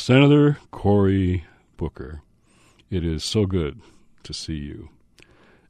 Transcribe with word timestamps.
Senator 0.00 0.56
Cory 0.70 1.44
Booker, 1.76 2.22
it 2.88 3.04
is 3.04 3.22
so 3.22 3.44
good 3.44 3.82
to 4.22 4.32
see 4.32 4.54
you. 4.54 4.88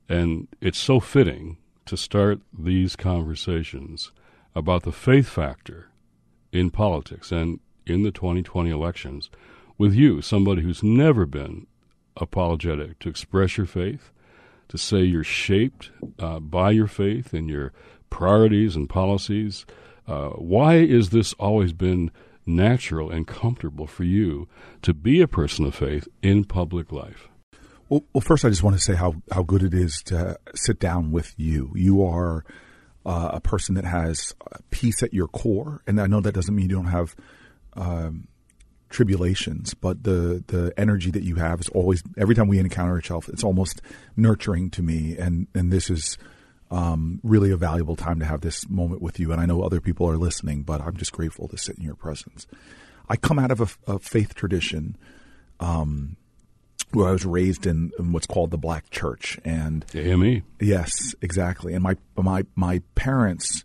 And 0.09 0.47
it's 0.61 0.79
so 0.79 1.01
fitting 1.01 1.59
to 1.87 1.97
start 1.97 2.39
these 2.57 2.95
conversations 2.95 4.13
about 4.55 4.85
the 4.85 4.93
faith 4.93 5.29
factor 5.29 5.89
in 6.53 6.71
politics 6.71 7.33
and 7.33 7.59
in 7.85 8.05
the 8.05 8.13
2020 8.13 8.71
elections 8.71 9.31
with 9.77 9.95
you, 9.95 10.23
somebody 10.23 10.63
who's 10.63 10.85
never 10.85 11.27
been 11.27 11.67
apologetic 12.17 13.01
to 13.01 13.09
express 13.09 13.57
your 13.57 13.67
faith, 13.67 14.13
to 14.69 14.79
say 14.79 15.03
you're 15.03 15.25
shaped 15.25 15.91
uh, 16.21 16.39
by 16.39 16.71
your 16.71 16.87
faith 16.87 17.33
and 17.33 17.51
your 17.51 17.73
priorities 18.11 18.77
and 18.77 18.89
policies. 18.89 19.67
Uh, 20.07 20.29
why 20.31 20.77
is 20.77 21.11
this 21.11 21.33
always 21.33 21.73
been 21.73 22.13
natural 22.57 23.11
and 23.11 23.27
comfortable 23.27 23.87
for 23.87 24.05
you 24.05 24.49
to 24.83 24.95
be 24.95 25.21
a 25.21 25.29
person 25.29 25.65
of 25.65 25.75
faith 25.75 26.09
in 26.23 26.45
public 26.45 26.93
life? 26.93 27.29
Well, 27.89 28.05
well 28.13 28.21
first, 28.21 28.45
I 28.45 28.49
just 28.51 28.63
want 28.63 28.77
to 28.77 28.83
say 28.83 28.95
how, 28.95 29.17
how 29.33 29.43
good 29.43 29.63
it 29.63 29.75
is 29.75 30.03
to 30.07 30.39
sit 30.55 30.79
down 30.79 31.11
with 31.11 31.35
you. 31.37 31.73
You 31.75 32.05
are 32.05 32.45
uh, 33.05 33.31
a 33.35 33.41
person 33.41 33.75
that 33.75 33.85
has 33.85 34.35
peace 34.71 35.03
at 35.03 35.15
your 35.15 35.29
core, 35.29 35.83
and 35.87 36.01
I 36.01 36.07
know 36.07 36.21
that 36.21 36.33
doesn't 36.33 36.55
mean 36.55 36.69
you 36.69 36.77
don't 36.77 36.87
have 36.87 37.17
um, 37.75 38.29
tribulations, 38.91 39.73
but 39.75 40.05
the 40.05 40.45
the 40.49 40.73
energy 40.77 41.11
that 41.11 41.23
you 41.23 41.37
have 41.37 41.61
is 41.61 41.69
always 41.71 42.03
every 42.19 42.35
time 42.35 42.49
we 42.49 42.59
encounter 42.59 42.99
each 42.99 43.11
other, 43.11 43.33
it's 43.33 43.45
almost 43.45 43.81
nurturing 44.17 44.71
to 44.71 44.83
me, 44.83 45.17
and 45.17 45.47
and 45.55 45.73
this 45.73 45.89
is 45.89 46.19
um, 46.71 47.21
really 47.23 47.51
a 47.51 47.57
valuable 47.57 47.97
time 47.97 48.21
to 48.21 48.27
have 48.27 48.43
this 48.43 48.69
moment 48.69 49.03
with 49.03 49.19
you. 49.19 49.33
And 49.33 49.41
I 49.41 49.47
know 49.47 49.63
other 49.63 49.81
people 49.81 50.09
are 50.09 50.17
listening, 50.17 50.63
but 50.63 50.81
I'm 50.81 50.97
just 50.97 51.13
grateful 51.13 51.49
to 51.49 51.59
sit 51.59 51.77
in 51.77 51.85
your 51.85 51.97
presence. 51.97 52.47
I 53.09 53.17
come 53.17 53.39
out 53.39 53.51
of 53.51 53.61
a, 53.61 53.95
a 53.95 53.99
faith 53.99 54.35
tradition 54.35 54.97
um, 55.59 56.17
where 56.93 57.09
I 57.09 57.13
was 57.13 57.27
raised 57.27 57.67
in, 57.67 57.91
in, 57.99 58.13
what's 58.13 58.27
called 58.27 58.51
the 58.51 58.59
Black 58.59 58.91
Church, 58.91 59.39
and 59.45 59.85
AME. 59.95 60.43
Yes, 60.61 61.15
exactly. 61.21 61.75
And 61.75 61.83
my 61.83 61.97
my 62.17 62.45
my 62.55 62.83
parents 62.95 63.65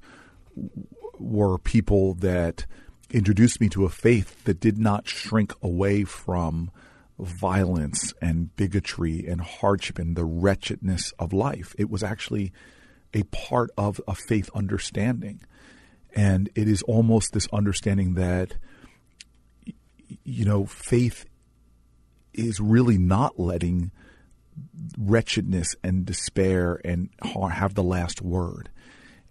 were 1.20 1.58
people 1.58 2.16
that 2.16 2.66
introduced 3.12 3.62
me 3.62 3.70
to 3.70 3.86
a 3.86 3.90
faith 3.90 4.44
that 4.46 4.60
did 4.60 4.78
not 4.78 5.08
shrink 5.08 5.54
away 5.62 6.04
from 6.04 6.72
violence 7.18 8.14
and 8.22 8.54
bigotry 8.56 9.26
and 9.26 9.42
hardship 9.42 9.98
and 9.98 10.16
the 10.16 10.26
wretchedness 10.26 11.14
of 11.18 11.32
life. 11.32 11.74
It 11.78 11.90
was 11.90 12.04
actually 12.04 12.52
a 13.16 13.24
part 13.24 13.72
of 13.78 14.00
a 14.08 14.14
faith 14.14 14.50
understanding. 14.54 15.42
And 16.14 16.50
it 16.54 16.68
is 16.68 16.84
almost 16.84 17.34
this 17.34 17.48
understanding 17.52 18.14
that, 18.14 18.56
you 20.24 20.46
know, 20.46 20.66
faith 20.66 21.26
is 22.34 22.60
really 22.60 22.98
not 22.98 23.40
letting 23.40 23.92
wretchedness 24.98 25.76
and 25.84 26.06
despair 26.06 26.80
and 26.86 27.10
have 27.52 27.74
the 27.74 27.84
last 27.84 28.22
word. 28.22 28.70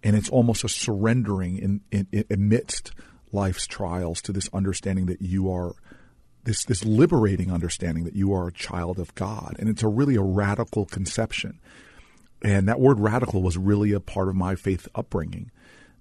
And 0.03 0.15
it's 0.15 0.29
almost 0.29 0.63
a 0.63 0.69
surrendering 0.69 1.57
in, 1.57 1.81
in, 1.91 2.07
in 2.11 2.25
amidst 2.29 2.91
life's 3.31 3.67
trials 3.67 4.21
to 4.23 4.31
this 4.31 4.49
understanding 4.53 5.07
that 5.07 5.21
you 5.21 5.51
are 5.51 5.73
this 6.43 6.63
this 6.65 6.85
liberating 6.85 7.51
understanding 7.51 8.03
that 8.03 8.15
you 8.15 8.31
are 8.33 8.47
a 8.47 8.53
child 8.53 8.99
of 8.99 9.13
God. 9.15 9.55
And 9.57 9.67
it's 9.67 9.81
a 9.81 9.87
really 9.87 10.15
a 10.15 10.21
radical 10.21 10.85
conception. 10.85 11.59
And 12.41 12.67
that 12.67 12.79
word 12.79 12.99
radical 12.99 13.41
was 13.41 13.57
really 13.57 13.91
a 13.91 13.99
part 13.99 14.27
of 14.27 14.35
my 14.35 14.55
faith 14.55 14.87
upbringing. 14.93 15.51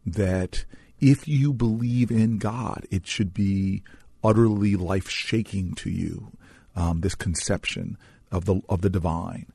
That 0.04 0.64
if 1.00 1.26
you 1.26 1.52
believe 1.52 2.10
in 2.10 2.38
God, 2.38 2.86
it 2.90 3.06
should 3.06 3.32
be 3.32 3.82
utterly 4.22 4.76
life 4.76 5.08
shaking 5.08 5.74
to 5.74 5.90
you. 5.90 6.32
Um, 6.76 7.02
this 7.02 7.14
conception 7.14 7.96
of 8.32 8.46
the 8.46 8.60
of 8.68 8.80
the 8.80 8.90
divine, 8.90 9.46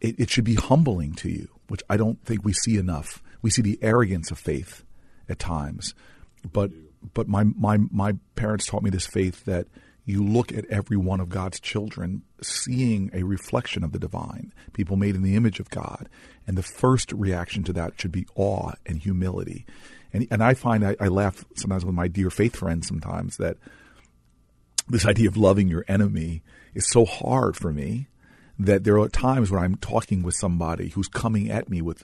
it, 0.00 0.18
it 0.18 0.30
should 0.30 0.44
be 0.44 0.54
humbling 0.54 1.12
to 1.16 1.28
you, 1.28 1.48
which 1.68 1.82
I 1.90 1.98
don't 1.98 2.24
think 2.24 2.42
we 2.42 2.54
see 2.54 2.78
enough. 2.78 3.22
We 3.42 3.50
see 3.50 3.60
the 3.60 3.78
arrogance 3.82 4.30
of 4.30 4.38
faith 4.38 4.82
at 5.28 5.38
times, 5.38 5.94
but 6.50 6.70
but 7.12 7.28
my 7.28 7.44
my 7.44 7.78
my 7.90 8.14
parents 8.34 8.66
taught 8.66 8.82
me 8.82 8.90
this 8.90 9.06
faith 9.06 9.44
that 9.44 9.66
you 10.04 10.24
look 10.24 10.52
at 10.52 10.64
every 10.66 10.96
one 10.96 11.20
of 11.20 11.28
God's 11.28 11.60
children 11.60 12.22
seeing 12.42 13.10
a 13.12 13.22
reflection 13.22 13.84
of 13.84 13.92
the 13.92 13.98
divine, 13.98 14.52
people 14.72 14.96
made 14.96 15.14
in 15.14 15.22
the 15.22 15.36
image 15.36 15.60
of 15.60 15.70
God. 15.70 16.08
And 16.46 16.58
the 16.58 16.62
first 16.62 17.12
reaction 17.12 17.62
to 17.64 17.72
that 17.74 18.00
should 18.00 18.10
be 18.10 18.26
awe 18.34 18.72
and 18.84 18.98
humility. 18.98 19.64
And, 20.12 20.26
and 20.30 20.42
I 20.42 20.54
find 20.54 20.84
I, 20.84 20.96
I 20.98 21.08
laugh 21.08 21.44
sometimes 21.54 21.84
with 21.84 21.94
my 21.94 22.08
dear 22.08 22.30
faith 22.30 22.56
friends 22.56 22.88
sometimes 22.88 23.36
that 23.36 23.56
this 24.88 25.06
idea 25.06 25.28
of 25.28 25.36
loving 25.36 25.68
your 25.68 25.84
enemy 25.86 26.42
is 26.74 26.88
so 26.88 27.04
hard 27.04 27.56
for 27.56 27.72
me 27.72 28.08
that 28.58 28.84
there 28.84 28.98
are 28.98 29.08
times 29.08 29.50
when 29.50 29.62
I'm 29.62 29.76
talking 29.76 30.22
with 30.22 30.34
somebody 30.34 30.88
who's 30.90 31.08
coming 31.08 31.50
at 31.50 31.68
me 31.68 31.80
with 31.80 32.02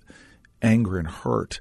anger 0.62 0.98
and 0.98 1.08
hurt 1.08 1.60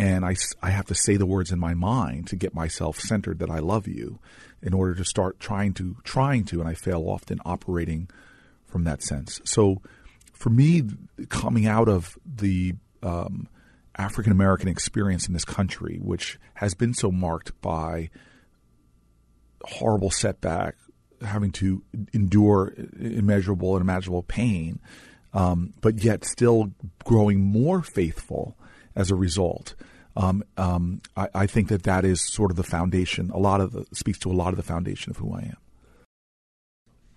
and 0.00 0.24
I, 0.24 0.34
I 0.62 0.70
have 0.70 0.86
to 0.86 0.94
say 0.94 1.16
the 1.16 1.26
words 1.26 1.52
in 1.52 1.58
my 1.58 1.74
mind 1.74 2.28
to 2.28 2.36
get 2.36 2.54
myself 2.54 2.98
centered 2.98 3.40
that 3.40 3.50
I 3.50 3.58
love 3.58 3.86
you 3.86 4.18
in 4.62 4.72
order 4.72 4.94
to 4.94 5.04
start 5.04 5.38
trying 5.38 5.74
to 5.74 5.94
trying 6.04 6.44
to 6.46 6.60
and 6.60 6.68
I 6.68 6.72
fail 6.72 7.04
often 7.06 7.38
operating 7.44 8.08
from 8.64 8.84
that 8.84 9.02
sense. 9.02 9.42
So 9.44 9.82
for 10.32 10.48
me 10.48 10.84
coming 11.28 11.66
out 11.66 11.86
of 11.86 12.18
the 12.24 12.76
um, 13.02 13.46
African 13.94 14.32
American 14.32 14.68
experience 14.68 15.28
in 15.28 15.34
this 15.34 15.44
country 15.44 15.98
which 16.00 16.38
has 16.54 16.72
been 16.72 16.94
so 16.94 17.10
marked 17.10 17.60
by 17.60 18.08
horrible 19.64 20.10
setback 20.10 20.76
having 21.20 21.50
to 21.52 21.82
endure 22.14 22.72
immeasurable 22.98 23.76
and 23.76 23.82
imaginable 23.82 24.22
pain 24.22 24.80
um, 25.34 25.74
but 25.82 26.02
yet 26.02 26.24
still 26.24 26.70
growing 27.04 27.40
more 27.40 27.82
faithful 27.82 28.56
as 28.96 29.10
a 29.10 29.14
result. 29.14 29.74
Um, 30.16 30.42
um, 30.56 31.00
I, 31.16 31.28
I, 31.34 31.46
think 31.46 31.68
that 31.68 31.84
that 31.84 32.04
is 32.04 32.20
sort 32.20 32.50
of 32.50 32.56
the 32.56 32.64
foundation. 32.64 33.30
A 33.30 33.38
lot 33.38 33.60
of 33.60 33.72
the 33.72 33.86
speaks 33.92 34.18
to 34.20 34.30
a 34.30 34.34
lot 34.34 34.48
of 34.48 34.56
the 34.56 34.62
foundation 34.62 35.10
of 35.10 35.18
who 35.18 35.32
I 35.32 35.40
am. 35.40 35.56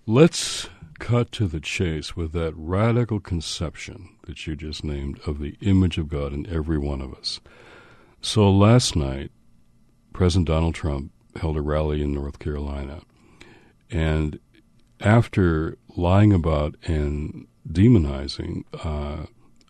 Let's 0.06 0.68
cut 0.98 1.32
to 1.32 1.46
the 1.48 1.60
chase 1.60 2.14
with 2.14 2.32
that 2.32 2.54
radical 2.56 3.20
conception 3.20 4.10
that 4.26 4.46
you 4.46 4.54
just 4.54 4.84
named 4.84 5.18
of 5.26 5.40
the 5.40 5.56
image 5.60 5.98
of 5.98 6.08
God 6.08 6.32
in 6.32 6.46
every 6.46 6.78
one 6.78 7.00
of 7.00 7.12
us. 7.14 7.40
So 8.20 8.50
last 8.50 8.94
night, 8.94 9.32
President 10.12 10.46
Donald 10.46 10.74
Trump 10.74 11.10
held 11.36 11.56
a 11.56 11.60
rally 11.60 12.00
in 12.00 12.14
North 12.14 12.38
Carolina, 12.38 13.00
and 13.90 14.38
after 15.00 15.76
lying 15.96 16.32
about 16.32 16.76
and 16.84 17.46
demonizing 17.70 18.64
uh, 18.84 19.26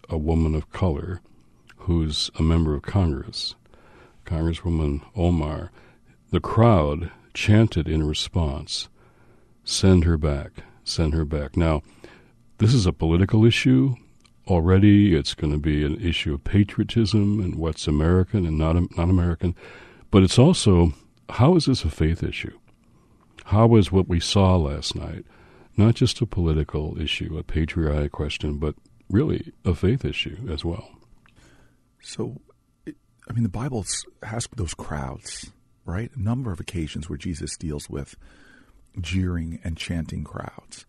a 0.08 0.18
woman 0.18 0.54
of 0.54 0.70
color 0.70 1.20
who's 1.84 2.31
a 2.39 2.43
member 2.43 2.75
of 2.75 2.83
Congress, 2.83 3.55
Congresswoman 4.25 5.03
Omar, 5.15 5.71
the 6.31 6.41
crowd 6.41 7.11
chanted 7.34 7.89
in 7.89 8.06
response, 8.06 8.89
Send 9.65 10.05
her 10.05 10.17
back, 10.17 10.62
send 10.84 11.15
her 11.15 11.25
back. 11.25 11.56
Now, 11.56 11.83
this 12.59 12.75
is 12.75 12.87
a 12.87 12.93
political 12.93 13.45
issue. 13.45 13.97
Already, 14.47 15.15
it's 15.15 15.34
going 15.34 15.53
to 15.53 15.59
be 15.59 15.84
an 15.84 16.00
issue 16.00 16.34
of 16.34 16.45
patriotism 16.45 17.41
and 17.41 17.56
what's 17.56 17.87
American 17.87 18.47
and 18.47 18.59
not, 18.59 18.77
not 18.97 19.09
American. 19.09 19.55
But 20.11 20.22
it's 20.22 20.39
also, 20.39 20.93
how 21.31 21.56
is 21.56 21.66
this 21.66 21.84
a 21.84 21.91
faith 21.91 22.22
issue? 22.22 22.59
How 23.47 23.77
is 23.77 23.93
what 23.93 24.09
we 24.09 24.21
saw 24.21 24.56
last 24.56 24.95
night 24.95 25.25
not 25.77 25.95
just 25.97 26.21
a 26.21 26.27
political 26.27 27.01
issue, 27.01 27.37
a 27.37 27.43
patriotic 27.43 28.12
question, 28.12 28.59
but 28.59 28.77
really 29.11 29.53
a 29.65 29.75
faith 29.75 30.05
issue 30.05 30.39
as 30.49 30.65
well? 30.65 30.89
So, 32.04 32.41
I 32.87 33.32
mean, 33.32 33.42
the 33.42 33.48
Bible 33.48 33.84
has 34.22 34.47
those 34.54 34.75
crowds, 34.75 35.50
right? 35.87 36.10
A 36.15 36.20
number 36.20 36.53
of 36.53 36.60
occasions 36.60 37.09
where 37.09 37.16
Jesus 37.16 37.56
deals 37.56 37.88
with 37.88 38.15
jeering 39.00 39.59
and 39.65 39.77
chanting 39.77 40.22
crowds, 40.22 40.84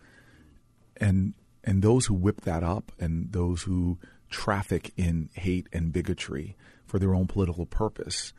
and 0.98 1.34
and 1.64 1.82
those 1.82 2.06
who 2.06 2.14
whip 2.14 2.42
that 2.42 2.64
up, 2.64 2.92
and 3.00 3.32
those 3.32 3.64
who 3.64 3.98
traffic 4.30 4.92
in 4.98 5.30
hate 5.34 5.68
and 5.72 5.94
bigotry 5.94 6.58
for 6.86 7.00
their 7.00 7.16
own 7.16 7.28
political 7.28 7.66
purpose. 7.66 8.34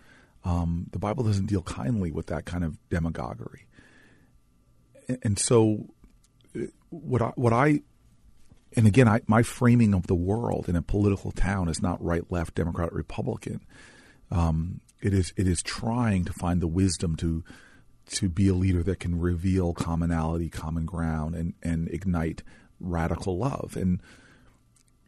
Um, 0.44 0.88
the 0.92 0.98
Bible 0.98 1.24
doesn't 1.24 1.46
deal 1.46 1.62
kindly 1.62 2.12
with 2.12 2.26
that 2.26 2.44
kind 2.44 2.62
of 2.62 2.76
demagoguery, 2.90 3.66
and, 5.22 5.38
so 5.38 5.86
uh, 6.54 6.66
what 6.90 7.22
I 7.22 7.32
what 7.36 7.54
I 7.54 7.80
and 8.74 8.86
again, 8.86 9.08
I, 9.08 9.20
my 9.26 9.42
framing 9.42 9.94
of 9.94 10.06
the 10.06 10.14
world 10.14 10.68
in 10.68 10.76
a 10.76 10.82
political 10.82 11.30
town 11.30 11.68
is 11.68 11.80
not 11.80 12.02
right, 12.02 12.24
left, 12.30 12.54
Democrat, 12.54 12.92
Republican. 12.92 13.60
Um, 14.30 14.80
it 15.00 15.14
is 15.14 15.32
it 15.36 15.46
is 15.46 15.62
trying 15.62 16.24
to 16.24 16.32
find 16.32 16.60
the 16.60 16.66
wisdom 16.66 17.16
to 17.16 17.44
to 18.10 18.28
be 18.28 18.48
a 18.48 18.54
leader 18.54 18.82
that 18.82 19.00
can 19.00 19.18
reveal 19.18 19.72
commonality, 19.72 20.48
common 20.48 20.84
ground, 20.84 21.34
and 21.34 21.54
and 21.62 21.88
ignite 21.88 22.42
radical 22.80 23.38
love. 23.38 23.76
And 23.76 24.00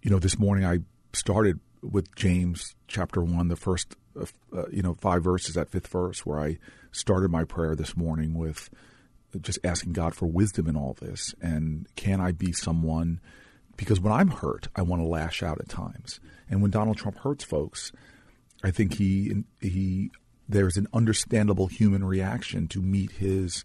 you 0.03 0.11
know, 0.11 0.19
this 0.19 0.39
morning 0.39 0.65
I 0.65 0.81
started 1.13 1.59
with 1.83 2.15
James 2.15 2.75
chapter 2.87 3.23
one, 3.23 3.49
the 3.49 3.57
first 3.57 3.97
uh, 4.21 4.69
you 4.71 4.83
know 4.83 4.95
five 4.95 5.25
verses, 5.25 5.55
that 5.57 5.71
fifth 5.71 5.89
verse, 5.89 6.25
where 6.25 6.39
I 6.39 6.59
started 6.93 7.31
my 7.31 7.45
prayer 7.45 7.75
this 7.75 7.97
morning 7.97 8.35
with 8.35 8.71
just 9.41 9.59
asking 9.65 9.93
God 9.93 10.15
for 10.15 10.27
wisdom 10.27 10.69
in 10.69 10.77
all 10.77 10.97
this. 11.01 11.35
And 11.41 11.87
can 11.97 12.21
I 12.21 12.33
be 12.33 12.53
someone? 12.53 13.21
Because 13.79 14.01
when 14.01 14.13
I'm 14.13 14.29
hurt, 14.29 14.69
I 14.77 14.83
want 14.83 15.01
to 15.01 15.09
lash 15.09 15.43
out 15.43 15.59
at 15.59 15.69
times. 15.71 16.21
And 16.51 16.61
when 16.61 16.71
Donald 16.71 16.99
Trump 16.99 17.17
hurts 17.19 17.45
folks, 17.45 17.93
I 18.63 18.71
think 18.71 18.95
he 18.95 19.45
he 19.61 20.11
there's 20.47 20.77
an 20.77 20.89
understandable 20.93 21.69
human 21.69 22.05
reaction 22.05 22.69
to 22.69 22.83
meet 22.83 23.13
his 23.13 23.65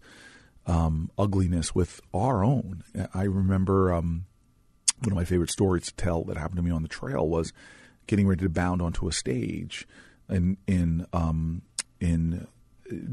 um, 0.66 1.10
ugliness 1.18 1.74
with 1.74 2.00
our 2.14 2.44
own. 2.44 2.84
I 3.12 3.24
remember 3.24 3.92
um, 3.92 4.26
one 5.00 5.12
of 5.12 5.16
my 5.16 5.24
favorite 5.24 5.50
stories 5.50 5.86
to 5.86 5.94
tell 5.94 6.24
that 6.24 6.36
happened 6.36 6.56
to 6.56 6.62
me 6.62 6.70
on 6.70 6.82
the 6.82 6.88
trail 6.88 7.28
was 7.28 7.52
getting 8.06 8.26
ready 8.26 8.42
to 8.42 8.48
bound 8.48 8.80
onto 8.80 9.08
a 9.08 9.12
stage 9.12 9.86
in 10.30 10.56
in 10.66 11.06
um, 11.12 11.62
in 12.00 12.46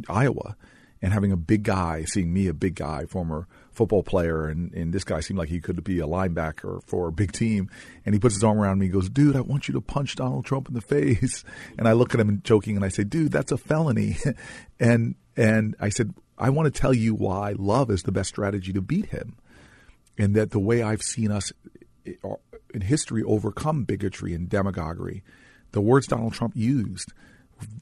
Iowa 0.08 0.56
and 1.02 1.14
having 1.14 1.32
a 1.32 1.38
big 1.38 1.64
guy, 1.64 2.04
seeing 2.04 2.32
me, 2.32 2.48
a 2.48 2.54
big 2.54 2.76
guy, 2.76 3.06
former 3.06 3.48
football 3.72 4.04
player, 4.04 4.48
and, 4.48 4.74
and 4.74 4.94
this 4.94 5.04
guy 5.04 5.22
seemed 5.22 5.40
like 5.40 5.50
he 5.50 5.62
could 5.62 5.84
be 5.84 6.00
a 6.00 6.06
linebacker 6.06 6.84
for 6.86 7.08
a 7.08 7.12
big 7.12 7.32
team. 7.32 7.70
And 8.06 8.14
he 8.14 8.20
puts 8.20 8.36
his 8.36 8.44
arm 8.44 8.60
around 8.60 8.80
me 8.80 8.88
and 8.88 8.94
goes, 8.94 9.10
Dude, 9.10 9.36
I 9.36 9.42
want 9.42 9.68
you 9.68 9.74
to 9.74 9.82
punch 9.82 10.16
Donald 10.16 10.46
Trump 10.46 10.68
in 10.68 10.74
the 10.74 10.82
face. 10.82 11.44
And 11.78 11.88
I 11.88 11.94
look 11.94 12.14
at 12.14 12.20
him 12.20 12.42
joking 12.44 12.76
and 12.76 12.86
I 12.86 12.90
say, 12.90 13.04
Dude, 13.04 13.32
that's 13.32 13.52
a 13.52 13.58
felony. 13.58 14.18
and 14.80 15.16
and 15.36 15.76
I 15.80 15.90
said, 15.90 16.14
I 16.38 16.50
want 16.50 16.74
to 16.74 16.80
tell 16.80 16.94
you 16.94 17.16
why 17.16 17.56
love 17.58 17.90
is 17.90 18.04
the 18.04 18.12
best 18.12 18.30
strategy 18.30 18.74
to 18.74 18.82
beat 18.82 19.08
him. 19.08 19.38
And 20.18 20.36
that 20.36 20.52
the 20.52 20.60
way 20.60 20.84
I've 20.84 21.02
seen 21.02 21.32
us 21.32 21.52
uh, 22.24 22.36
in 22.74 22.82
history 22.82 23.24
overcome 23.24 23.86
bigotry 23.86 24.34
and 24.34 24.50
demagoguery, 24.50 25.24
the 25.72 25.82
words 25.82 26.08
Donald 26.08 26.34
Trump 26.34 26.54
used 26.56 27.14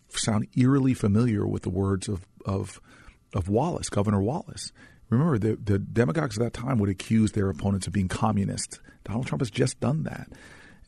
sound 0.09 0.47
eerily 0.55 0.93
familiar 0.93 1.45
with 1.47 1.63
the 1.63 1.69
words 1.69 2.07
of, 2.07 2.25
of 2.45 2.79
of 3.33 3.49
Wallace, 3.49 3.89
Governor 3.89 4.21
Wallace. 4.21 4.71
Remember, 5.09 5.37
the, 5.37 5.55
the 5.55 5.79
demagogues 5.79 6.37
of 6.37 6.43
that 6.43 6.53
time 6.53 6.77
would 6.79 6.89
accuse 6.89 7.31
their 7.31 7.49
opponents 7.49 7.87
of 7.87 7.93
being 7.93 8.07
communists. 8.07 8.79
Donald 9.03 9.25
Trump 9.25 9.41
has 9.41 9.49
just 9.49 9.79
done 9.79 10.03
that. 10.03 10.29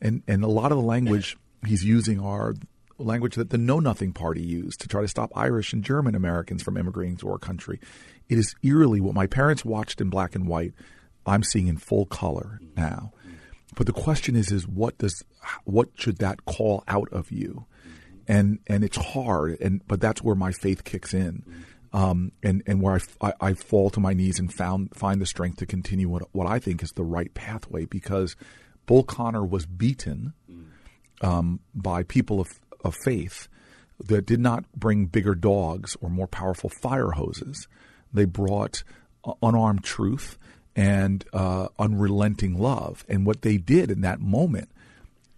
And, 0.00 0.22
and 0.28 0.44
a 0.44 0.48
lot 0.48 0.72
of 0.72 0.78
the 0.78 0.84
language 0.84 1.36
he's 1.66 1.84
using 1.84 2.20
are 2.20 2.54
language 2.98 3.34
that 3.34 3.50
the 3.50 3.58
Know 3.58 3.80
Nothing 3.80 4.12
Party 4.12 4.42
used 4.42 4.80
to 4.80 4.88
try 4.88 5.02
to 5.02 5.08
stop 5.08 5.32
Irish 5.34 5.72
and 5.72 5.82
German 5.82 6.14
Americans 6.14 6.62
from 6.62 6.76
immigrating 6.76 7.16
to 7.18 7.30
our 7.30 7.38
country. 7.38 7.80
It 8.28 8.38
is 8.38 8.54
eerily 8.62 9.00
what 9.00 9.14
my 9.14 9.26
parents 9.26 9.64
watched 9.64 10.00
in 10.00 10.08
black 10.08 10.34
and 10.34 10.46
white. 10.46 10.72
I'm 11.26 11.42
seeing 11.42 11.68
in 11.68 11.76
full 11.76 12.06
color 12.06 12.60
now. 12.76 13.12
But 13.74 13.86
the 13.86 13.92
question 13.92 14.36
is, 14.36 14.52
is 14.52 14.66
what 14.68 14.98
does 14.98 15.24
what 15.64 15.88
should 15.94 16.18
that 16.18 16.44
call 16.44 16.84
out 16.86 17.08
of 17.12 17.30
you? 17.30 17.66
And 18.28 18.58
and 18.66 18.84
it's 18.84 18.96
hard. 18.96 19.58
And 19.60 19.86
but 19.86 20.00
that's 20.00 20.22
where 20.22 20.34
my 20.34 20.52
faith 20.52 20.84
kicks 20.84 21.14
in 21.14 21.42
um, 21.92 22.32
and 22.42 22.62
and 22.66 22.80
where 22.80 23.00
I, 23.20 23.32
I, 23.40 23.54
fall 23.54 23.90
to 23.90 24.00
my 24.00 24.14
knees 24.14 24.38
and 24.38 24.52
found 24.52 24.94
find 24.94 25.20
the 25.20 25.26
strength 25.26 25.58
to 25.58 25.66
continue 25.66 26.08
what 26.08 26.22
what 26.32 26.46
I 26.46 26.58
think 26.58 26.82
is 26.82 26.90
the 26.92 27.04
right 27.04 27.32
pathway 27.34 27.84
because 27.84 28.34
Bull 28.86 29.02
Connor 29.02 29.44
was 29.44 29.66
beaten 29.66 30.32
um, 31.22 31.60
by 31.74 32.02
people 32.02 32.40
of, 32.40 32.60
of 32.84 32.94
faith 33.04 33.48
that 33.98 34.26
did 34.26 34.40
not 34.40 34.64
bring 34.72 35.06
bigger 35.06 35.34
dogs 35.34 35.96
or 36.00 36.10
more 36.10 36.26
powerful 36.26 36.70
fire 36.70 37.12
hoses. 37.12 37.68
They 38.12 38.24
brought 38.24 38.82
uh, 39.24 39.34
unarmed 39.42 39.84
truth 39.84 40.36
and 40.74 41.24
uh, 41.32 41.68
unrelenting 41.78 42.58
love. 42.58 43.04
And 43.08 43.24
what 43.24 43.42
they 43.42 43.56
did 43.56 43.90
in 43.90 44.00
that 44.00 44.20
moment, 44.20 44.70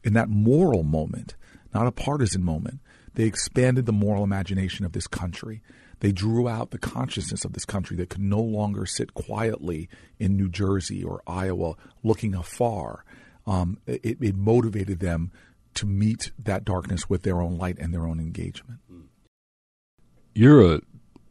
in 0.02 0.14
that 0.14 0.28
moral 0.28 0.82
moment, 0.82 1.34
not 1.74 1.86
a 1.86 1.92
partisan 1.92 2.42
moment, 2.42 2.80
they 3.14 3.24
expanded 3.24 3.86
the 3.86 3.92
moral 3.92 4.24
imagination 4.24 4.84
of 4.84 4.92
this 4.92 5.06
country. 5.06 5.62
They 6.00 6.12
drew 6.12 6.48
out 6.48 6.70
the 6.70 6.78
consciousness 6.78 7.44
of 7.44 7.52
this 7.52 7.64
country 7.64 7.96
that 7.98 8.10
could 8.10 8.22
no 8.22 8.40
longer 8.40 8.86
sit 8.86 9.14
quietly 9.14 9.88
in 10.18 10.36
New 10.36 10.48
Jersey 10.48 11.02
or 11.02 11.22
Iowa 11.26 11.74
looking 12.02 12.34
afar. 12.34 13.04
Um, 13.46 13.78
it, 13.86 14.18
it 14.20 14.36
motivated 14.36 15.00
them 15.00 15.30
to 15.74 15.86
meet 15.86 16.30
that 16.38 16.64
darkness 16.64 17.10
with 17.10 17.22
their 17.22 17.40
own 17.40 17.56
light 17.58 17.78
and 17.78 17.92
their 17.92 18.06
own 18.06 18.20
engagement. 18.20 18.80
You're 20.34 20.74
a 20.74 20.80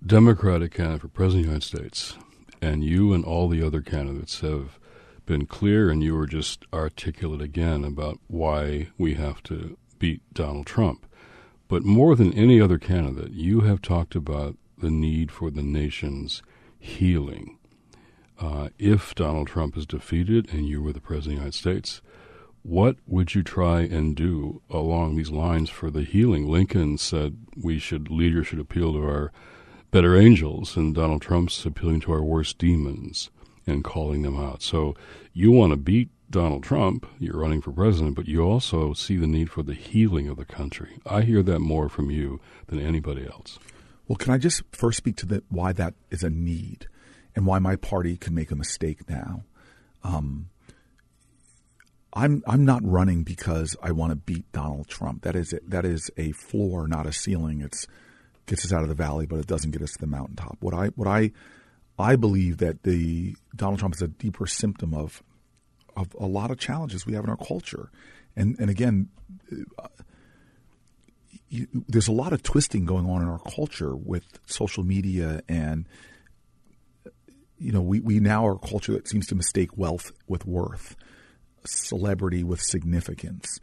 Democratic 0.05 0.73
candidate 0.73 1.01
for 1.01 1.07
President 1.07 1.45
of 1.45 1.45
the 1.45 1.49
United 1.49 1.65
States, 1.65 2.17
and 2.61 2.83
you 2.83 3.13
and 3.13 3.23
all 3.23 3.47
the 3.47 3.63
other 3.63 3.81
candidates 3.81 4.41
have 4.41 4.79
been 5.25 5.45
clear, 5.45 5.89
and 5.89 6.03
you 6.03 6.15
were 6.15 6.27
just 6.27 6.65
articulate 6.73 7.41
again 7.41 7.83
about 7.83 8.19
why 8.27 8.89
we 8.97 9.13
have 9.13 9.41
to 9.43 9.77
beat 9.99 10.21
Donald 10.33 10.65
Trump. 10.65 11.05
But 11.73 11.85
more 11.85 12.15
than 12.15 12.31
any 12.35 12.61
other 12.61 12.77
candidate, 12.77 13.31
you 13.31 13.61
have 13.61 13.81
talked 13.81 14.13
about 14.13 14.57
the 14.77 14.91
need 14.91 15.31
for 15.31 15.49
the 15.49 15.63
nation's 15.63 16.43
healing. 16.77 17.57
Uh, 18.39 18.69
if 18.77 19.15
Donald 19.15 19.47
Trump 19.47 19.75
is 19.75 19.87
defeated 19.87 20.53
and 20.53 20.67
you 20.67 20.83
were 20.83 20.93
the 20.93 21.01
President 21.01 21.39
of 21.39 21.39
the 21.39 21.41
United 21.45 21.57
States, 21.57 22.01
what 22.61 22.97
would 23.07 23.33
you 23.33 23.41
try 23.41 23.79
and 23.81 24.15
do 24.15 24.61
along 24.69 25.15
these 25.15 25.31
lines 25.31 25.71
for 25.71 25.89
the 25.89 26.03
healing? 26.03 26.47
Lincoln 26.47 26.99
said 26.99 27.37
we 27.59 27.79
should 27.79 28.11
leaders 28.11 28.45
should 28.45 28.59
appeal 28.59 28.93
to 28.93 29.03
our 29.03 29.31
better 29.89 30.15
angels, 30.15 30.77
and 30.77 30.93
Donald 30.93 31.23
Trump's 31.23 31.65
appealing 31.65 32.01
to 32.01 32.11
our 32.11 32.23
worst 32.23 32.59
demons 32.59 33.31
and 33.65 33.83
calling 33.83 34.21
them 34.21 34.39
out. 34.39 34.61
So 34.61 34.93
you 35.33 35.51
want 35.51 35.71
to 35.71 35.77
beat 35.77 36.11
Donald 36.33 36.63
Trump, 36.63 37.05
you're 37.19 37.37
running 37.37 37.61
for 37.61 37.71
president, 37.71 38.15
but 38.15 38.27
you 38.27 38.41
also 38.41 38.91
see 38.93 39.17
the 39.17 39.27
need 39.27 39.51
for 39.51 39.61
the 39.61 39.75
healing 39.75 40.27
of 40.27 40.35
the 40.35 40.45
country. 40.45 40.97
I 41.05 41.21
hear 41.21 41.43
that 41.43 41.59
more 41.59 41.89
from 41.89 42.09
you 42.09 42.41
than 42.65 42.79
anybody 42.79 43.23
else. 43.23 43.59
Well, 44.07 44.15
can 44.15 44.33
I 44.33 44.39
just 44.39 44.63
first 44.71 44.97
speak 44.97 45.15
to 45.17 45.27
the, 45.27 45.43
why 45.49 45.73
that 45.73 45.93
is 46.09 46.23
a 46.23 46.31
need 46.31 46.87
and 47.35 47.45
why 47.45 47.59
my 47.59 47.75
party 47.75 48.17
can 48.17 48.33
make 48.33 48.49
a 48.49 48.55
mistake 48.55 49.07
now? 49.07 49.43
Um, 50.03 50.49
I'm 52.13 52.41
I'm 52.47 52.65
not 52.65 52.81
running 52.83 53.21
because 53.21 53.77
I 53.83 53.91
want 53.91 54.09
to 54.09 54.15
beat 54.15 54.51
Donald 54.51 54.87
Trump. 54.87 55.21
That 55.21 55.35
is 55.35 55.53
that 55.67 55.85
is 55.85 56.09
a 56.17 56.31
floor, 56.31 56.87
not 56.87 57.05
a 57.05 57.13
ceiling. 57.13 57.61
It's 57.61 57.85
gets 58.47 58.65
us 58.65 58.73
out 58.73 58.81
of 58.81 58.89
the 58.89 58.95
valley, 58.95 59.27
but 59.27 59.37
it 59.37 59.45
doesn't 59.45 59.69
get 59.69 59.83
us 59.83 59.91
to 59.93 59.99
the 59.99 60.07
mountaintop. 60.07 60.57
What 60.61 60.73
I 60.73 60.87
what 60.95 61.07
I 61.07 61.31
I 61.99 62.15
believe 62.15 62.57
that 62.57 62.81
the 62.81 63.35
Donald 63.55 63.77
Trump 63.77 63.93
is 63.93 64.01
a 64.01 64.07
deeper 64.07 64.47
symptom 64.47 64.95
of 64.95 65.21
of 65.95 66.15
a 66.19 66.25
lot 66.25 66.51
of 66.51 66.59
challenges 66.59 67.05
we 67.05 67.13
have 67.13 67.23
in 67.23 67.29
our 67.29 67.37
culture, 67.37 67.89
and 68.35 68.55
and 68.59 68.69
again, 68.69 69.09
you, 71.49 71.67
there's 71.87 72.07
a 72.07 72.13
lot 72.13 72.33
of 72.33 72.43
twisting 72.43 72.85
going 72.85 73.09
on 73.09 73.21
in 73.21 73.27
our 73.27 73.39
culture 73.39 73.95
with 73.95 74.39
social 74.45 74.83
media 74.83 75.41
and 75.47 75.87
you 77.59 77.71
know 77.71 77.81
we, 77.81 77.99
we 77.99 78.19
now 78.19 78.45
are 78.47 78.53
a 78.53 78.67
culture 78.67 78.91
that 78.93 79.07
seems 79.07 79.27
to 79.27 79.35
mistake 79.35 79.77
wealth 79.77 80.11
with 80.27 80.45
worth 80.45 80.95
celebrity 81.65 82.43
with 82.43 82.59
significance 82.59 83.59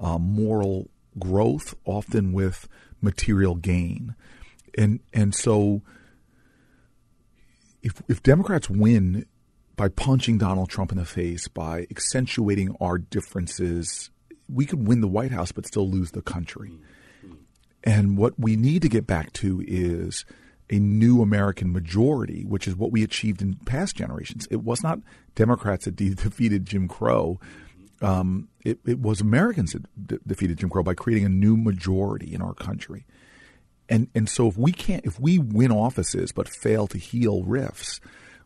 um, 0.00 0.22
moral 0.22 0.90
growth 1.18 1.74
often 1.84 2.32
with 2.32 2.68
material 3.00 3.54
gain. 3.54 4.14
And 4.76 5.00
and 5.12 5.34
so 5.34 5.82
if 7.82 8.02
if 8.08 8.22
Democrats 8.22 8.70
win 8.70 9.26
by 9.80 9.88
punching 9.88 10.36
Donald 10.36 10.68
Trump 10.68 10.92
in 10.92 10.98
the 10.98 11.06
face 11.06 11.48
by 11.48 11.86
accentuating 11.90 12.76
our 12.82 12.98
differences 12.98 14.10
we 14.46 14.66
could 14.66 14.86
win 14.86 15.00
the 15.00 15.08
White 15.08 15.30
House 15.30 15.52
but 15.52 15.66
still 15.66 15.88
lose 15.88 16.10
the 16.10 16.20
country. 16.20 16.78
And 17.82 18.18
what 18.18 18.38
we 18.38 18.56
need 18.56 18.82
to 18.82 18.90
get 18.90 19.06
back 19.06 19.32
to 19.34 19.64
is 19.66 20.26
a 20.68 20.78
new 20.78 21.22
American 21.22 21.72
majority, 21.72 22.44
which 22.44 22.68
is 22.68 22.76
what 22.76 22.92
we 22.92 23.02
achieved 23.02 23.40
in 23.40 23.54
past 23.54 23.96
generations. 23.96 24.46
It 24.50 24.62
was 24.62 24.82
not 24.82 24.98
Democrats 25.34 25.86
that 25.86 25.96
de- 25.96 26.10
defeated 26.14 26.66
Jim 26.66 26.86
Crow. 26.86 27.40
Um, 28.02 28.48
it, 28.62 28.80
it, 28.84 29.00
was 29.00 29.22
Americans 29.22 29.72
that 29.72 30.06
de- 30.06 30.18
defeated 30.26 30.58
Jim 30.58 30.68
Crow 30.68 30.82
by 30.82 30.92
creating 30.92 31.24
a 31.24 31.30
new 31.30 31.56
majority 31.56 32.34
in 32.34 32.42
our 32.42 32.52
country. 32.52 33.06
And 33.88 34.08
and 34.14 34.28
so 34.28 34.46
if 34.46 34.58
we 34.58 34.72
can't, 34.72 35.06
if 35.06 35.18
we 35.18 35.38
win 35.38 35.72
offices 35.72 36.32
but 36.32 36.50
fail 36.50 36.86
to 36.88 36.98
heal 36.98 37.44
rifts, 37.44 37.98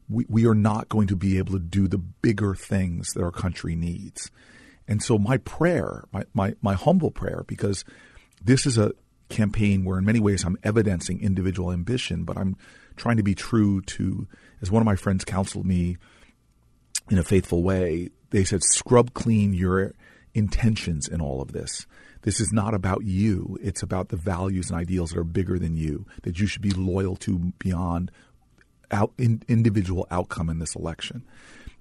we, 0.09 0.27
we 0.29 0.47
are 0.47 0.55
not 0.55 0.89
going 0.89 1.07
to 1.09 1.17
be 1.17 1.39
able 1.39 1.53
to 1.53 1.59
do 1.59 1.89
the 1.89 1.99
bigger 1.99 2.55
things 2.55 3.13
that 3.13 3.23
our 3.23 3.31
country 3.31 3.75
needs. 3.75 4.31
And 4.87 5.03
so 5.03 5.19
my 5.19 5.39
prayer, 5.39 6.05
my, 6.13 6.25
my, 6.35 6.55
my 6.61 6.75
humble 6.75 7.11
prayer, 7.11 7.45
because 7.47 7.85
this 8.43 8.67
is 8.67 8.77
a 8.77 8.93
campaign 9.29 9.85
where 9.85 9.99
in 9.99 10.05
many 10.05 10.21
ways 10.21 10.45
I'm 10.45 10.59
evidencing 10.63 11.21
individual 11.21 11.73
ambition, 11.73 12.25
but 12.25 12.37
I'm 12.37 12.57
trying 12.97 13.17
to 13.17 13.23
be 13.23 13.35
true 13.35 13.81
to, 13.83 14.29
as 14.61 14.71
one 14.71 14.83
of 14.83 14.87
my 14.87 14.97
friends 14.97 15.25
counseled 15.25 15.67
me 15.67 15.97
in 17.11 17.19
a 17.19 17.25
faithful 17.25 17.63
way, 17.63 18.11
they 18.31 18.45
said, 18.45 18.63
scrub 18.63 19.15
clean 19.15 19.55
your 19.55 19.95
intentions 20.35 21.09
in 21.09 21.21
all 21.21 21.41
of 21.41 21.53
this. 21.53 21.87
This 22.23 22.41
is 22.41 22.53
not 22.53 22.75
about 22.75 23.05
you. 23.05 23.59
It's 23.63 23.83
about 23.83 24.09
the 24.09 24.17
values 24.17 24.71
and 24.71 24.79
ideals 24.79 25.11
that 25.11 25.19
are 25.19 25.25
bigger 25.25 25.59
than 25.59 25.77
you, 25.77 26.07
that 26.23 26.41
you 26.41 26.47
should 26.47 26.63
be 26.63 26.71
loyal 26.71 27.17
to 27.17 27.53
beyond 27.59 28.11
out, 28.95 29.13
in, 29.19 29.43
individual 29.49 30.07
outcome 30.11 30.49
in 30.49 30.59
this 30.59 30.75
election. 30.75 31.23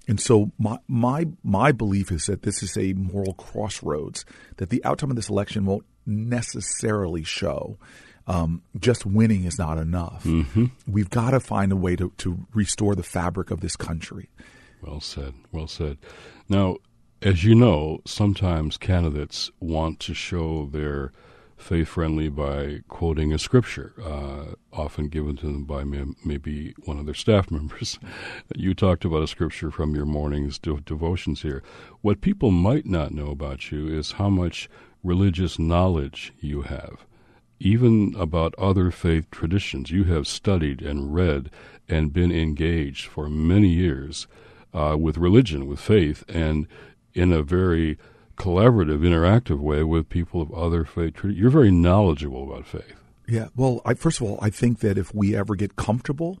And 0.06 0.20
so 0.20 0.50
my, 0.58 0.78
my 0.86 1.28
my 1.42 1.72
belief 1.72 2.12
is 2.12 2.26
that 2.26 2.42
this 2.42 2.62
is 2.62 2.76
a 2.76 2.92
moral 2.92 3.32
crossroads, 3.32 4.26
that 4.58 4.68
the 4.68 4.84
outcome 4.84 5.08
of 5.08 5.16
this 5.16 5.30
election 5.30 5.64
won't 5.64 5.86
necessarily 6.04 7.24
show 7.24 7.78
um, 8.26 8.62
just 8.78 9.04
winning 9.04 9.44
is 9.44 9.58
not 9.58 9.78
enough. 9.78 10.24
Mm-hmm. 10.24 10.66
We've 10.86 11.10
got 11.10 11.30
to 11.30 11.40
find 11.40 11.72
a 11.72 11.76
way 11.76 11.96
to, 11.96 12.12
to 12.18 12.46
restore 12.54 12.94
the 12.94 13.02
fabric 13.02 13.50
of 13.50 13.60
this 13.60 13.76
country. 13.76 14.30
Well 14.82 15.00
said. 15.00 15.34
Well 15.52 15.66
said. 15.66 15.98
Now, 16.48 16.76
as 17.22 17.44
you 17.44 17.54
know, 17.54 18.00
sometimes 18.04 18.76
candidates 18.76 19.50
want 19.60 20.00
to 20.00 20.14
show 20.14 20.66
their 20.66 21.12
faith 21.56 21.88
friendly 21.88 22.28
by 22.28 22.80
quoting 22.88 23.32
a 23.32 23.38
scripture, 23.38 23.94
uh, 24.02 24.54
often 24.72 25.08
given 25.08 25.36
to 25.36 25.46
them 25.46 25.64
by 25.64 25.84
may- 25.84 26.14
maybe 26.24 26.74
one 26.84 26.98
of 26.98 27.06
their 27.06 27.14
staff 27.14 27.50
members. 27.50 27.98
you 28.54 28.74
talked 28.74 29.04
about 29.04 29.22
a 29.22 29.28
scripture 29.28 29.70
from 29.70 29.94
your 29.94 30.06
morning's 30.06 30.58
de- 30.58 30.80
devotions 30.80 31.42
here. 31.42 31.62
What 32.00 32.20
people 32.20 32.50
might 32.50 32.86
not 32.86 33.12
know 33.12 33.28
about 33.28 33.70
you 33.70 33.86
is 33.86 34.12
how 34.12 34.28
much 34.28 34.68
religious 35.02 35.58
knowledge 35.58 36.32
you 36.40 36.62
have. 36.62 37.06
Even 37.60 38.14
about 38.18 38.54
other 38.58 38.90
faith 38.90 39.30
traditions, 39.30 39.90
you 39.90 40.04
have 40.04 40.26
studied 40.26 40.82
and 40.82 41.14
read 41.14 41.50
and 41.88 42.12
been 42.12 42.32
engaged 42.32 43.06
for 43.06 43.28
many 43.28 43.68
years 43.68 44.26
uh, 44.72 44.96
with 44.98 45.16
religion, 45.16 45.66
with 45.66 45.78
faith, 45.80 46.24
and 46.28 46.66
in 47.14 47.32
a 47.32 47.42
very 47.42 47.96
collaborative, 48.36 49.00
interactive 49.00 49.58
way 49.58 49.82
with 49.82 50.08
people 50.08 50.40
of 50.40 50.52
other 50.52 50.84
faith. 50.84 51.14
You're 51.24 51.50
very 51.50 51.70
knowledgeable 51.70 52.50
about 52.50 52.66
faith. 52.66 52.94
Yeah. 53.26 53.48
Well, 53.56 53.80
I, 53.84 53.94
first 53.94 54.20
of 54.20 54.26
all, 54.26 54.38
I 54.42 54.50
think 54.50 54.80
that 54.80 54.98
if 54.98 55.14
we 55.14 55.34
ever 55.36 55.54
get 55.54 55.76
comfortable 55.76 56.38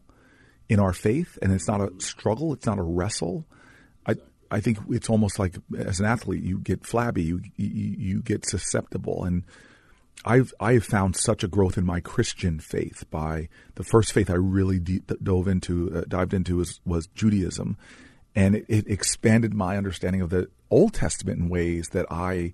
in 0.68 0.80
our 0.80 0.92
faith, 0.92 1.38
and 1.40 1.52
it's 1.52 1.68
not 1.68 1.80
a 1.80 1.90
struggle, 1.98 2.52
it's 2.52 2.66
not 2.66 2.78
a 2.78 2.82
wrestle. 2.82 3.46
I 4.06 4.16
I 4.50 4.60
think 4.60 4.78
it's 4.90 5.08
almost 5.08 5.38
like 5.38 5.56
as 5.76 6.00
an 6.00 6.06
athlete, 6.06 6.42
you 6.42 6.58
get 6.58 6.86
flabby, 6.86 7.22
you 7.22 7.40
you, 7.56 7.96
you 7.98 8.22
get 8.22 8.46
susceptible, 8.46 9.24
and 9.24 9.44
I've 10.24 10.52
I 10.60 10.74
have 10.74 10.84
found 10.84 11.16
such 11.16 11.42
a 11.42 11.48
growth 11.48 11.76
in 11.76 11.84
my 11.84 12.00
Christian 12.00 12.60
faith 12.60 13.04
by 13.10 13.48
the 13.74 13.84
first 13.84 14.12
faith 14.12 14.30
I 14.30 14.34
really 14.34 14.78
dove 14.78 15.48
into, 15.48 15.94
uh, 15.94 16.04
dived 16.08 16.34
into 16.34 16.56
was 16.56 16.80
was 16.84 17.06
Judaism, 17.08 17.76
and 18.34 18.56
it, 18.56 18.64
it 18.68 18.88
expanded 18.88 19.54
my 19.54 19.76
understanding 19.76 20.20
of 20.20 20.30
the 20.30 20.48
Old 20.74 20.94
Testament 20.94 21.38
in 21.38 21.48
ways 21.48 21.90
that 21.90 22.06
I 22.10 22.52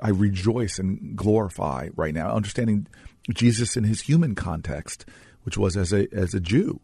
I 0.00 0.10
rejoice 0.10 0.78
and 0.78 1.16
glorify 1.16 1.88
right 1.96 2.14
now, 2.14 2.30
understanding 2.30 2.86
Jesus 3.30 3.76
in 3.76 3.84
his 3.84 4.02
human 4.02 4.34
context, 4.34 5.04
which 5.42 5.58
was 5.58 5.76
as 5.76 5.92
a 5.92 6.06
as 6.14 6.34
a 6.34 6.40
Jew, 6.40 6.80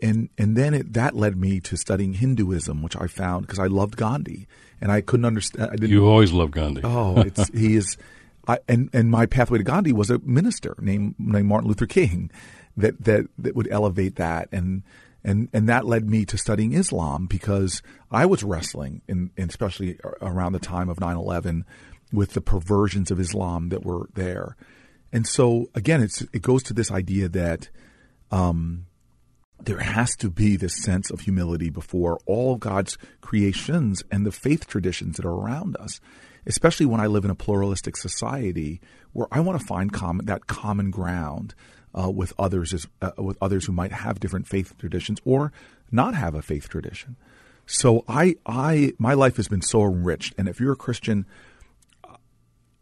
and 0.00 0.28
and 0.36 0.56
then 0.56 0.74
it, 0.74 0.92
that 0.92 1.16
led 1.16 1.36
me 1.36 1.60
to 1.60 1.76
studying 1.76 2.14
Hinduism, 2.14 2.82
which 2.82 2.96
I 2.96 3.06
found 3.06 3.46
because 3.46 3.58
I 3.58 3.66
loved 3.66 3.96
Gandhi, 3.96 4.46
and 4.80 4.92
I 4.92 5.00
couldn't 5.00 5.26
understand. 5.26 5.70
I 5.70 5.76
didn't, 5.76 5.90
you 5.90 6.06
always 6.06 6.32
loved 6.32 6.52
Gandhi. 6.52 6.82
Oh, 6.84 7.20
it's 7.20 7.48
he 7.54 7.76
is, 7.76 7.96
I, 8.46 8.58
and 8.68 8.90
and 8.92 9.10
my 9.10 9.26
pathway 9.26 9.58
to 9.58 9.64
Gandhi 9.64 9.92
was 9.92 10.10
a 10.10 10.18
minister 10.18 10.74
named 10.80 11.14
named 11.18 11.48
Martin 11.48 11.68
Luther 11.68 11.86
King, 11.86 12.30
that 12.76 13.02
that 13.04 13.26
that 13.38 13.56
would 13.56 13.68
elevate 13.70 14.16
that 14.16 14.48
and 14.52 14.82
and 15.26 15.48
and 15.52 15.68
that 15.68 15.84
led 15.84 16.08
me 16.08 16.24
to 16.24 16.38
studying 16.38 16.72
Islam 16.72 17.26
because 17.26 17.82
I 18.10 18.24
was 18.24 18.44
wrestling, 18.44 19.02
in, 19.08 19.32
in 19.36 19.48
especially 19.48 19.98
around 20.22 20.52
the 20.52 20.60
time 20.60 20.88
of 20.88 20.98
9/11, 20.98 21.64
with 22.12 22.32
the 22.32 22.40
perversions 22.40 23.10
of 23.10 23.18
Islam 23.18 23.68
that 23.70 23.84
were 23.84 24.08
there, 24.14 24.56
and 25.12 25.26
so 25.26 25.68
again, 25.74 26.00
it's 26.00 26.22
it 26.32 26.42
goes 26.42 26.62
to 26.64 26.74
this 26.74 26.92
idea 26.92 27.28
that 27.28 27.68
um, 28.30 28.86
there 29.60 29.80
has 29.80 30.14
to 30.16 30.30
be 30.30 30.56
this 30.56 30.80
sense 30.80 31.10
of 31.10 31.20
humility 31.20 31.70
before 31.70 32.20
all 32.24 32.54
of 32.54 32.60
God's 32.60 32.96
creations 33.20 34.04
and 34.12 34.24
the 34.24 34.32
faith 34.32 34.68
traditions 34.68 35.16
that 35.16 35.26
are 35.26 35.34
around 35.34 35.76
us. 35.76 36.00
Especially 36.48 36.86
when 36.86 37.00
I 37.00 37.08
live 37.08 37.24
in 37.24 37.30
a 37.32 37.34
pluralistic 37.34 37.96
society 37.96 38.80
where 39.12 39.26
I 39.32 39.40
want 39.40 39.60
to 39.60 39.66
find 39.66 39.92
common, 39.92 40.26
that 40.26 40.46
common 40.46 40.92
ground 40.92 41.56
uh, 41.96 42.10
with 42.10 42.32
others 42.38 42.74
as, 42.74 42.86
uh, 43.00 43.12
with 43.16 43.38
others 43.40 43.66
who 43.66 43.72
might 43.72 43.92
have 43.92 44.20
different 44.20 44.46
faith 44.46 44.76
traditions 44.78 45.20
or 45.24 45.52
not 45.90 46.14
have 46.14 46.34
a 46.34 46.42
faith 46.42 46.68
tradition. 46.68 47.16
So 47.66 48.04
I 48.08 48.36
I 48.46 48.92
my 48.98 49.14
life 49.14 49.36
has 49.36 49.48
been 49.48 49.62
so 49.62 49.82
enriched, 49.84 50.34
and 50.38 50.48
if 50.48 50.60
you're 50.60 50.72
a 50.72 50.76
Christian, 50.76 51.26
uh, 52.04 52.16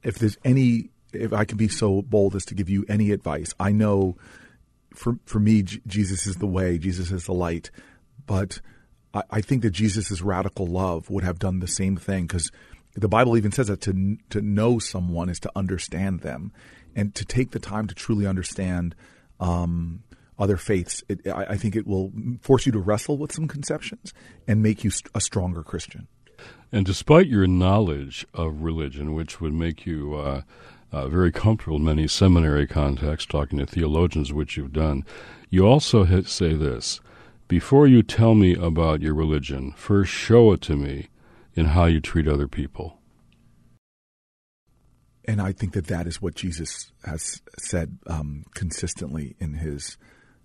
if 0.03 0.19
there's 0.19 0.37
any 0.45 0.91
if 1.13 1.33
I 1.33 1.45
can 1.45 1.57
be 1.57 1.69
so 1.69 2.03
bold 2.03 2.35
as 2.35 2.45
to 2.47 2.55
give 2.55 2.69
you 2.69 2.85
any 2.89 3.11
advice, 3.11 3.55
I 3.59 3.73
know 3.73 4.17
for 4.95 5.19
for 5.25 5.41
me 5.41 5.63
J- 5.63 5.81
Jesus 5.87 6.27
is 6.27 6.37
the 6.37 6.47
way, 6.47 6.77
Jesus 6.77 7.11
is 7.11 7.25
the 7.25 7.33
light, 7.33 7.71
but 8.27 8.61
I, 9.15 9.23
I 9.31 9.41
think 9.41 9.63
that 9.63 9.71
Jesus' 9.71 10.21
radical 10.21 10.67
love 10.67 11.09
would 11.09 11.25
have 11.25 11.39
done 11.39 11.61
the 11.61 11.67
same 11.67 11.97
thing 11.97 12.27
because 12.27 12.51
the 12.95 13.09
Bible 13.09 13.37
even 13.37 13.53
says 13.53 13.69
that 13.69 13.81
to 13.83 14.19
to 14.31 14.43
know 14.43 14.79
someone 14.79 15.31
is 15.31 15.41
to 15.41 15.53
understand 15.57 16.21
them, 16.21 16.53
and 16.95 17.15
to 17.15 17.25
take 17.25 17.51
the 17.51 17.59
time 17.59 17.87
to 17.87 17.95
truly 17.95 18.27
understand 18.27 18.95
um, 19.41 20.03
other 20.39 20.57
faiths, 20.57 21.03
it, 21.09 21.27
I, 21.27 21.45
I, 21.51 21.57
think 21.57 21.77
it 21.77 21.87
will 21.87 22.13
force 22.41 22.67
you 22.67 22.73
to 22.73 22.79
wrestle 22.79 23.19
with 23.19 23.33
some 23.33 23.47
conceptions 23.47 24.13
and 24.49 24.63
make 24.63 24.83
you 24.85 24.91
st- 24.91 25.11
a 25.15 25.21
stronger 25.21 25.63
Christian. 25.63 26.09
And 26.73 26.85
despite 26.85 27.29
your 27.29 27.47
knowledge 27.47 28.27
of 28.35 28.63
religion, 28.63 29.15
which 29.15 29.41
would 29.41 29.55
make 29.55 29.87
you 29.87 30.15
uh, 30.15 30.43
uh, 30.91 31.09
very 31.09 31.31
comfortable 31.31 31.77
in 31.77 31.85
many 31.85 32.09
seminary 32.09 32.67
contexts, 32.67 33.31
talking 33.31 33.59
to 33.59 33.67
theologians, 33.67 34.33
which 34.33 34.57
you've 34.57 34.73
done, 34.73 35.05
you 35.51 35.67
also 35.67 36.05
say 36.23 36.55
this 36.55 37.01
before 37.47 37.87
you 37.87 38.03
tell 38.03 38.35
me 38.35 38.55
about 38.55 39.03
your 39.03 39.15
religion, 39.15 39.73
first 39.77 40.11
show 40.11 40.53
it 40.53 40.61
to 40.63 40.77
me 40.77 41.09
in 41.55 41.67
how 41.67 41.85
you 41.85 42.01
treat 42.01 42.27
other 42.27 42.49
people 42.49 42.99
and 45.27 45.41
I 45.41 45.53
think 45.53 45.73
that 45.73 45.87
that 45.87 46.07
is 46.07 46.21
what 46.21 46.35
Jesus 46.35 46.93
has 47.05 47.41
said 47.59 47.99
um, 48.07 48.45
consistently 48.55 49.37
in 49.39 49.55
his 49.55 49.97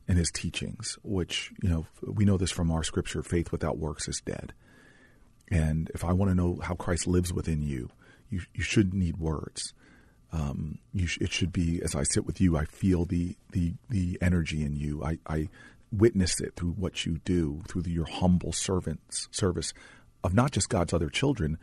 in 0.08 0.18
his 0.18 0.32
teachings. 0.32 0.98
Which 1.04 1.52
you 1.62 1.70
know 1.70 1.86
we 2.04 2.26
know 2.26 2.38
this 2.38 2.52
from 2.52 2.72
our 2.72 2.84
scripture: 2.84 3.24
faith 3.24 3.52
without 3.52 3.78
works 3.78 4.08
is 4.08 4.22
dead. 4.26 4.54
And 5.52 5.90
if 5.96 6.06
I 6.06 6.14
want 6.14 6.30
to 6.30 6.36
know 6.36 6.60
how 6.62 6.76
Christ 6.76 7.08
lives 7.08 7.34
within 7.34 7.62
you, 7.62 7.90
you 8.30 8.42
you 8.54 8.64
should 8.64 8.94
need 8.94 9.18
words. 9.18 9.74
Um, 10.32 10.78
sh- 11.06 11.18
it 11.20 11.32
should 11.32 11.52
be 11.52 11.82
as 11.82 11.96
I 11.96 12.04
sit 12.04 12.26
with 12.26 12.40
you, 12.40 12.56
I 12.56 12.66
feel 12.66 13.06
the 13.06 13.36
the 13.52 13.74
the 13.90 14.18
energy 14.22 14.64
in 14.64 14.76
you. 14.76 15.04
I, 15.04 15.18
I 15.28 15.50
witness 15.92 16.40
it 16.40 16.56
through 16.56 16.72
what 16.72 17.06
you 17.06 17.20
do, 17.26 17.64
through 17.68 17.82
the, 17.82 17.92
your 17.92 18.06
humble 18.06 18.54
servants 18.54 19.28
service 19.32 19.74
of 20.24 20.34
not 20.34 20.52
just 20.52 20.70
God's 20.70 20.94
other 20.94 21.10
children, 21.10 21.58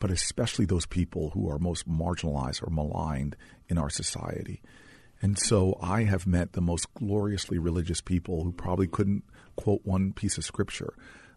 but 0.00 0.10
especially 0.10 0.64
those 0.64 0.86
people 0.86 1.30
who 1.30 1.48
are 1.48 1.58
most 1.58 1.88
marginalized 1.88 2.66
or 2.66 2.70
maligned 2.70 3.36
in 3.68 3.78
our 3.78 3.90
society. 3.90 4.60
And 5.22 5.38
so 5.38 5.78
I 5.80 6.04
have 6.04 6.26
met 6.26 6.54
the 6.54 6.62
most 6.62 6.92
gloriously 6.94 7.58
religious 7.58 8.00
people 8.00 8.42
who 8.42 8.52
probably 8.52 8.86
couldn't 8.86 9.22
quote 9.56 9.82
one 9.84 10.12
piece 10.12 10.38
of 10.38 10.44
scripture, 10.44 10.94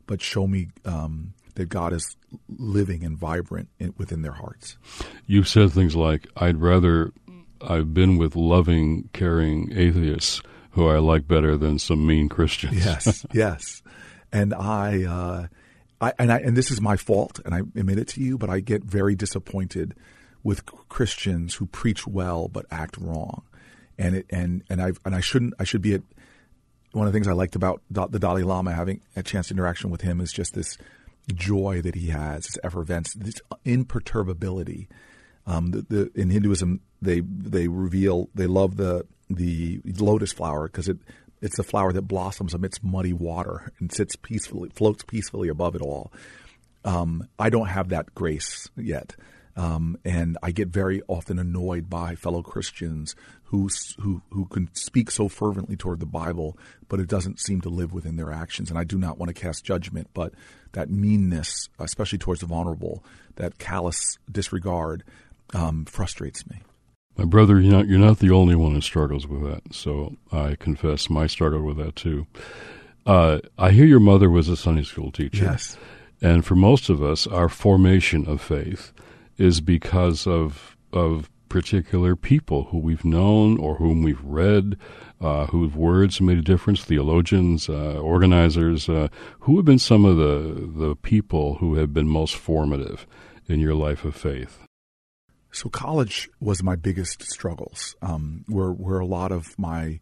but 0.08 0.22
show 0.22 0.48
me 0.48 0.70
um, 0.86 1.34
that 1.56 1.66
God 1.66 1.92
is 1.92 2.16
living 2.50 3.04
and 3.04 3.18
vibrant 3.18 3.68
in, 3.80 3.94
within 3.98 4.22
their 4.22 4.32
hearts. 4.32 4.78
You've 5.28 5.50
said 5.50 5.72
things 5.72 5.96
like, 5.96 6.28
I'd 6.38 6.62
rather, 6.62 7.12
I've 7.62 7.94
been 7.94 8.18
with 8.18 8.38
loving, 8.38 9.10
caring 9.12 9.72
atheists 9.78 10.42
who 10.72 10.88
I 10.88 11.00
like 11.00 11.28
better 11.28 11.58
than 11.58 11.78
some 11.78 12.08
mean 12.08 12.30
Christians. 12.30 12.84
Yes, 12.84 13.26
yes. 13.34 13.84
And 14.32 14.54
I, 14.54 15.04
uh, 15.04 15.48
I, 16.04 16.14
and 16.20 16.32
I, 16.32 16.40
and 16.40 16.58
this 16.58 16.72
is 16.72 16.82
my 16.82 16.98
fault, 16.98 17.40
and 17.46 17.54
I 17.54 17.60
admit 17.60 18.00
it 18.00 18.08
to 18.10 18.22
you, 18.22 18.38
but 18.38 18.50
I 18.50 18.60
get 18.60 18.84
very 18.84 19.16
disappointed 19.16 19.96
with 20.44 20.66
Christians 20.66 21.56
who 21.56 21.66
preach 21.66 22.06
well 22.06 22.48
but 22.48 22.66
act 22.70 22.98
wrong, 22.98 23.44
and 23.98 24.16
it 24.18 24.26
and 24.30 24.64
and 24.70 24.82
I 24.82 24.92
and 25.06 25.16
I 25.16 25.22
shouldn't 25.22 25.54
I 25.60 25.64
should 25.64 25.82
be 25.82 25.94
at 25.94 26.02
one 26.92 27.08
of 27.08 27.14
the 27.14 27.18
things 27.18 27.28
I 27.28 27.34
liked 27.34 27.56
about 27.56 27.82
the 27.90 28.20
Dalai 28.20 28.44
Lama 28.44 28.74
having 28.74 29.02
a 29.16 29.24
chance 29.24 29.50
interaction 29.50 29.90
with 29.90 30.02
him 30.02 30.22
is 30.22 30.32
just 30.32 30.54
this 30.54 30.78
joy 31.34 31.82
that 31.82 31.96
he 31.96 32.08
has, 32.08 32.46
this 32.46 32.58
effervescence, 32.64 33.14
this 33.14 33.42
imperturbability. 33.66 34.88
Um, 35.46 35.72
the, 35.72 35.82
the, 35.82 36.12
in 36.16 36.30
Hinduism, 36.30 36.82
they 37.02 37.22
they 37.22 37.68
reveal 37.68 38.30
they 38.36 38.48
love 38.48 38.78
the 38.78 39.06
the 39.30 39.82
lotus 40.00 40.32
flower 40.32 40.68
because 40.68 40.88
it 40.88 40.98
it's 41.44 41.58
the 41.58 41.64
flower 41.64 41.92
that 41.92 42.04
blossoms 42.04 42.54
amidst 42.54 42.84
muddy 42.84 43.12
water 43.12 43.74
and 43.78 43.92
sits 43.92 44.16
peacefully, 44.16 44.70
floats 44.70 45.04
peacefully 45.04 45.50
above 45.50 45.76
it 45.76 45.82
all. 45.82 46.12
Um, 46.86 47.28
I 47.38 47.50
don't 47.50 47.68
have 47.68 47.90
that 47.90 48.16
grace 48.16 48.70
yet. 48.78 49.16
Um, 49.56 49.98
and 50.04 50.38
I 50.42 50.52
get 50.52 50.70
very 50.70 51.02
often 51.08 51.38
annoyed 51.38 51.90
by 51.90 52.16
fellow 52.16 52.42
Christians 52.42 53.16
who, 53.44 53.70
who 54.00 54.24
who 54.32 54.46
can 54.46 54.74
speak 54.74 55.12
so 55.12 55.28
fervently 55.28 55.76
toward 55.76 56.00
the 56.00 56.08
Bible, 56.08 56.58
but 56.90 57.00
it 57.00 57.08
doesn't 57.08 57.40
seem 57.40 57.62
to 57.62 57.70
live 57.70 57.94
within 57.94 58.16
their 58.16 58.32
actions. 58.32 58.70
And 58.72 58.80
I 58.80 58.84
do 58.84 58.98
not 58.98 59.20
want 59.20 59.28
to 59.28 59.40
cast 59.40 59.64
judgment, 59.64 60.08
but 60.14 60.34
that 60.72 60.90
meanness, 60.90 61.70
especially 61.78 62.18
towards 62.18 62.42
the 62.42 62.48
vulnerable, 62.48 63.04
that 63.36 63.60
callous 63.60 64.18
disregard, 64.32 65.04
um, 65.54 65.86
frustrates 65.86 66.48
me. 66.48 66.62
My 67.18 67.26
brother, 67.26 67.60
you're 67.60 67.72
not, 67.74 67.88
you're 67.88 68.00
not 68.00 68.20
the 68.20 68.32
only 68.32 68.56
one 68.56 68.74
who 68.74 68.82
struggles 68.82 69.28
with 69.28 69.44
that. 69.44 69.74
So 69.74 70.16
I 70.32 70.56
confess 70.56 71.10
my 71.10 71.28
struggle 71.28 71.62
with 71.62 71.78
that 71.78 71.96
too. 71.96 72.26
Uh, 73.06 73.40
I 73.58 73.72
hear 73.72 73.86
your 73.86 74.00
mother 74.00 74.30
was 74.30 74.50
a 74.50 74.58
Sunday 74.58 74.84
school 74.84 75.12
teacher. 75.12 75.44
Yes. 75.46 75.78
And 76.22 76.46
for 76.46 76.56
most 76.56 76.90
of 76.90 77.04
us, 77.04 77.28
our 77.28 77.50
formation 77.50 78.28
of 78.28 78.42
faith 78.42 78.94
is 79.38 79.62
because 79.62 80.26
of 80.26 80.78
of 80.92 81.30
particular 81.50 82.16
people 82.16 82.66
who 82.66 82.80
we've 82.80 83.06
known 83.06 83.60
or 83.60 83.76
whom 83.76 84.02
we've 84.02 84.24
read, 84.24 84.76
uh, 85.22 85.46
whose 85.48 85.74
words 85.74 86.20
made 86.20 86.38
a 86.38 86.42
difference, 86.42 86.84
theologians, 86.84 87.70
uh, 87.70 88.00
organizers. 88.00 88.90
Uh, 88.90 89.08
who 89.42 89.58
have 89.58 89.66
been 89.66 89.78
some 89.78 90.04
of 90.04 90.18
the, 90.18 90.72
the 90.76 90.96
people 90.96 91.56
who 91.56 91.76
have 91.76 91.94
been 91.94 92.08
most 92.08 92.36
formative 92.36 93.06
in 93.48 93.60
your 93.60 93.76
life 93.76 94.04
of 94.04 94.16
faith? 94.16 94.66
So 95.54 95.70
college 95.70 96.30
was 96.40 96.64
my 96.64 96.76
biggest 96.76 97.22
struggles, 97.32 97.96
um, 98.02 98.44
where 98.48 98.72
where 98.72 99.00
a 99.00 99.06
lot 99.06 99.32
of 99.32 99.58
my 99.58 100.00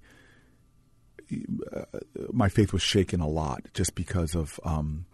uh, 1.71 1.99
my 2.31 2.49
faith 2.49 2.73
was 2.73 2.81
shaken 2.81 3.19
a 3.19 3.27
lot 3.27 3.65
just 3.73 3.93
because 3.93 4.33
of 4.33 4.59
um, 4.63 5.05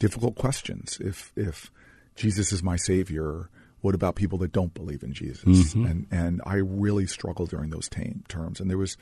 difficult 0.00 0.34
questions. 0.34 0.98
If 1.00 1.32
if 1.36 1.70
Jesus 2.16 2.52
is 2.52 2.62
my 2.62 2.76
savior, 2.76 3.48
what 3.82 3.94
about 3.94 4.16
people 4.16 4.38
that 4.38 4.52
don't 4.52 4.74
believe 4.74 5.04
in 5.04 5.12
Jesus? 5.12 5.44
Mm-hmm. 5.44 5.86
And 5.86 6.06
and 6.10 6.42
I 6.44 6.56
really 6.56 7.06
struggled 7.06 7.50
during 7.50 7.70
those 7.70 7.88
tam- 7.88 8.24
terms. 8.28 8.60
And 8.60 8.68
there 8.68 8.78
was 8.78 8.96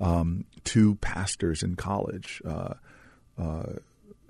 um, 0.00 0.44
two 0.64 0.96
pastors 0.96 1.62
in 1.62 1.76
college. 1.76 2.42
Uh, 2.44 2.74
uh, 3.38 3.74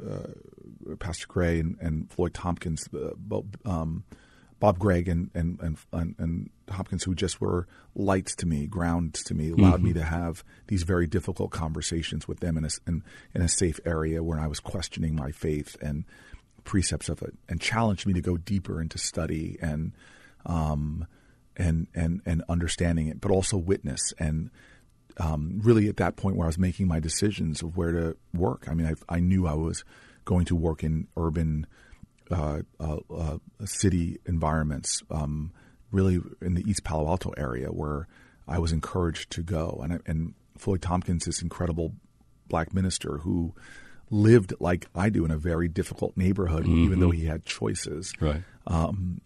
uh, 0.04 0.96
Pastor 0.98 1.26
Gray 1.28 1.60
and, 1.60 1.76
and 1.80 2.10
Floyd 2.10 2.34
Thompkins, 2.34 2.88
uh, 2.94 3.40
um, 3.64 4.04
Bob 4.62 4.78
Gregg 4.78 5.08
and, 5.08 5.28
and 5.34 5.76
and, 5.92 6.14
and 6.20 6.50
Hopkins, 6.70 7.02
who 7.02 7.16
just 7.16 7.40
were 7.40 7.66
lights 7.96 8.36
to 8.36 8.46
me, 8.46 8.68
ground 8.68 9.14
to 9.14 9.34
me, 9.34 9.50
allowed 9.50 9.78
mm-hmm. 9.78 9.86
me 9.86 9.92
to 9.94 10.04
have 10.04 10.44
these 10.68 10.84
very 10.84 11.08
difficult 11.08 11.50
conversations 11.50 12.28
with 12.28 12.38
them 12.38 12.56
in 12.56 12.64
a 12.64 12.68
in, 12.86 13.02
in 13.34 13.42
a 13.42 13.48
safe 13.48 13.80
area 13.84 14.22
where 14.22 14.38
I 14.38 14.46
was 14.46 14.60
questioning 14.60 15.16
my 15.16 15.32
faith 15.32 15.76
and 15.82 16.04
precepts 16.62 17.08
of 17.08 17.22
it, 17.22 17.34
and 17.48 17.60
challenged 17.60 18.06
me 18.06 18.12
to 18.12 18.20
go 18.20 18.36
deeper 18.36 18.80
into 18.80 18.98
study 18.98 19.58
and 19.60 19.90
um, 20.46 21.08
and 21.56 21.88
and 21.92 22.20
and 22.24 22.44
understanding 22.48 23.08
it, 23.08 23.20
but 23.20 23.32
also 23.32 23.56
witness 23.56 24.12
and 24.20 24.48
um, 25.18 25.60
really 25.64 25.88
at 25.88 25.96
that 25.96 26.14
point 26.14 26.36
where 26.36 26.46
I 26.46 26.50
was 26.50 26.56
making 26.56 26.86
my 26.86 27.00
decisions 27.00 27.62
of 27.62 27.76
where 27.76 27.90
to 27.90 28.16
work. 28.32 28.68
I 28.68 28.74
mean, 28.74 28.86
I, 28.86 29.16
I 29.16 29.18
knew 29.18 29.44
I 29.44 29.54
was 29.54 29.82
going 30.24 30.44
to 30.44 30.54
work 30.54 30.84
in 30.84 31.08
urban 31.16 31.66
uh, 32.30 32.60
uh, 32.80 32.98
uh, 33.14 33.38
city 33.64 34.18
environments, 34.26 35.02
um, 35.10 35.52
really 35.90 36.20
in 36.40 36.54
the 36.54 36.68
East 36.68 36.84
Palo 36.84 37.08
Alto 37.08 37.32
area, 37.36 37.68
where 37.68 38.08
I 38.48 38.58
was 38.58 38.72
encouraged 38.72 39.30
to 39.32 39.42
go. 39.42 39.80
And, 39.82 40.00
and 40.06 40.34
Floyd 40.58 40.82
Thompkins, 40.82 41.24
this 41.24 41.42
incredible 41.42 41.94
black 42.48 42.74
minister 42.74 43.18
who 43.18 43.54
lived 44.10 44.52
like 44.60 44.86
I 44.94 45.08
do 45.08 45.24
in 45.24 45.30
a 45.30 45.38
very 45.38 45.68
difficult 45.68 46.16
neighborhood, 46.16 46.64
mm-hmm. 46.64 46.84
even 46.84 47.00
though 47.00 47.10
he 47.10 47.24
had 47.24 47.44
choices. 47.44 48.12
Right. 48.20 48.42
Um, 48.66 49.20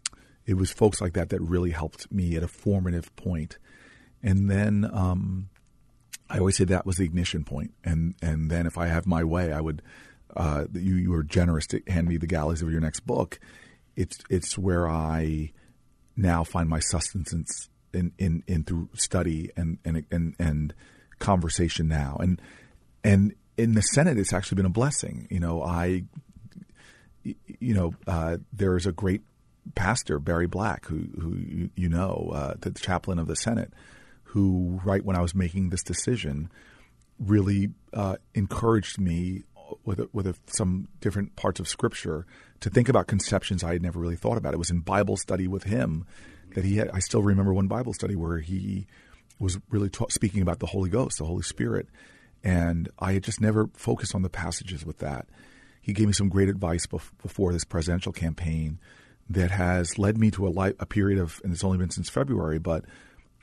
it 0.47 0.55
was 0.55 0.71
folks 0.71 1.01
like 1.01 1.15
that 1.15 1.31
that 1.31 1.41
really 1.41 1.73
helped 1.73 2.11
me 2.13 2.37
at 2.37 2.43
a 2.43 2.49
formative 2.49 3.15
point. 3.17 3.59
And 4.23 4.49
then 4.49 4.89
um, 4.93 5.49
I 6.31 6.39
always 6.39 6.57
say 6.57 6.65
that 6.65 6.87
was 6.87 6.97
the 6.97 7.05
ignition 7.05 7.45
point. 7.45 7.75
And 7.85 8.15
and 8.23 8.51
then 8.51 8.67
if 8.67 8.79
I 8.79 8.87
have 8.87 9.07
my 9.07 9.25
way, 9.25 9.53
I 9.53 9.61
would 9.61 9.83
uh, 10.35 10.65
you 10.73 10.97
you 10.97 11.11
were 11.11 11.23
generous 11.23 11.67
to 11.69 11.83
hand 11.87 12.09
me 12.09 12.17
the 12.17 12.27
galleys 12.27 12.63
of 12.63 12.71
your 12.71 12.81
next 12.81 13.01
book. 13.01 13.39
It's 13.95 14.19
it's 14.29 14.59
where 14.59 14.89
I 14.89 15.53
now 16.17 16.45
find 16.45 16.69
my 16.69 16.81
sustenance 16.81 17.69
in 17.93 18.13
in, 18.19 18.43
in 18.47 18.65
through 18.65 18.91
study 18.95 19.51
and 19.57 19.79
and 19.85 20.05
and 20.11 20.35
and 20.39 20.75
conversation 21.19 21.89
now 21.89 22.19
and 22.21 22.41
and 23.03 23.35
in 23.57 23.73
the 23.73 23.81
Senate 23.81 24.19
it's 24.19 24.33
actually 24.33 24.57
been 24.57 24.67
a 24.67 24.71
blessing. 24.71 25.27
You 25.31 25.41
know 25.41 25.63
I 25.63 26.05
you 27.25 27.75
know 27.75 27.95
uh, 28.07 28.39
there 28.53 28.77
is 28.77 28.87
a 28.87 28.93
great 28.93 29.23
pastor 29.75 30.19
Barry 30.19 30.47
Black 30.47 30.87
who 30.87 31.07
who 31.21 31.71
you, 31.75 31.89
know 31.89 32.31
uh, 32.35 32.55
the 32.61 32.71
chaplain 32.71 33.19
of 33.19 33.27
the 33.27 33.37
Senate 33.37 33.73
who 34.25 34.81
right 34.85 35.05
when 35.05 35.17
I 35.17 35.21
was 35.21 35.35
making 35.35 35.71
this 35.71 35.83
decision 35.83 36.51
really 37.19 37.71
uh, 37.93 38.17
encouraged 38.35 38.99
me 38.99 39.45
with 39.85 40.01
a, 40.01 40.09
with 40.13 40.27
a, 40.27 40.35
some 40.47 40.89
different 41.01 41.37
parts 41.37 41.61
of 41.61 41.69
Scripture 41.69 42.27
to 42.61 42.71
think 42.71 42.89
about 42.89 43.07
conceptions 43.07 43.63
I 43.63 43.73
had 43.73 43.83
never 43.83 43.99
really 43.99 44.17
thought 44.17 44.39
about. 44.39 44.55
It 44.55 44.59
was 44.59 44.71
in 44.71 44.81
Bible 44.81 45.17
study 45.17 45.49
with 45.49 45.65
him 45.65 46.07
that 46.55 46.65
he 46.65 46.77
had. 46.77 46.91
I 46.91 47.01
still 47.01 47.23
remember 47.23 47.53
one 47.53 47.69
Bible 47.69 47.93
study 47.93 48.17
where 48.17 48.39
he 48.39 48.87
was 49.39 49.59
really 49.71 49.91
ta- 49.91 50.07
speaking 50.09 50.43
about 50.43 50.61
the 50.61 50.67
Holy 50.67 50.91
Ghost, 50.91 51.19
the 51.19 51.25
Holy 51.25 51.43
Spirit, 51.43 51.89
and 52.43 52.89
I 52.99 53.13
had 53.13 53.25
just 53.25 53.41
never 53.41 53.69
focused 53.75 54.15
on 54.15 54.23
the 54.23 54.31
passages 54.31 54.85
with 54.85 54.99
that. 54.99 55.27
He 55.81 55.93
gave 55.93 56.07
me 56.07 56.13
some 56.13 56.29
great 56.29 56.49
advice 56.49 56.87
bef- 56.87 57.11
before 57.23 57.53
this 57.53 57.65
presidential 57.65 58.13
campaign 58.13 58.79
that 59.29 59.51
has 59.51 59.99
led 59.99 60.17
me 60.19 60.31
to 60.33 60.47
a, 60.47 60.73
a 60.79 60.87
period 60.87 61.19
of, 61.19 61.41
and 61.45 61.53
it's 61.53 61.65
only 61.65 61.79
been 61.79 61.91
since 61.91 62.09
February, 62.09 62.59
but 62.59 62.85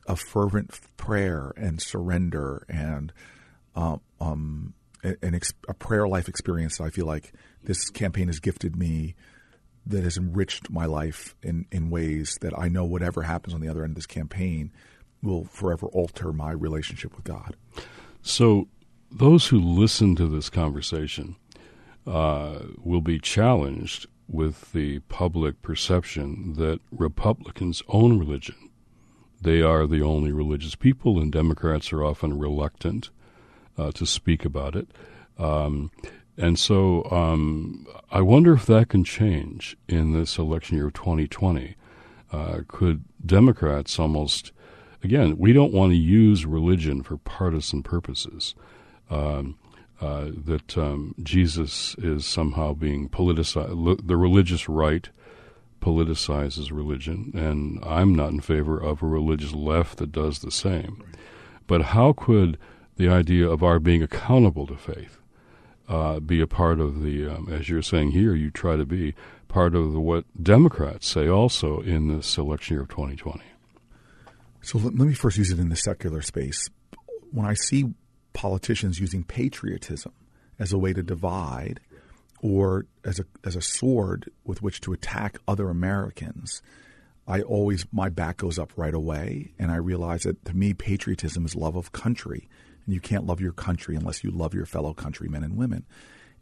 of 0.08 0.20
fervent 0.20 0.80
prayer 0.98 1.54
and 1.56 1.82
surrender 1.82 2.66
and 2.68 3.14
um, 3.76 4.02
um, 4.20 4.74
an 5.04 5.36
ex- 5.36 5.54
a 5.68 5.74
prayer 5.74 6.08
life 6.08 6.28
experience 6.28 6.78
that 6.78 6.86
I 6.86 6.90
feel 6.90 7.06
like 7.06 7.34
this 7.64 7.90
campaign 7.90 8.28
has 8.28 8.40
gifted 8.40 8.76
me 8.76 9.16
that 9.86 10.04
has 10.04 10.18
enriched 10.18 10.70
my 10.70 10.86
life 10.86 11.36
in, 11.44 11.66
in 11.72 11.90
ways 11.90 12.38
that 12.42 12.58
I 12.58 12.70
know 12.70 12.86
whatever 12.86 13.24
happens 13.24 13.54
on 13.54 13.62
the 13.62 13.68
other 13.68 13.84
end 13.84 13.92
of 13.92 13.96
this 13.96 14.06
campaign 14.06 14.72
will 15.22 15.46
forever 15.46 15.88
alter 15.88 16.32
my 16.32 16.52
relationship 16.52 17.16
with 17.16 17.26
God. 17.26 17.56
So, 18.22 18.68
those 19.12 19.48
who 19.48 19.60
listen 19.60 20.16
to 20.16 20.28
this 20.28 20.50
conversation 20.50 21.36
uh, 22.08 22.60
will 22.78 23.02
be 23.02 23.20
challenged 23.20 24.08
with 24.28 24.72
the 24.72 25.00
public 25.02 25.62
perception 25.62 26.54
that 26.54 26.80
Republicans 26.92 27.84
own 27.90 28.18
religion. 28.18 28.56
They 29.42 29.62
are 29.62 29.86
the 29.86 30.02
only 30.02 30.32
religious 30.32 30.76
people, 30.76 31.20
and 31.20 31.32
Democrats 31.32 31.94
are 31.94 32.04
often 32.04 32.40
reluctant 32.40 33.10
uh, 33.78 33.92
to 33.92 34.06
speak 34.06 34.46
about 34.46 34.76
it. 34.76 34.88
Um, 35.38 35.92
and 36.38 36.58
so 36.58 37.04
um, 37.12 37.88
I 38.12 38.22
wonder 38.22 38.54
if 38.54 38.66
that 38.66 38.90
can 38.90 39.04
change 39.04 39.78
in 39.88 40.14
this 40.14 40.38
election 40.38 40.78
year 40.78 40.88
of 40.88 40.94
2020. 40.94 41.76
Uh, 42.32 42.62
could 42.68 43.04
Democrats 43.24 44.00
almost, 44.00 44.52
again, 45.04 45.38
we 45.38 45.54
don't 45.54 45.74
want 45.74 45.92
to 45.92 45.98
use 45.98 46.46
religion 46.46 47.04
for 47.04 47.18
partisan 47.18 47.84
purposes. 47.84 48.56
Um, 49.10 49.58
uh, 50.02 50.32
that 50.46 50.78
um, 50.78 51.16
Jesus 51.24 51.96
is 51.98 52.26
somehow 52.26 52.74
being 52.74 53.08
politicized, 53.08 54.06
the 54.06 54.18
religious 54.18 54.68
right 54.68 55.08
politicizes 55.82 56.72
religion, 56.72 57.32
and 57.34 57.80
I'm 57.86 58.14
not 58.14 58.32
in 58.32 58.42
favor 58.42 58.78
of 58.78 59.02
a 59.02 59.08
religious 59.08 59.54
left 59.54 60.00
that 60.00 60.12
does 60.12 60.40
the 60.40 60.52
same. 60.52 61.04
But 61.68 61.82
how 61.82 62.12
could 62.12 62.58
the 62.96 63.10
idea 63.10 63.50
of 63.50 63.64
our 63.64 63.80
being 63.80 64.04
accountable 64.04 64.68
to 64.68 64.76
faith 64.76 65.18
uh, 65.88 66.20
be 66.20 66.42
a 66.42 66.48
part 66.48 66.80
of 66.80 67.02
the, 67.02 67.28
um, 67.28 67.50
as 67.52 67.70
you're 67.70 67.82
saying 67.82 68.12
here, 68.12 68.34
you 68.36 68.50
try 68.50 68.76
to 68.76 68.86
be 68.86 69.14
part 69.48 69.76
of 69.76 69.94
the, 69.94 70.00
what 70.00 70.26
Democrats 70.42 71.08
say 71.08 71.28
also 71.28 71.82
in 71.82 72.08
this 72.08 72.38
election 72.38 72.76
year 72.76 72.84
of 72.84 72.90
2020. 72.90 73.42
So 74.62 74.78
let, 74.78 74.98
let 74.98 75.08
me 75.08 75.14
first 75.14 75.38
use 75.38 75.52
it 75.52 75.60
in 75.60 75.70
the 75.70 75.76
secular 75.76 76.22
space. 76.22 76.70
When 77.32 77.46
I 77.46 77.54
see 77.54 77.94
politicians 78.34 79.00
using 79.00 79.24
patriotism 79.24 80.14
as 80.58 80.72
a 80.72 80.78
way 80.78 80.94
to 80.94 81.04
divide 81.04 81.80
or 82.42 82.86
as 83.06 83.20
a 83.20 83.26
as 83.44 83.56
a 83.56 83.62
sword 83.62 84.30
with 84.44 84.62
which 84.62 84.82
to 84.82 84.94
attack 84.94 85.38
other 85.48 85.70
Americans, 85.70 86.62
I 87.28 87.42
always 87.42 87.86
my 87.92 88.10
back 88.10 88.38
goes 88.38 88.60
up 88.60 88.72
right 88.76 88.94
away, 88.94 89.54
and 89.58 89.72
I 89.72 89.78
realize 89.78 90.24
that 90.24 90.44
to 90.46 90.54
me 90.54 90.74
patriotism 90.74 91.46
is 91.46 91.56
love 91.56 91.76
of 91.76 91.92
country, 91.92 92.50
and 92.86 92.94
you 92.94 93.00
can't 93.00 93.26
love 93.26 93.42
your 93.42 93.54
country 93.54 93.96
unless 93.96 94.24
you 94.24 94.32
love 94.32 94.54
your 94.54 94.66
fellow 94.66 94.94
countrymen 94.94 95.44
and 95.44 95.58
women. 95.58 95.86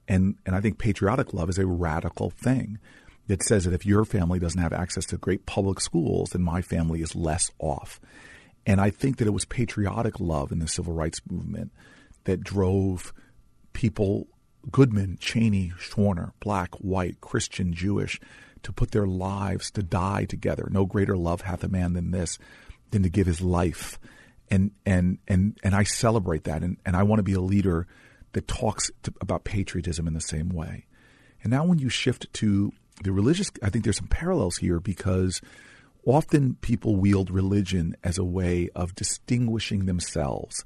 And 0.07 0.35
and 0.45 0.55
I 0.55 0.61
think 0.61 0.77
patriotic 0.77 1.33
love 1.33 1.49
is 1.49 1.57
a 1.57 1.65
radical 1.65 2.29
thing 2.29 2.79
that 3.27 3.43
says 3.43 3.65
that 3.65 3.73
if 3.73 3.85
your 3.85 4.03
family 4.03 4.39
doesn't 4.39 4.61
have 4.61 4.73
access 4.73 5.05
to 5.07 5.17
great 5.17 5.45
public 5.45 5.79
schools, 5.79 6.31
then 6.31 6.41
my 6.41 6.61
family 6.61 7.01
is 7.01 7.15
less 7.15 7.51
off. 7.59 7.99
And 8.65 8.81
I 8.81 8.89
think 8.89 9.17
that 9.17 9.27
it 9.27 9.33
was 9.33 9.45
patriotic 9.45 10.19
love 10.19 10.51
in 10.51 10.59
the 10.59 10.67
civil 10.67 10.93
rights 10.93 11.21
movement 11.29 11.71
that 12.25 12.43
drove 12.43 13.13
people 13.73 14.27
Goodman, 14.69 15.17
Chaney, 15.19 15.71
Schwerner, 15.79 16.33
black, 16.39 16.75
white, 16.75 17.19
Christian, 17.21 17.73
Jewish, 17.73 18.19
to 18.63 18.71
put 18.71 18.91
their 18.91 19.07
lives 19.07 19.71
to 19.71 19.81
die 19.81 20.25
together. 20.25 20.67
No 20.69 20.85
greater 20.85 21.17
love 21.17 21.41
hath 21.41 21.63
a 21.63 21.67
man 21.67 21.93
than 21.93 22.11
this, 22.11 22.37
than 22.91 23.01
to 23.03 23.09
give 23.09 23.25
his 23.25 23.41
life 23.41 23.99
and 24.51 24.71
and 24.85 25.17
and 25.27 25.57
and 25.63 25.73
I 25.73 25.83
celebrate 25.83 26.43
that, 26.43 26.61
and, 26.61 26.77
and 26.85 26.95
I 26.95 27.03
want 27.03 27.19
to 27.19 27.23
be 27.23 27.33
a 27.33 27.41
leader 27.41 27.87
that 28.33 28.47
talks 28.47 28.91
to, 29.03 29.13
about 29.21 29.43
patriotism 29.45 30.07
in 30.07 30.13
the 30.13 30.21
same 30.21 30.49
way. 30.49 30.85
And 31.41 31.51
now, 31.51 31.65
when 31.65 31.79
you 31.79 31.89
shift 31.89 32.31
to 32.33 32.71
the 33.03 33.11
religious, 33.11 33.49
I 33.63 33.69
think 33.69 33.83
there's 33.83 33.97
some 33.97 34.07
parallels 34.07 34.57
here 34.57 34.79
because 34.79 35.41
often 36.05 36.55
people 36.61 36.97
wield 36.97 37.31
religion 37.31 37.95
as 38.03 38.17
a 38.17 38.23
way 38.23 38.69
of 38.75 38.93
distinguishing 38.93 39.85
themselves. 39.85 40.63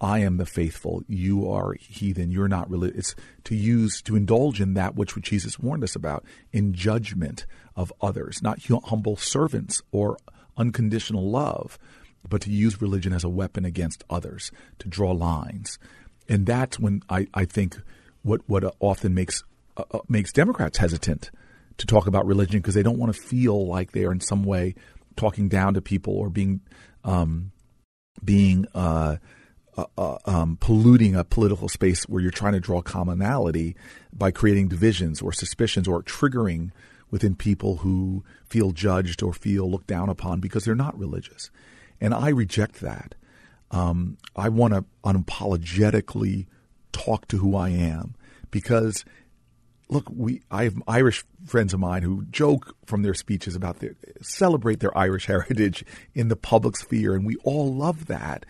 I 0.00 0.18
am 0.18 0.36
the 0.36 0.46
faithful. 0.46 1.04
You 1.06 1.48
are 1.48 1.74
heathen. 1.74 2.32
You're 2.32 2.48
not 2.48 2.68
religious. 2.68 2.98
It's 2.98 3.14
to 3.44 3.54
use, 3.54 4.02
to 4.02 4.16
indulge 4.16 4.60
in 4.60 4.74
that 4.74 4.96
which 4.96 5.14
Jesus 5.22 5.60
warned 5.60 5.84
us 5.84 5.94
about 5.94 6.24
in 6.52 6.74
judgment 6.74 7.46
of 7.76 7.92
others, 8.00 8.42
not 8.42 8.58
humble 8.86 9.16
servants 9.16 9.80
or 9.92 10.18
unconditional 10.56 11.30
love, 11.30 11.78
but 12.28 12.42
to 12.42 12.50
use 12.50 12.80
religion 12.80 13.12
as 13.12 13.24
a 13.24 13.28
weapon 13.28 13.64
against 13.64 14.04
others, 14.08 14.50
to 14.78 14.88
draw 14.88 15.12
lines. 15.12 15.78
And 16.28 16.46
that's 16.46 16.78
when 16.78 17.02
I, 17.08 17.26
I 17.34 17.44
think 17.44 17.78
what, 18.22 18.40
what 18.46 18.64
often 18.80 19.14
makes, 19.14 19.42
uh, 19.76 19.84
uh 19.90 20.00
makes 20.08 20.32
Democrats 20.32 20.78
hesitant 20.78 21.30
to 21.78 21.86
talk 21.86 22.06
about 22.06 22.26
religion 22.26 22.60
because 22.60 22.74
they 22.74 22.82
don't 22.82 22.98
want 22.98 23.14
to 23.14 23.20
feel 23.20 23.66
like 23.66 23.92
they 23.92 24.04
are 24.04 24.12
in 24.12 24.20
some 24.20 24.44
way 24.44 24.74
talking 25.16 25.48
down 25.48 25.74
to 25.74 25.80
people 25.80 26.14
or 26.14 26.30
being 26.30 26.60
um, 27.04 27.52
being 28.24 28.66
uh, 28.74 29.16
uh, 29.76 29.84
uh, 29.96 30.18
um, 30.26 30.56
polluting 30.60 31.16
a 31.16 31.24
political 31.24 31.68
space 31.68 32.04
where 32.04 32.20
you're 32.22 32.30
trying 32.30 32.52
to 32.52 32.60
draw 32.60 32.82
commonality 32.82 33.74
by 34.12 34.30
creating 34.30 34.68
divisions 34.68 35.22
or 35.22 35.32
suspicions 35.32 35.88
or 35.88 36.02
triggering 36.02 36.70
within 37.10 37.34
people 37.34 37.78
who 37.78 38.22
feel 38.46 38.70
judged 38.70 39.22
or 39.22 39.32
feel 39.32 39.70
looked 39.70 39.86
down 39.86 40.08
upon 40.08 40.40
because 40.40 40.64
they're 40.64 40.74
not 40.74 40.98
religious. 40.98 41.50
And 42.02 42.12
I 42.12 42.30
reject 42.30 42.80
that. 42.80 43.14
Um, 43.70 44.18
I 44.34 44.48
want 44.48 44.74
to 44.74 44.84
unapologetically 45.04 46.46
talk 46.90 47.28
to 47.28 47.38
who 47.38 47.56
I 47.56 47.70
am 47.70 48.16
because 48.50 49.04
look, 49.88 50.10
we 50.10 50.42
I 50.50 50.64
have 50.64 50.82
Irish 50.88 51.24
friends 51.46 51.72
of 51.72 51.80
mine 51.80 52.02
who 52.02 52.24
joke 52.24 52.76
from 52.86 53.02
their 53.02 53.14
speeches 53.14 53.54
about 53.54 53.78
their 53.78 53.94
celebrate 54.20 54.80
their 54.80 54.96
Irish 54.98 55.26
heritage 55.34 55.84
in 56.12 56.28
the 56.28 56.36
public 56.36 56.76
sphere, 56.76 57.14
and 57.14 57.24
we 57.24 57.36
all 57.44 57.72
love 57.72 58.06
that. 58.06 58.44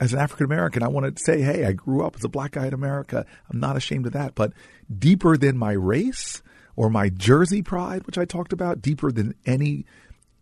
As 0.00 0.12
an 0.12 0.18
African 0.18 0.44
American, 0.44 0.82
I 0.82 0.88
want 0.88 1.16
to 1.16 1.22
say, 1.22 1.40
hey, 1.40 1.64
I 1.64 1.72
grew 1.72 2.04
up 2.04 2.16
as 2.16 2.24
a 2.24 2.28
black 2.28 2.52
guy 2.52 2.66
in 2.66 2.74
America. 2.74 3.26
I'm 3.50 3.58
not 3.58 3.76
ashamed 3.76 4.06
of 4.06 4.12
that. 4.12 4.34
But 4.34 4.52
deeper 4.96 5.36
than 5.36 5.56
my 5.56 5.72
race 5.72 6.40
or 6.76 6.88
my 6.88 7.08
Jersey 7.08 7.62
pride, 7.62 8.06
which 8.06 8.16
I 8.18 8.24
talked 8.24 8.52
about, 8.52 8.80
deeper 8.80 9.10
than 9.10 9.34
any 9.44 9.86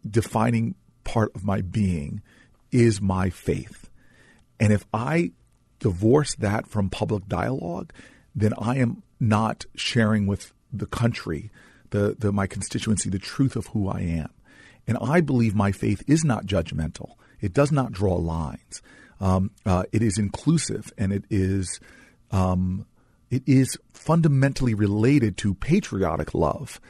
defining 0.09 0.75
part 1.05 1.35
of 1.35 1.43
my 1.43 1.63
being, 1.63 2.21
is 2.73 3.01
my 3.01 3.31
faith. 3.31 3.91
And 4.59 4.73
if 4.73 4.87
I 4.93 5.33
divorce 5.79 6.35
that 6.37 6.67
from 6.67 6.91
public 6.91 7.29
dialogue, 7.29 7.93
then 8.35 8.53
I 8.59 8.77
am 8.77 9.03
not 9.21 9.65
sharing 9.75 10.27
with 10.27 10.53
the 10.73 10.87
country, 10.87 11.51
the, 11.91 12.17
the 12.19 12.33
my 12.33 12.47
constituency, 12.47 13.11
the 13.11 13.19
truth 13.19 13.57
of 13.57 13.69
who 13.69 13.89
I 13.89 14.01
am. 14.01 14.31
And 14.87 14.99
I 15.01 15.21
believe 15.21 15.55
my 15.55 15.73
faith 15.73 16.03
is 16.07 16.25
not 16.25 16.47
judgmental. 16.47 17.15
It 17.41 17.53
does 17.53 17.73
not 17.73 17.93
draw 17.93 18.17
lines. 18.17 18.83
Um, 19.21 19.51
uh, 19.65 19.85
it 19.93 20.03
is 20.03 20.19
inclusive, 20.19 20.93
and 20.99 21.13
it 21.13 21.25
is 21.31 21.81
um, 22.31 22.87
it 23.31 23.43
is 23.47 23.79
fundamentally 23.93 24.75
related 24.75 25.37
to 25.39 25.55
patriotic 25.55 26.35
love 26.35 26.81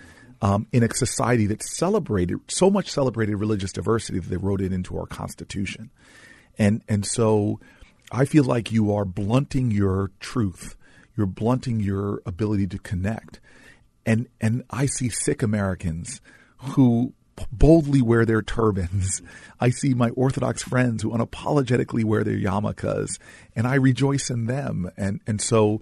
um, 0.42 0.66
in 0.72 0.82
a 0.82 0.94
society 0.94 1.46
that 1.46 1.62
celebrated 1.62 2.38
so 2.48 2.70
much 2.70 2.90
celebrated 2.90 3.36
religious 3.36 3.72
diversity 3.72 4.18
that 4.18 4.28
they 4.28 4.36
wrote 4.36 4.60
it 4.60 4.72
into 4.72 4.96
our 4.98 5.06
constitution. 5.06 5.90
And 6.58 6.82
and 6.88 7.04
so 7.04 7.60
I 8.12 8.24
feel 8.24 8.44
like 8.44 8.72
you 8.72 8.94
are 8.94 9.04
blunting 9.04 9.70
your 9.70 10.10
truth 10.20 10.76
you're 11.16 11.26
blunting 11.26 11.80
your 11.80 12.22
ability 12.26 12.66
to 12.68 12.78
connect. 12.78 13.40
And 14.04 14.28
and 14.40 14.62
I 14.70 14.86
see 14.86 15.08
Sikh 15.08 15.42
Americans 15.42 16.20
who 16.58 17.14
boldly 17.52 18.02
wear 18.02 18.24
their 18.24 18.42
turbans. 18.42 19.22
I 19.60 19.70
see 19.70 19.94
my 19.94 20.10
Orthodox 20.10 20.62
friends 20.62 21.02
who 21.02 21.10
unapologetically 21.10 22.04
wear 22.04 22.22
their 22.22 22.36
yarmulkes, 22.36 23.18
and 23.54 23.66
I 23.66 23.76
rejoice 23.76 24.30
in 24.30 24.46
them. 24.46 24.90
And 24.96 25.20
and 25.26 25.40
so 25.40 25.80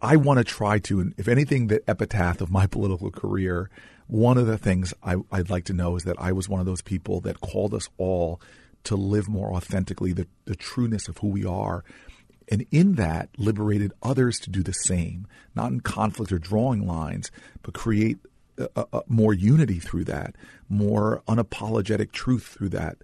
I 0.00 0.16
want 0.16 0.38
to 0.38 0.44
try 0.44 0.78
to, 0.80 1.12
if 1.16 1.28
anything, 1.28 1.66
the 1.66 1.82
epitaph 1.88 2.40
of 2.40 2.50
my 2.50 2.66
political 2.76 3.10
career. 3.10 3.70
One 4.08 4.38
of 4.38 4.46
the 4.46 4.58
things 4.58 4.94
I, 5.02 5.16
would 5.16 5.50
like 5.50 5.64
to 5.64 5.72
know 5.72 5.96
is 5.96 6.04
that 6.04 6.20
I 6.20 6.32
was 6.32 6.48
one 6.48 6.60
of 6.60 6.66
those 6.66 6.82
people 6.82 7.20
that 7.22 7.40
called 7.40 7.74
us 7.74 7.88
all 7.98 8.40
to 8.84 8.94
live 8.94 9.28
more 9.28 9.52
authentically 9.52 10.12
the, 10.12 10.28
the 10.44 10.54
trueness 10.54 11.08
of 11.08 11.18
who 11.18 11.26
we 11.26 11.44
are 11.44 11.82
and 12.48 12.64
in 12.70 12.94
that 12.94 13.28
liberated 13.36 13.92
others 14.02 14.38
to 14.40 14.50
do 14.50 14.62
the 14.62 14.72
same, 14.72 15.26
not 15.54 15.72
in 15.72 15.80
conflict 15.80 16.32
or 16.32 16.38
drawing 16.38 16.86
lines, 16.86 17.30
but 17.62 17.74
create 17.74 18.18
a, 18.58 18.86
a, 18.92 19.02
more 19.08 19.34
unity 19.34 19.78
through 19.78 20.04
that, 20.04 20.36
more 20.68 21.22
unapologetic 21.28 22.12
truth 22.12 22.46
through 22.46 22.68
that, 22.70 22.98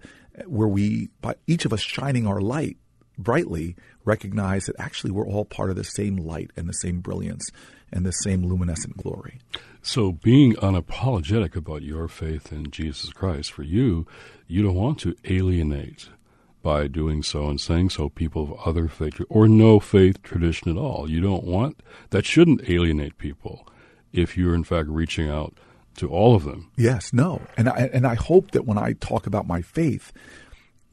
where 0.45 0.67
we, 0.67 1.09
by 1.21 1.35
each 1.45 1.65
of 1.65 1.73
us 1.73 1.81
shining 1.81 2.25
our 2.25 2.41
light 2.41 2.77
brightly, 3.17 3.75
recognize 4.05 4.65
that 4.65 4.75
actually 4.79 5.11
we're 5.11 5.27
all 5.27 5.45
part 5.45 5.69
of 5.69 5.75
the 5.75 5.83
same 5.83 6.17
light 6.17 6.51
and 6.55 6.67
the 6.67 6.73
same 6.73 6.99
brilliance 6.99 7.49
and 7.91 8.05
the 8.05 8.11
same 8.11 8.43
luminescent 8.43 8.97
glory. 8.97 9.39
So, 9.81 10.13
being 10.13 10.55
unapologetic 10.55 11.55
about 11.55 11.83
your 11.83 12.07
faith 12.07 12.51
in 12.51 12.71
Jesus 12.71 13.11
Christ, 13.11 13.51
for 13.51 13.63
you, 13.63 14.07
you 14.47 14.63
don't 14.63 14.75
want 14.75 14.99
to 15.01 15.15
alienate 15.25 16.09
by 16.63 16.87
doing 16.87 17.21
so 17.21 17.49
and 17.49 17.59
saying 17.59 17.89
so 17.89 18.09
people 18.09 18.43
of 18.43 18.67
other 18.67 18.87
faith 18.87 19.21
or 19.29 19.47
no 19.47 19.79
faith 19.79 20.23
tradition 20.23 20.71
at 20.71 20.77
all. 20.77 21.09
You 21.09 21.19
don't 21.19 21.43
want 21.43 21.83
that 22.09 22.25
shouldn't 22.25 22.67
alienate 22.69 23.17
people 23.17 23.67
if 24.13 24.37
you're 24.37 24.55
in 24.55 24.63
fact 24.63 24.87
reaching 24.87 25.29
out 25.29 25.57
to 25.97 26.09
all 26.09 26.35
of 26.35 26.45
them. 26.45 26.71
Yes, 26.77 27.11
no. 27.13 27.41
And 27.57 27.69
I 27.69 27.89
and 27.93 28.07
I 28.07 28.15
hope 28.15 28.51
that 28.51 28.65
when 28.65 28.77
I 28.77 28.93
talk 28.93 29.27
about 29.27 29.45
my 29.45 29.61
faith 29.61 30.13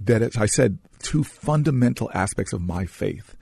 that 0.01 0.23
as 0.23 0.37
I 0.37 0.47
said 0.47 0.79
two 1.03 1.25
fundamental 1.25 2.11
aspects 2.15 2.53
of 2.53 2.61
my 2.61 2.87
faith. 2.87 3.37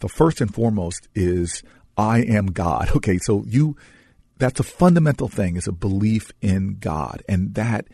The 0.00 0.08
first 0.08 0.40
and 0.40 0.52
foremost 0.52 1.08
is 1.14 1.62
I 1.96 2.18
am 2.20 2.46
God. 2.46 2.90
Okay, 2.96 3.18
so 3.18 3.44
you 3.46 3.76
that's 4.36 4.60
a 4.60 4.64
fundamental 4.64 5.28
thing 5.28 5.56
is 5.56 5.68
a 5.68 5.72
belief 5.72 6.32
in 6.42 6.76
God 6.80 7.22
and 7.28 7.54
that 7.54 7.86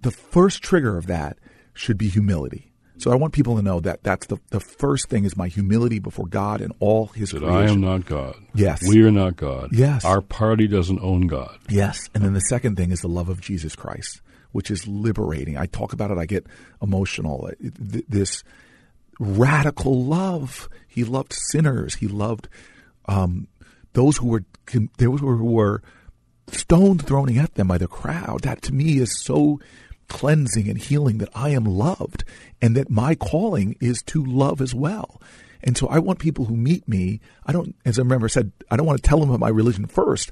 the 0.00 0.10
first 0.10 0.62
trigger 0.62 0.96
of 0.96 1.06
that 1.06 1.38
should 1.74 1.98
be 1.98 2.08
humility 2.08 2.72
so 2.98 3.12
I 3.12 3.14
want 3.16 3.34
people 3.34 3.56
to 3.56 3.62
know 3.62 3.80
that 3.80 4.02
that's 4.02 4.26
the, 4.26 4.38
the 4.50 4.60
first 4.60 5.08
thing 5.08 5.24
is 5.24 5.36
my 5.36 5.48
humility 5.48 5.98
before 5.98 6.26
God 6.26 6.60
and 6.60 6.72
all 6.80 7.06
His 7.08 7.30
that 7.30 7.40
creation. 7.40 7.56
I 7.56 7.70
am 7.70 7.80
not 7.80 8.06
God. 8.06 8.36
Yes, 8.54 8.86
we 8.88 9.02
are 9.02 9.10
not 9.10 9.36
God. 9.36 9.70
Yes, 9.72 10.04
our 10.04 10.22
party 10.22 10.66
doesn't 10.66 11.00
own 11.00 11.26
God. 11.26 11.58
Yes, 11.68 12.08
and 12.14 12.24
then 12.24 12.32
the 12.32 12.40
second 12.40 12.76
thing 12.76 12.92
is 12.92 13.00
the 13.00 13.08
love 13.08 13.28
of 13.28 13.40
Jesus 13.40 13.76
Christ, 13.76 14.22
which 14.56 14.70
is 14.70 14.88
liberating. 14.88 15.58
I 15.58 15.66
talk 15.66 15.92
about 15.92 16.10
it. 16.10 16.16
I 16.16 16.24
get 16.24 16.46
emotional. 16.80 17.50
This 17.60 18.42
radical 19.20 20.02
love. 20.02 20.68
He 20.88 21.04
loved 21.04 21.34
sinners. 21.52 21.96
He 21.96 22.08
loved 22.08 22.48
um, 23.04 23.48
those 23.92 24.16
who 24.16 24.28
were 24.28 24.44
those 24.96 25.20
who 25.20 25.44
were 25.44 25.82
stones 26.48 27.02
thrown 27.02 27.36
at 27.36 27.54
them 27.54 27.68
by 27.68 27.76
the 27.76 27.86
crowd. 27.86 28.40
That 28.44 28.62
to 28.62 28.74
me 28.74 28.96
is 28.96 29.22
so 29.22 29.60
cleansing 30.08 30.68
and 30.68 30.78
healing 30.78 31.18
that 31.18 31.28
I 31.34 31.50
am 31.50 31.64
loved 31.64 32.24
and 32.62 32.74
that 32.76 32.88
my 32.88 33.14
calling 33.14 33.76
is 33.78 34.02
to 34.06 34.24
love 34.24 34.62
as 34.62 34.74
well. 34.74 35.20
And 35.62 35.76
so 35.76 35.86
I 35.88 35.98
want 35.98 36.18
people 36.18 36.46
who 36.46 36.56
meet 36.56 36.88
me, 36.88 37.20
I 37.44 37.52
don't, 37.52 37.74
as 37.84 37.98
I 37.98 38.02
remember 38.02 38.28
said, 38.28 38.52
I 38.70 38.76
don't 38.76 38.86
want 38.86 39.02
to 39.02 39.06
tell 39.06 39.20
them 39.20 39.28
about 39.28 39.40
my 39.40 39.48
religion 39.48 39.86
first. 39.86 40.30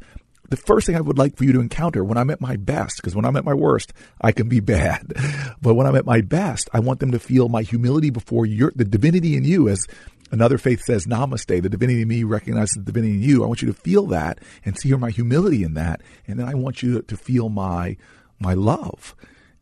The 0.51 0.57
first 0.57 0.87
thing 0.87 0.97
I 0.97 1.01
would 1.01 1.19
like 1.19 1.37
for 1.37 1.45
you 1.45 1.53
to 1.53 1.61
encounter 1.61 2.05
when 2.05 2.19
I'm 2.19 2.31
at 2.31 2.41
my 2.41 2.57
best, 2.57 2.97
because 2.97 3.17
when 3.17 3.25
I'm 3.25 3.37
at 3.37 3.45
my 3.45 3.55
worst, 3.55 3.93
I 4.21 4.33
can 4.33 4.49
be 4.49 4.61
bad. 4.75 5.13
But 5.61 5.75
when 5.75 5.87
I'm 5.87 5.97
at 5.97 6.05
my 6.05 6.21
best, 6.21 6.69
I 6.73 6.81
want 6.81 7.01
them 7.01 7.13
to 7.13 7.19
feel 7.19 7.49
my 7.49 7.63
humility 7.63 8.11
before 8.11 8.47
your, 8.47 8.73
the 8.75 8.85
divinity 8.85 9.37
in 9.37 9.45
you, 9.45 9.69
as 9.69 9.87
another 10.31 10.59
faith 10.59 10.83
says, 10.83 11.07
namaste, 11.07 11.63
the 11.63 11.69
divinity 11.69 12.03
in 12.03 12.09
me 12.09 12.25
recognizes 12.25 12.75
the 12.75 12.83
divinity 12.83 13.15
in 13.15 13.23
you. 13.23 13.45
I 13.45 13.47
want 13.47 13.63
you 13.63 13.69
to 13.69 13.75
feel 13.81 14.07
that 14.09 14.39
and 14.65 14.79
see 14.79 14.93
my 14.95 15.11
humility 15.11 15.63
in 15.63 15.75
that. 15.75 16.03
And 16.27 16.39
then 16.39 16.49
I 16.49 16.55
want 16.55 16.83
you 16.83 17.01
to 17.01 17.17
feel 17.17 17.49
my, 17.49 17.97
my 18.39 18.55
love. 18.55 19.15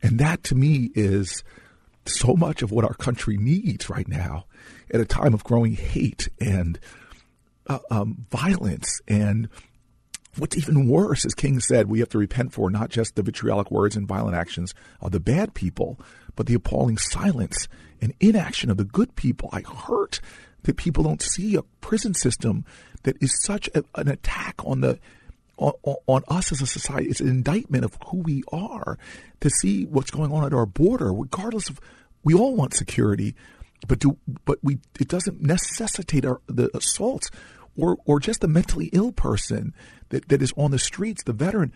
And 0.03 0.18
that 0.18 0.42
to 0.45 0.55
me 0.55 0.90
is 0.95 1.45
so 2.07 2.35
much 2.35 2.62
of 2.62 2.73
what 2.73 2.85
our 2.85 2.95
country 2.95 3.37
needs 3.37 3.88
right 3.88 4.09
now 4.09 4.47
at 4.90 5.01
a 5.01 5.05
time 5.05 5.35
of 5.35 5.45
growing 5.45 5.75
hate 5.75 6.29
and 6.40 6.79
uh, 7.68 7.79
um, 7.90 8.27
violence. 8.31 9.01
And 9.07 9.49
what's 10.37 10.57
even 10.57 10.88
worse, 10.88 11.25
as 11.25 11.35
King 11.35 11.61
said, 11.61 11.88
we 11.88 12.01
have 12.01 12.09
to 12.11 12.18
repent 12.18 12.53
for 12.53 12.71
not 12.71 12.90
just 12.90 13.14
the 13.14 13.23
vitriolic 13.23 13.71
words 13.71 13.97
and 13.97 14.07
violent 14.07 14.37
actions 14.37 14.75
of 15.01 15.12
the 15.12 15.21
bad 15.21 15.55
people, 15.55 15.99
but 16.37 16.47
the 16.47 16.55
appalling 16.55 16.99
silence 16.99 17.68
and 18.01 18.14
inaction 18.21 18.71
of 18.71 18.77
the 18.77 18.85
good 18.85 19.14
people. 19.14 19.51
I 19.53 19.61
hurt 19.61 20.21
that 20.62 20.77
people 20.77 21.05
don't 21.05 21.23
see 21.23 21.55
a 21.55 21.62
prison 21.81 22.14
system 22.14 22.64
that 23.03 23.23
is 23.23 23.42
such 23.42 23.68
a, 23.75 23.85
an 23.95 24.09
attack 24.09 24.55
on 24.64 24.81
the 24.81 24.99
on, 25.59 25.73
on, 26.07 26.25
us 26.29 26.51
as 26.51 26.62
a 26.62 26.66
society. 26.66 27.09
It's 27.09 27.21
an 27.21 27.29
indictment 27.29 27.85
of 27.85 27.97
who 28.07 28.18
we 28.18 28.42
are 28.51 28.99
to 29.40 29.51
see 29.51 29.85
what's 29.85 30.11
going 30.11 30.33
on 30.33 30.45
at 30.45 30.55
our 30.55 30.66
border, 30.66 31.12
regardless 31.12 31.68
of. 31.68 31.79
We 32.25 32.35
all 32.35 32.55
want 32.55 32.73
security, 32.73 33.35
but 33.87 33.99
do 33.99 34.16
but 34.45 34.59
we 34.62 34.79
it 34.99 35.09
doesn't 35.09 35.42
necessitate 35.42 36.25
our, 36.25 36.40
the 36.47 36.75
assaults 36.77 37.31
or 37.77 37.99
or 38.05 38.21
just 38.21 38.40
the 38.40 38.49
mentally 38.49 38.90
ill 38.92 39.12
person 39.12 39.75
that, 40.12 40.29
that 40.29 40.40
is 40.40 40.55
on 40.57 40.70
the 40.70 40.79
streets, 40.79 41.25
the 41.25 41.33
veteran. 41.35 41.72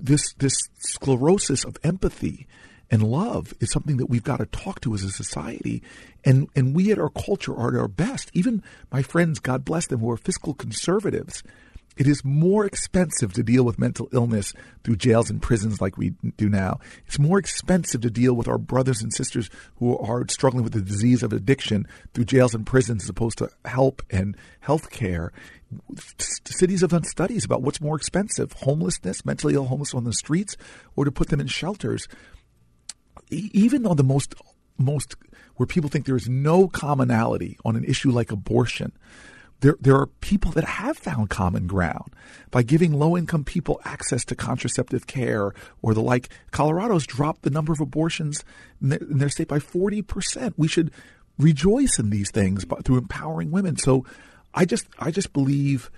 This 0.00 0.32
this 0.38 0.56
sclerosis 0.78 1.62
of 1.64 1.76
empathy 1.84 2.46
and 2.90 3.02
love 3.02 3.52
is 3.60 3.70
something 3.70 3.98
that 3.98 4.06
we've 4.06 4.24
got 4.24 4.38
to 4.38 4.46
talk 4.46 4.80
to 4.80 4.94
as 4.94 5.04
a 5.04 5.10
society. 5.10 5.82
And 6.24 6.48
and 6.56 6.74
we 6.74 6.90
at 6.90 6.98
our 6.98 7.10
culture 7.10 7.54
are 7.54 7.68
at 7.74 7.80
our 7.80 7.88
best. 7.88 8.30
Even 8.32 8.62
my 8.90 9.02
friends, 9.02 9.38
God 9.38 9.64
bless 9.64 9.86
them, 9.86 10.00
who 10.00 10.10
are 10.10 10.16
fiscal 10.16 10.54
conservatives 10.54 11.42
It 11.96 12.06
is 12.06 12.24
more 12.24 12.64
expensive 12.64 13.34
to 13.34 13.42
deal 13.42 13.64
with 13.64 13.78
mental 13.78 14.08
illness 14.12 14.54
through 14.84 14.96
jails 14.96 15.28
and 15.28 15.42
prisons 15.42 15.80
like 15.82 15.98
we 15.98 16.14
do 16.38 16.48
now. 16.48 16.78
It's 17.06 17.18
more 17.18 17.38
expensive 17.38 18.00
to 18.02 18.10
deal 18.10 18.32
with 18.34 18.48
our 18.48 18.58
brothers 18.58 19.02
and 19.02 19.12
sisters 19.12 19.50
who 19.76 19.98
are 19.98 20.26
struggling 20.28 20.64
with 20.64 20.72
the 20.72 20.80
disease 20.80 21.22
of 21.22 21.32
addiction 21.32 21.86
through 22.14 22.24
jails 22.24 22.54
and 22.54 22.64
prisons 22.66 23.02
as 23.04 23.10
opposed 23.10 23.38
to 23.38 23.50
help 23.66 24.02
and 24.10 24.36
health 24.60 24.90
care. 24.90 25.32
Cities 26.44 26.80
have 26.80 26.90
done 26.90 27.04
studies 27.04 27.44
about 27.44 27.62
what's 27.62 27.80
more 27.80 27.96
expensive 27.96 28.52
homelessness, 28.52 29.24
mentally 29.24 29.54
ill 29.54 29.66
homeless 29.66 29.94
on 29.94 30.04
the 30.04 30.12
streets, 30.12 30.56
or 30.96 31.04
to 31.04 31.12
put 31.12 31.28
them 31.28 31.40
in 31.40 31.46
shelters. 31.46 32.08
Even 33.30 33.82
though 33.82 33.94
the 33.94 34.02
most 34.04 34.34
most 34.78 35.14
where 35.56 35.66
people 35.66 35.90
think 35.90 36.06
there 36.06 36.16
is 36.16 36.28
no 36.28 36.66
commonality 36.66 37.58
on 37.64 37.76
an 37.76 37.84
issue 37.84 38.10
like 38.10 38.32
abortion, 38.32 38.92
there, 39.60 39.76
there 39.80 39.96
are 39.96 40.06
people 40.06 40.50
that 40.52 40.64
have 40.64 40.96
found 40.96 41.28
common 41.30 41.66
ground 41.66 42.14
by 42.50 42.62
giving 42.62 42.92
low 42.92 43.16
income 43.16 43.44
people 43.44 43.80
access 43.84 44.24
to 44.24 44.34
contraceptive 44.34 45.06
care 45.06 45.52
or 45.82 45.94
the 45.94 46.00
like. 46.00 46.30
Colorado's 46.50 47.06
dropped 47.06 47.42
the 47.42 47.50
number 47.50 47.72
of 47.72 47.80
abortions 47.80 48.42
in 48.80 48.88
their, 48.88 48.98
in 48.98 49.18
their 49.18 49.28
state 49.28 49.48
by 49.48 49.58
40%. 49.58 50.54
We 50.56 50.68
should 50.68 50.90
rejoice 51.38 51.98
in 51.98 52.10
these 52.10 52.30
things 52.30 52.64
by, 52.64 52.76
through 52.76 52.98
empowering 52.98 53.50
women. 53.50 53.76
So 53.76 54.04
I 54.54 54.64
just, 54.64 54.86
I 54.98 55.10
just 55.10 55.32
believe 55.32 55.90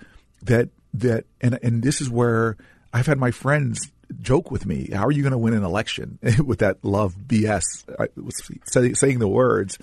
that, 0.43 0.69
that, 0.95 1.25
and, 1.41 1.59
and 1.63 1.83
this 1.83 2.01
is 2.01 2.11
where 2.11 2.57
I've 2.93 3.07
had 3.07 3.19
my 3.19 3.31
friends 3.31 3.91
joke 4.21 4.51
with 4.51 4.67
me. 4.67 4.91
How 4.93 5.07
are 5.07 5.11
you 5.11 5.23
going 5.23 5.33
to 5.33 5.39
win 5.39 5.55
an 5.55 5.65
election 5.65 6.19
with 6.45 6.59
that 6.59 6.85
love 6.85 7.15
BS? 7.27 7.63
I 7.99 8.09
was 8.17 8.99
saying 8.99 9.19
the 9.19 9.29
words. 9.29 9.79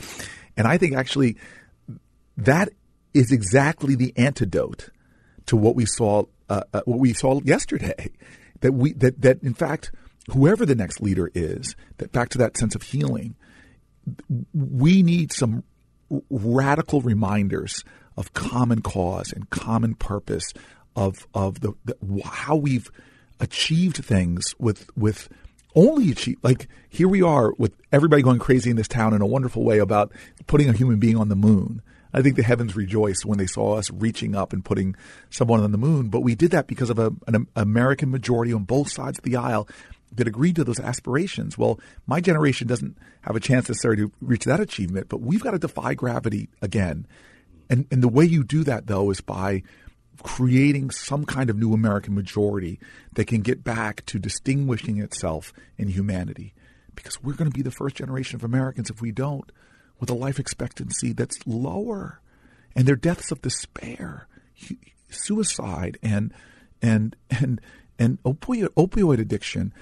And 0.56 0.68
I 0.68 0.78
think 0.78 0.96
actually 0.96 1.38
that 2.38 2.70
is 3.14 3.32
exactly 3.32 3.96
the 3.96 4.14
antidote 4.18 4.90
to 5.48 5.56
what 5.56 5.76
we 5.76 5.86
saw 5.86 6.24
uh, 6.50 6.64
uh, 6.74 6.82
what 6.86 7.00
we 7.00 7.14
saw 7.14 7.40
yesterday. 7.44 8.12
That 8.62 8.74
we 8.74 8.94
that 8.94 9.22
that 9.22 9.42
in 9.42 9.54
fact, 9.54 9.92
whoever 10.32 10.66
the 10.66 10.76
next 10.76 11.02
leader 11.02 11.32
is, 11.34 11.76
that 11.98 12.12
back 12.12 12.30
to 12.30 12.38
that 12.40 12.58
sense 12.58 12.76
of 12.76 12.82
healing, 12.82 13.36
we 14.54 15.02
need 15.02 15.32
some 15.32 15.64
radical 16.30 17.02
reminders 17.02 17.84
of 18.20 18.34
common 18.34 18.82
cause 18.82 19.32
and 19.32 19.50
common 19.50 19.96
purpose 19.96 20.54
of 20.96 21.26
of 21.34 21.62
the, 21.62 21.74
the 21.86 21.96
how 22.26 22.56
we've 22.56 22.92
achieved 23.40 24.04
things 24.04 24.54
with 24.60 24.90
with 24.96 25.30
only 25.74 26.12
achieve 26.12 26.38
like 26.44 26.68
here 26.90 27.08
we 27.08 27.22
are 27.22 27.54
with 27.58 27.74
everybody 27.92 28.22
going 28.22 28.38
crazy 28.38 28.70
in 28.70 28.76
this 28.76 28.88
town 28.88 29.14
in 29.14 29.22
a 29.22 29.26
wonderful 29.26 29.64
way 29.64 29.80
about 29.80 30.12
putting 30.46 30.68
a 30.68 30.74
human 30.74 31.00
being 31.00 31.16
on 31.16 31.30
the 31.30 31.36
moon 31.36 31.82
I 32.14 32.22
think 32.22 32.36
the 32.36 32.44
heavens 32.44 32.76
rejoiced 32.76 33.26
when 33.26 33.38
they 33.38 33.46
saw 33.46 33.78
us 33.78 33.92
reaching 33.92 34.36
up 34.36 34.52
and 34.52 34.66
putting 34.66 34.96
someone 35.30 35.62
on 35.62 35.72
the 35.72 35.78
moon. 35.78 36.10
But 36.10 36.22
we 36.22 36.34
did 36.34 36.50
that 36.52 36.66
because 36.66 36.90
of 36.90 36.98
a, 36.98 37.14
an 37.28 37.48
American 37.56 38.10
majority 38.10 38.52
on 38.52 38.64
both 38.64 38.92
sides 38.92 39.20
of 39.20 39.24
the 39.24 39.36
aisle 39.36 39.68
that 40.16 40.28
agreed 40.28 40.56
to 40.56 40.64
those 40.64 40.80
aspirations. 40.80 41.56
Well, 41.56 41.80
my 42.08 42.20
generation 42.20 42.66
doesn't 42.66 42.98
have 43.22 43.36
a 43.36 43.40
chance 43.40 43.70
necessarily 43.70 44.04
to 44.04 44.12
reach 44.22 44.46
that 44.46 44.60
achievement, 44.60 45.08
but 45.08 45.22
we've 45.22 45.44
got 45.44 45.52
to 45.52 45.60
defy 45.60 45.94
gravity 45.94 46.50
again. 46.64 47.06
And, 47.70 47.86
and 47.92 48.02
the 48.02 48.08
way 48.08 48.26
you 48.26 48.44
do 48.44 48.64
that, 48.64 48.88
though, 48.88 49.12
is 49.12 49.22
by 49.22 49.64
creating 50.24 50.92
some 50.92 51.26
kind 51.26 51.50
of 51.50 51.58
new 51.58 51.74
American 51.74 52.14
majority 52.16 52.80
that 53.14 53.26
can 53.26 53.42
get 53.42 53.64
back 53.64 54.06
to 54.08 54.20
distinguishing 54.20 55.00
itself 55.00 55.54
in 55.78 55.88
humanity. 55.88 56.54
Because 56.96 57.22
we're 57.24 57.34
going 57.34 57.50
to 57.50 57.56
be 57.56 57.64
the 57.64 57.72
first 57.72 57.96
generation 57.96 58.36
of 58.36 58.44
Americans 58.44 58.90
if 58.90 59.02
we 59.02 59.12
don't 59.12 59.50
with 60.00 60.10
a 60.10 60.14
life 60.14 60.40
expectancy 60.40 61.14
that's 61.14 61.38
lower, 61.46 62.20
and 62.76 62.88
their 62.88 62.96
deaths 62.96 63.32
of 63.32 63.42
despair, 63.42 64.28
suicide, 65.10 65.98
and 66.02 66.34
and 66.82 67.16
and 67.30 67.62
and 67.98 68.22
opioid, 68.24 68.68
opioid 68.76 69.20
addiction. 69.20 69.74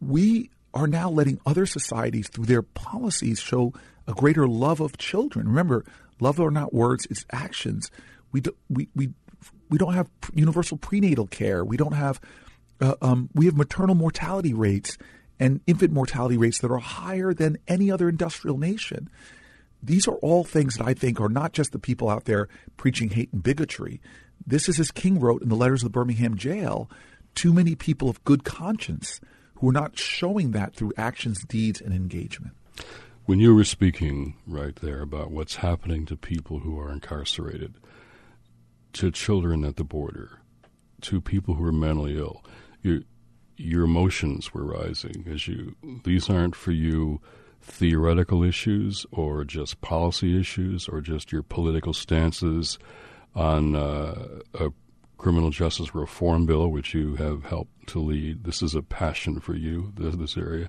We 0.00 0.50
are 0.74 0.86
now 0.86 1.10
letting 1.10 1.40
other 1.44 1.66
societies, 1.66 2.28
through 2.28 2.46
their 2.46 2.62
policies, 2.62 3.40
show 3.40 3.72
a 4.06 4.12
greater 4.12 4.46
love 4.46 4.80
of 4.80 4.98
children. 4.98 5.46
Remember, 5.46 5.84
love 6.22 6.40
are 6.40 6.50
not 6.50 6.72
words; 6.72 7.06
it's 7.10 7.26
actions. 7.30 7.90
We 8.32 8.40
do, 8.40 8.54
we 8.68 8.88
we 8.94 9.10
we 9.68 9.78
don't 9.78 9.94
have 9.94 10.08
universal 10.34 10.76
prenatal 10.76 11.26
care. 11.26 11.64
We 11.64 11.76
don't 11.76 11.94
have 11.94 12.20
uh, 12.80 12.94
um, 13.02 13.30
we 13.34 13.46
have 13.46 13.56
maternal 13.56 13.94
mortality 13.94 14.54
rates 14.54 14.98
and 15.38 15.60
infant 15.66 15.92
mortality 15.92 16.36
rates 16.36 16.58
that 16.60 16.70
are 16.70 16.78
higher 16.78 17.34
than 17.34 17.58
any 17.66 17.90
other 17.90 18.08
industrial 18.08 18.58
nation. 18.58 19.08
These 19.82 20.06
are 20.06 20.14
all 20.16 20.44
things 20.44 20.76
that 20.76 20.86
I 20.86 20.94
think 20.94 21.20
are 21.20 21.28
not 21.28 21.52
just 21.52 21.72
the 21.72 21.78
people 21.78 22.08
out 22.08 22.26
there 22.26 22.48
preaching 22.76 23.10
hate 23.10 23.32
and 23.32 23.42
bigotry. 23.42 24.00
This 24.46 24.68
is, 24.68 24.78
as 24.78 24.90
King 24.90 25.18
wrote 25.18 25.42
in 25.42 25.48
the 25.48 25.56
letters 25.56 25.82
of 25.82 25.86
the 25.86 25.98
Birmingham 25.98 26.36
jail, 26.36 26.88
too 27.34 27.52
many 27.52 27.74
people 27.74 28.08
of 28.08 28.22
good 28.24 28.44
conscience 28.44 29.20
who 29.56 29.70
are 29.70 29.72
not 29.72 29.98
showing 29.98 30.52
that 30.52 30.74
through 30.74 30.92
actions, 30.96 31.44
deeds, 31.44 31.80
and 31.80 31.94
engagement. 31.94 32.54
When 33.24 33.38
you 33.38 33.54
were 33.54 33.64
speaking 33.64 34.36
right 34.48 34.74
there 34.74 35.00
about 35.00 35.30
what's 35.30 35.56
happening 35.56 36.06
to 36.06 36.16
people 36.16 36.58
who 36.58 36.78
are 36.80 36.90
incarcerated, 36.90 37.76
to 38.94 39.12
children 39.12 39.64
at 39.64 39.76
the 39.76 39.84
border, 39.84 40.40
to 41.02 41.20
people 41.20 41.54
who 41.54 41.64
are 41.64 41.72
mentally 41.72 42.18
ill, 42.18 42.44
you, 42.82 43.04
your 43.56 43.84
emotions 43.84 44.52
were 44.52 44.64
rising 44.64 45.24
as 45.30 45.46
you 45.46 45.76
these 46.04 46.28
aren't 46.28 46.56
for 46.56 46.72
you 46.72 47.20
theoretical 47.60 48.42
issues 48.42 49.06
or 49.12 49.44
just 49.44 49.80
policy 49.80 50.38
issues 50.38 50.88
or 50.88 51.00
just 51.00 51.30
your 51.30 51.44
political 51.44 51.92
stances 51.92 52.76
on 53.36 53.76
uh, 53.76 54.40
a 54.54 54.70
criminal 55.16 55.50
justice 55.50 55.94
reform 55.94 56.44
bill 56.44 56.68
which 56.68 56.92
you 56.92 57.14
have 57.14 57.44
helped 57.44 57.86
to 57.86 58.00
lead. 58.00 58.42
This 58.42 58.62
is 58.62 58.74
a 58.74 58.82
passion 58.82 59.38
for 59.38 59.54
you 59.54 59.92
this, 59.96 60.16
this 60.16 60.36
area. 60.36 60.68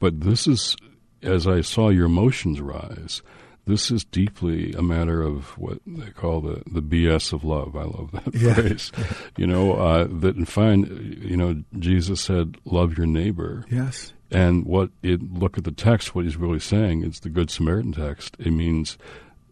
But 0.00 0.22
this 0.22 0.48
is 0.48 0.76
as 1.22 1.46
i 1.46 1.60
saw 1.60 1.88
your 1.88 2.06
emotions 2.06 2.60
rise 2.60 3.22
this 3.64 3.90
is 3.90 4.04
deeply 4.04 4.72
a 4.72 4.82
matter 4.82 5.22
of 5.22 5.56
what 5.56 5.78
they 5.86 6.10
call 6.10 6.40
the, 6.40 6.62
the 6.66 6.82
BS 6.82 7.32
of 7.32 7.44
love. 7.44 7.76
I 7.76 7.84
love 7.84 8.10
that 8.12 8.34
yeah. 8.34 8.54
phrase. 8.54 8.90
you 9.36 9.46
know, 9.46 9.74
uh, 9.74 10.08
that 10.10 10.36
in 10.36 10.46
fine, 10.46 11.18
you 11.22 11.36
know, 11.36 11.62
Jesus 11.78 12.20
said, 12.20 12.56
love 12.64 12.98
your 12.98 13.06
neighbor. 13.06 13.64
Yes. 13.70 14.12
And 14.30 14.64
what 14.64 14.90
it, 15.02 15.32
look 15.32 15.58
at 15.58 15.64
the 15.64 15.70
text, 15.70 16.14
what 16.14 16.24
he's 16.24 16.36
really 16.36 16.58
saying, 16.58 17.04
it's 17.04 17.20
the 17.20 17.28
Good 17.28 17.50
Samaritan 17.50 17.92
text. 17.92 18.36
It 18.40 18.50
means 18.50 18.98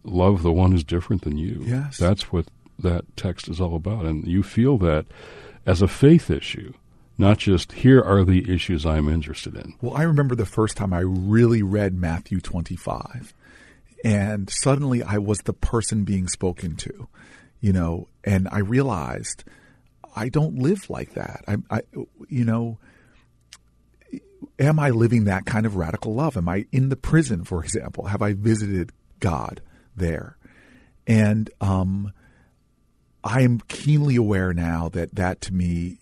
love 0.03 0.41
the 0.41 0.51
one 0.51 0.71
who's 0.71 0.83
different 0.83 1.21
than 1.21 1.37
you. 1.37 1.63
Yes. 1.65 1.97
That's 1.97 2.33
what 2.33 2.47
that 2.79 3.15
text 3.15 3.47
is 3.47 3.61
all 3.61 3.75
about. 3.75 4.05
And 4.05 4.27
you 4.27 4.43
feel 4.43 4.77
that 4.79 5.05
as 5.65 5.81
a 5.81 5.87
faith 5.87 6.29
issue 6.29 6.73
not 7.21 7.37
just 7.37 7.71
here 7.71 8.01
are 8.01 8.25
the 8.25 8.51
issues 8.51 8.85
I'm 8.85 9.07
interested 9.07 9.55
in. 9.55 9.75
Well, 9.79 9.95
I 9.95 10.03
remember 10.03 10.35
the 10.35 10.45
first 10.45 10.75
time 10.75 10.91
I 10.91 11.01
really 11.01 11.61
read 11.61 11.93
Matthew 11.93 12.41
25 12.41 13.33
and 14.03 14.49
suddenly 14.49 15.03
I 15.03 15.19
was 15.19 15.37
the 15.39 15.53
person 15.53 16.03
being 16.03 16.27
spoken 16.27 16.75
to, 16.77 17.07
you 17.59 17.71
know, 17.71 18.07
and 18.23 18.49
I 18.51 18.59
realized 18.59 19.43
I 20.15 20.29
don't 20.29 20.57
live 20.57 20.89
like 20.89 21.13
that. 21.13 21.45
I, 21.47 21.57
I, 21.69 21.81
you 22.27 22.43
know, 22.43 22.79
am 24.57 24.79
I 24.79 24.89
living 24.89 25.25
that 25.25 25.45
kind 25.45 25.67
of 25.67 25.75
radical 25.75 26.15
love? 26.15 26.35
Am 26.35 26.49
I 26.49 26.65
in 26.71 26.89
the 26.89 26.95
prison, 26.95 27.43
for 27.43 27.63
example? 27.63 28.05
Have 28.05 28.23
I 28.23 28.33
visited 28.33 28.91
God 29.19 29.61
there? 29.95 30.37
And 31.05 31.51
um, 31.61 32.13
I 33.23 33.41
am 33.41 33.59
keenly 33.67 34.15
aware 34.15 34.53
now 34.53 34.89
that 34.89 35.15
that 35.15 35.41
to 35.41 35.53
me, 35.53 35.99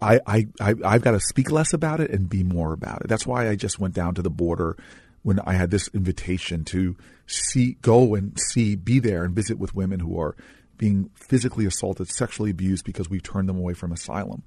I, 0.00 0.20
I, 0.26 0.46
I 0.60 0.74
I've 0.84 1.02
got 1.02 1.12
to 1.12 1.20
speak 1.20 1.50
less 1.50 1.72
about 1.72 2.00
it 2.00 2.10
and 2.10 2.28
be 2.28 2.42
more 2.42 2.72
about 2.72 3.02
it. 3.02 3.08
That's 3.08 3.26
why 3.26 3.48
I 3.48 3.56
just 3.56 3.78
went 3.78 3.94
down 3.94 4.14
to 4.14 4.22
the 4.22 4.30
border 4.30 4.76
when 5.22 5.40
I 5.40 5.54
had 5.54 5.70
this 5.70 5.88
invitation 5.88 6.64
to 6.66 6.96
see, 7.26 7.76
go 7.82 8.14
and 8.14 8.38
see, 8.38 8.76
be 8.76 9.00
there 9.00 9.24
and 9.24 9.34
visit 9.34 9.58
with 9.58 9.74
women 9.74 10.00
who 10.00 10.20
are 10.20 10.36
being 10.78 11.10
physically 11.14 11.66
assaulted, 11.66 12.08
sexually 12.08 12.50
abused 12.50 12.84
because 12.84 13.10
we 13.10 13.20
turned 13.20 13.48
them 13.48 13.58
away 13.58 13.74
from 13.74 13.90
asylum. 13.90 14.42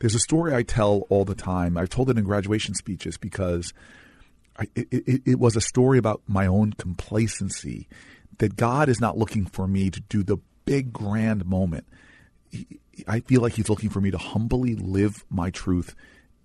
There's 0.00 0.14
a 0.14 0.20
story 0.20 0.54
I 0.54 0.62
tell 0.64 1.06
all 1.08 1.24
the 1.24 1.34
time. 1.34 1.76
I've 1.76 1.88
told 1.88 2.10
it 2.10 2.18
in 2.18 2.24
graduation 2.24 2.74
speeches 2.74 3.16
because 3.16 3.72
I, 4.58 4.68
it, 4.74 4.88
it, 4.90 5.22
it 5.24 5.38
was 5.38 5.56
a 5.56 5.60
story 5.60 5.98
about 5.98 6.22
my 6.26 6.46
own 6.46 6.72
complacency 6.72 7.88
that 8.38 8.56
God 8.56 8.88
is 8.88 9.00
not 9.00 9.16
looking 9.16 9.46
for 9.46 9.66
me 9.66 9.90
to 9.90 10.00
do 10.00 10.22
the 10.22 10.38
big 10.64 10.92
grand 10.92 11.46
moment. 11.46 11.86
I 13.06 13.20
feel 13.20 13.40
like 13.40 13.54
He's 13.54 13.68
looking 13.68 13.90
for 13.90 14.00
me 14.00 14.10
to 14.10 14.18
humbly 14.18 14.74
live 14.74 15.24
my 15.30 15.50
truth 15.50 15.94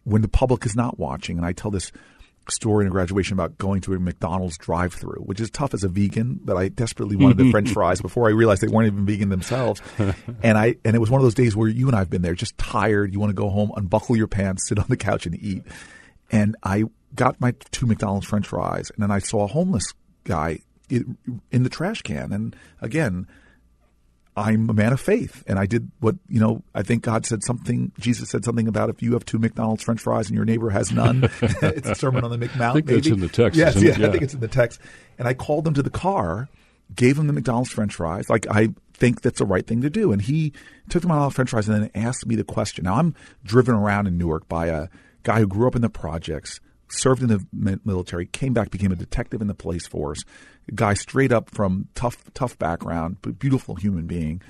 when 0.04 0.22
the 0.22 0.28
public 0.28 0.66
is 0.66 0.76
not 0.76 1.00
watching. 1.00 1.38
And 1.38 1.46
I 1.46 1.54
tell 1.54 1.72
this 1.72 1.92
story 2.50 2.84
in 2.84 2.89
a 2.89 2.92
graduation 2.92 3.34
about 3.34 3.58
going 3.58 3.80
to 3.82 3.94
a 3.94 4.00
McDonald's 4.00 4.58
drive-through, 4.58 5.22
which 5.22 5.39
is 5.39 5.50
tough 5.50 5.74
as 5.74 5.84
a 5.84 5.88
vegan, 5.88 6.39
but 6.44 6.58
I 6.58 6.68
desperately 6.68 7.16
wanted 7.16 7.38
the 7.38 7.52
French 7.52 7.70
fries 7.74 8.02
before 8.02 8.28
I 8.28 8.32
realized 8.32 8.62
they 8.62 8.68
weren't 8.68 8.88
even 8.88 9.06
vegan 9.06 9.30
themselves. 9.30 9.82
and 10.44 10.58
I 10.58 10.76
and 10.84 10.96
it 10.96 11.00
was 11.00 11.10
one 11.10 11.22
of 11.22 11.24
those 11.24 11.36
days 11.36 11.56
where 11.56 11.70
you 11.70 11.88
and 11.88 11.96
I've 11.96 12.10
been 12.10 12.22
there, 12.22 12.36
just 12.36 12.58
tired. 12.58 13.13
You 13.13 13.20
want 13.20 13.30
to 13.30 13.36
go 13.36 13.50
home, 13.50 13.72
unbuckle 13.76 14.18
your 14.18 14.28
pants, 14.28 14.68
sit 14.68 14.78
on 14.78 14.86
the 14.89 14.98
couch, 14.98 15.26
and 15.26 15.36
eat. 15.42 15.63
And 16.32 16.56
I 16.63 16.84
got 17.16 17.39
my 17.39 17.54
two 17.72 17.86
McDonald's 17.86 18.28
French 18.28 18.48
fries, 18.48 18.89
and 18.92 19.02
then 19.02 19.12
I 19.12 19.20
saw 19.20 19.44
a 19.44 19.48
homeless 19.48 19.94
guy 20.24 20.60
in 20.89 21.63
the 21.63 21.70
trash 21.70 22.02
can. 22.02 22.32
And 22.34 22.56
again, 22.82 23.28
I'm 24.36 24.69
a 24.69 24.74
man 24.74 24.93
of 24.93 25.00
faith, 25.00 25.43
and 25.48 25.60
I 25.60 25.65
did 25.67 25.91
what 26.00 26.15
you 26.28 26.39
know. 26.39 26.63
I 26.74 26.82
think 26.82 27.04
God 27.04 27.26
said 27.26 27.43
something. 27.43 27.91
Jesus 28.00 28.30
said 28.30 28.43
something 28.43 28.67
about 28.67 28.89
if 28.89 29.02
you 29.04 29.13
have 29.13 29.26
two 29.26 29.38
McDonald's 29.38 29.84
French 29.84 30.02
fries 30.02 30.28
and 30.28 30.36
your 30.36 30.46
neighbor 30.46 30.72
has 30.72 30.91
none. 30.91 31.30
it's 31.41 31.88
a 31.88 31.96
sermon 31.96 32.24
on 32.24 32.32
the 32.32 32.38
McMount. 32.38 32.69
I 32.69 32.74
think 32.74 32.86
maybe. 32.88 33.02
that's 33.02 33.08
in 33.08 33.19
the 33.19 33.28
text. 33.28 33.58
Yes, 33.58 33.76
yeah, 33.76 33.96
yeah. 33.98 34.08
I 34.08 34.12
think 34.12 34.24
it's 34.24 34.34
in 34.34 34.39
the 34.39 34.48
text. 34.48 34.80
And 35.19 35.28
I 35.28 35.36
called 35.36 35.67
him 35.67 35.76
to 35.76 35.84
the 35.84 35.91
car, 35.91 36.50
gave 36.96 37.17
him 37.17 37.28
the 37.28 37.34
McDonald's 37.34 37.69
French 37.69 37.93
fries. 37.93 38.28
Like 38.28 38.48
I 38.50 38.69
think 38.93 39.22
that's 39.22 39.39
the 39.39 39.46
right 39.46 39.65
thing 39.65 39.82
to 39.82 39.89
do. 39.89 40.12
And 40.12 40.22
he 40.22 40.52
took 40.89 41.04
the 41.04 41.08
McDonald's 41.08 41.36
French 41.36 41.52
fries 41.52 41.69
and 41.69 41.84
then 41.84 41.91
asked 41.93 42.26
me 42.26 42.36
the 42.36 42.43
question. 42.43 42.86
Now 42.86 42.96
I'm 42.96 43.13
driven 43.43 43.76
around 43.76 44.08
in 44.08 44.17
Newark 44.17 44.48
by 44.48 44.67
a 44.67 44.88
guy 45.22 45.39
who 45.39 45.48
grew 45.48 45.67
up 45.67 45.76
in 45.76 45.84
the 45.84 45.89
projects, 45.89 46.60
served 46.89 47.22
in 47.22 47.30
the 47.30 47.80
military, 47.84 48.26
came 48.26 48.54
back, 48.54 48.69
became 48.69 48.91
a 48.91 48.96
detective 48.96 49.41
in 49.41 49.48
the 49.48 49.54
police 49.54 49.88
force. 49.88 50.24
A 50.67 50.72
guy 50.74 50.93
straight 50.93 51.32
up 51.32 51.50
from 51.50 51.88
tough, 51.96 52.17
tough 52.34 52.58
background, 52.58 53.17
but 53.22 53.39
beautiful 53.39 53.76
human 53.76 54.06
being. 54.06 54.41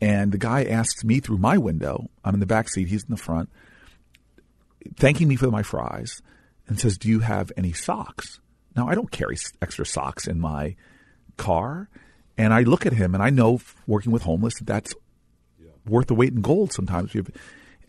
And 0.00 0.32
the 0.32 0.38
guy 0.38 0.64
asks 0.64 1.04
me 1.04 1.20
through 1.20 1.38
my 1.38 1.58
window. 1.58 2.10
I'm 2.24 2.34
in 2.34 2.40
the 2.40 2.46
back 2.46 2.68
seat. 2.68 2.88
He's 2.88 3.04
in 3.04 3.10
the 3.10 3.16
front, 3.16 3.50
thanking 4.96 5.28
me 5.28 5.36
for 5.36 5.50
my 5.50 5.62
fries, 5.62 6.22
and 6.66 6.78
says, 6.78 6.98
"Do 6.98 7.08
you 7.08 7.20
have 7.20 7.52
any 7.56 7.72
socks?" 7.72 8.40
Now 8.74 8.88
I 8.88 8.94
don't 8.94 9.10
carry 9.10 9.36
extra 9.60 9.86
socks 9.86 10.26
in 10.26 10.40
my 10.40 10.76
car, 11.36 11.88
and 12.36 12.52
I 12.52 12.62
look 12.62 12.86
at 12.86 12.94
him, 12.94 13.14
and 13.14 13.22
I 13.22 13.30
know 13.30 13.60
working 13.86 14.12
with 14.12 14.22
homeless 14.22 14.54
that 14.58 14.66
that's 14.66 14.94
worth 15.86 16.06
the 16.06 16.14
weight 16.14 16.32
in 16.32 16.40
gold. 16.40 16.72
Sometimes, 16.72 17.14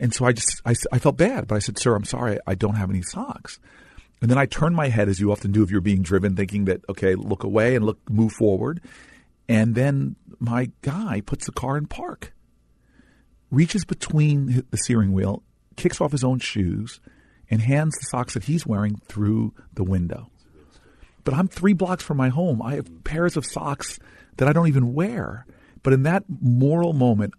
and 0.04 0.14
so 0.14 0.26
I 0.26 0.34
just 0.34 0.62
I 0.66 1.00
felt 1.00 1.16
bad, 1.16 1.48
but 1.48 1.56
I 1.56 1.60
said, 1.60 1.80
"Sir, 1.80 1.96
I'm 1.96 2.04
sorry, 2.04 2.38
I 2.46 2.56
don't 2.56 2.76
have 2.76 2.90
any 2.90 3.02
socks." 3.02 3.58
And 4.22 4.30
then 4.30 4.38
I 4.38 4.46
turned 4.46 4.76
my 4.76 4.90
head, 4.90 5.08
as 5.08 5.22
you 5.22 5.32
often 5.32 5.54
do 5.54 5.64
if 5.64 5.72
you're 5.72 5.80
being 5.80 6.02
driven, 6.02 6.36
thinking 6.36 6.66
that 6.66 6.82
okay, 6.90 7.16
look 7.16 7.46
away 7.46 7.78
and 7.78 7.86
look, 7.86 8.00
move 8.10 8.34
forward. 8.34 8.82
And 9.48 9.76
then 9.76 10.18
my 10.40 10.72
guy 10.82 11.22
puts 11.26 11.46
the 11.46 11.54
car 11.54 11.78
in 11.78 11.88
park, 11.88 12.34
reaches 13.50 13.86
between 13.86 14.66
the 14.72 14.78
steering 14.78 15.14
wheel, 15.14 15.42
kicks 15.78 16.02
off 16.02 16.12
his 16.12 16.24
own 16.26 16.40
shoes, 16.40 17.00
and 17.50 17.62
hands 17.62 17.96
the 17.98 18.06
socks 18.06 18.34
that 18.34 18.44
he's 18.44 18.66
wearing 18.66 18.98
through 19.08 19.54
the 19.74 19.86
window. 19.86 20.30
But 21.24 21.34
I'm 21.34 21.48
three 21.48 21.74
blocks 21.74 22.04
from 22.04 22.18
my 22.18 22.28
home. 22.28 22.62
I 22.62 22.76
have 22.76 23.06
pairs 23.06 23.38
of 23.38 23.46
socks 23.46 24.00
that 24.36 24.50
I 24.50 24.52
don't 24.52 24.68
even 24.68 24.94
wear. 24.94 25.46
But 25.82 25.94
in 25.94 26.04
that 26.04 26.26
moral 26.28 26.92
moment, 26.92 27.34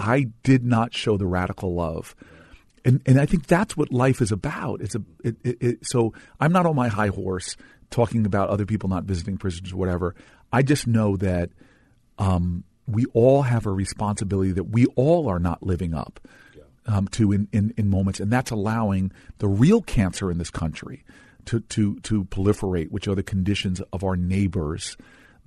I 0.00 0.26
did 0.42 0.64
not 0.64 0.94
show 0.94 1.16
the 1.16 1.26
radical 1.26 1.74
love. 1.74 2.14
And, 2.84 3.00
and 3.06 3.20
I 3.20 3.26
think 3.26 3.46
that's 3.46 3.76
what 3.76 3.92
life 3.92 4.20
is 4.20 4.32
about. 4.32 4.80
It's 4.80 4.94
a 4.94 5.02
it, 5.22 5.36
it, 5.44 5.56
it, 5.60 5.78
so 5.82 6.14
I'm 6.40 6.52
not 6.52 6.66
on 6.66 6.74
my 6.74 6.88
high 6.88 7.08
horse 7.08 7.56
talking 7.90 8.24
about 8.24 8.48
other 8.48 8.64
people 8.64 8.88
not 8.88 9.04
visiting 9.04 9.36
prisons 9.36 9.72
or 9.72 9.76
whatever. 9.76 10.14
I 10.52 10.62
just 10.62 10.86
know 10.86 11.16
that 11.18 11.50
um, 12.18 12.64
we 12.86 13.04
all 13.12 13.42
have 13.42 13.66
a 13.66 13.70
responsibility 13.70 14.52
that 14.52 14.64
we 14.64 14.86
all 14.96 15.28
are 15.28 15.38
not 15.38 15.62
living 15.62 15.94
up 15.94 16.20
um, 16.86 17.08
to 17.08 17.32
in, 17.32 17.48
in, 17.52 17.74
in 17.76 17.90
moments, 17.90 18.20
and 18.20 18.32
that's 18.32 18.50
allowing 18.50 19.12
the 19.38 19.48
real 19.48 19.82
cancer 19.82 20.30
in 20.30 20.38
this 20.38 20.50
country 20.50 21.04
to, 21.46 21.60
to, 21.60 21.98
to 22.00 22.24
proliferate, 22.24 22.90
which 22.90 23.06
are 23.08 23.14
the 23.14 23.22
conditions 23.22 23.80
of 23.92 24.04
our 24.04 24.16
neighbors 24.16 24.96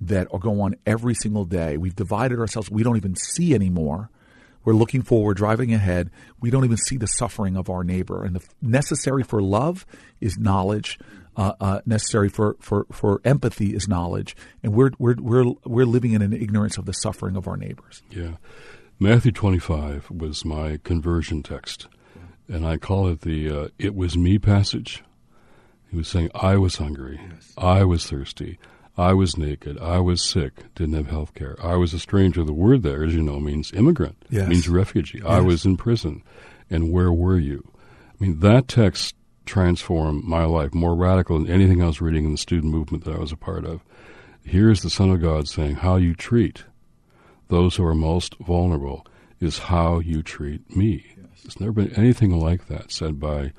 that 0.00 0.28
are 0.32 0.38
going 0.38 0.60
on 0.60 0.74
every 0.86 1.14
single 1.14 1.44
day. 1.44 1.76
We've 1.76 1.94
divided 1.94 2.38
ourselves. 2.38 2.70
We 2.70 2.82
don't 2.82 2.96
even 2.96 3.16
see 3.16 3.54
anymore. 3.54 4.10
We're 4.64 4.74
looking 4.74 5.02
forward, 5.02 5.36
driving 5.36 5.72
ahead. 5.72 6.10
We 6.40 6.50
don't 6.50 6.64
even 6.64 6.76
see 6.76 6.96
the 6.96 7.06
suffering 7.06 7.56
of 7.56 7.68
our 7.68 7.84
neighbor. 7.84 8.24
And 8.24 8.36
the 8.36 8.44
necessary 8.62 9.22
for 9.22 9.42
love 9.42 9.86
is 10.20 10.38
knowledge. 10.38 10.98
Uh, 11.36 11.52
uh, 11.60 11.80
necessary 11.84 12.28
for, 12.28 12.56
for, 12.60 12.86
for 12.92 13.20
empathy 13.24 13.74
is 13.74 13.88
knowledge, 13.88 14.36
and 14.62 14.72
we're 14.72 14.92
we're 15.00 15.16
we're 15.20 15.52
we're 15.64 15.84
living 15.84 16.12
in 16.12 16.22
an 16.22 16.32
ignorance 16.32 16.78
of 16.78 16.86
the 16.86 16.92
suffering 16.92 17.34
of 17.36 17.48
our 17.48 17.56
neighbors. 17.56 18.02
Yeah. 18.08 18.36
Matthew 19.00 19.32
25 19.32 20.12
was 20.12 20.44
my 20.44 20.78
conversion 20.84 21.42
text, 21.42 21.88
and 22.46 22.64
I 22.64 22.76
call 22.76 23.08
it 23.08 23.22
the 23.22 23.50
uh, 23.50 23.68
It 23.80 23.96
Was 23.96 24.16
Me 24.16 24.38
passage. 24.38 25.02
He 25.90 25.96
was 25.96 26.06
saying, 26.06 26.30
I 26.36 26.56
was 26.56 26.76
hungry, 26.76 27.20
I 27.58 27.82
was 27.82 28.06
thirsty, 28.06 28.58
I 28.96 29.12
was 29.12 29.36
naked, 29.36 29.78
I 29.78 29.98
was 29.98 30.22
sick, 30.22 30.72
didn't 30.76 30.94
have 30.94 31.08
health 31.08 31.34
care, 31.34 31.56
I 31.62 31.74
was 31.76 31.92
a 31.94 31.98
stranger. 31.98 32.44
The 32.44 32.52
word 32.52 32.82
there, 32.82 33.02
as 33.04 33.14
you 33.14 33.22
know, 33.22 33.40
means 33.40 33.72
immigrant, 33.72 34.24
Yes. 34.30 34.48
means 34.48 34.68
refugee. 34.68 35.20
I 35.22 35.40
was 35.40 35.64
in 35.64 35.76
prison, 35.76 36.22
and 36.70 36.92
where 36.92 37.12
were 37.12 37.38
you? 37.38 37.68
I 38.10 38.22
mean, 38.24 38.38
that 38.40 38.68
text 38.68 39.16
transformed 39.46 40.24
my 40.24 40.44
life 40.44 40.72
more 40.72 40.94
radical 40.94 41.38
than 41.38 41.50
anything 41.50 41.82
I 41.82 41.86
was 41.86 42.00
reading 42.00 42.24
in 42.24 42.32
the 42.32 42.38
student 42.38 42.72
movement 42.72 43.04
that 43.04 43.14
I 43.14 43.18
was 43.18 43.32
a 43.32 43.36
part 43.36 43.64
of. 43.64 43.80
Here's 44.44 44.82
the 44.82 44.90
Son 44.90 45.10
of 45.10 45.20
God 45.20 45.48
saying, 45.48 45.76
How 45.76 45.96
you 45.96 46.14
treat 46.14 46.64
those 47.48 47.76
who 47.76 47.84
are 47.84 47.94
most 47.94 48.36
vulnerable 48.38 49.06
is 49.40 49.58
how 49.58 49.98
you 49.98 50.22
treat 50.22 50.74
me. 50.76 51.04
There's 51.42 51.58
never 51.60 51.72
been 51.72 51.92
anything 51.94 52.38
like 52.38 52.68
that 52.68 52.90
said 52.92 53.18
by 53.20 53.52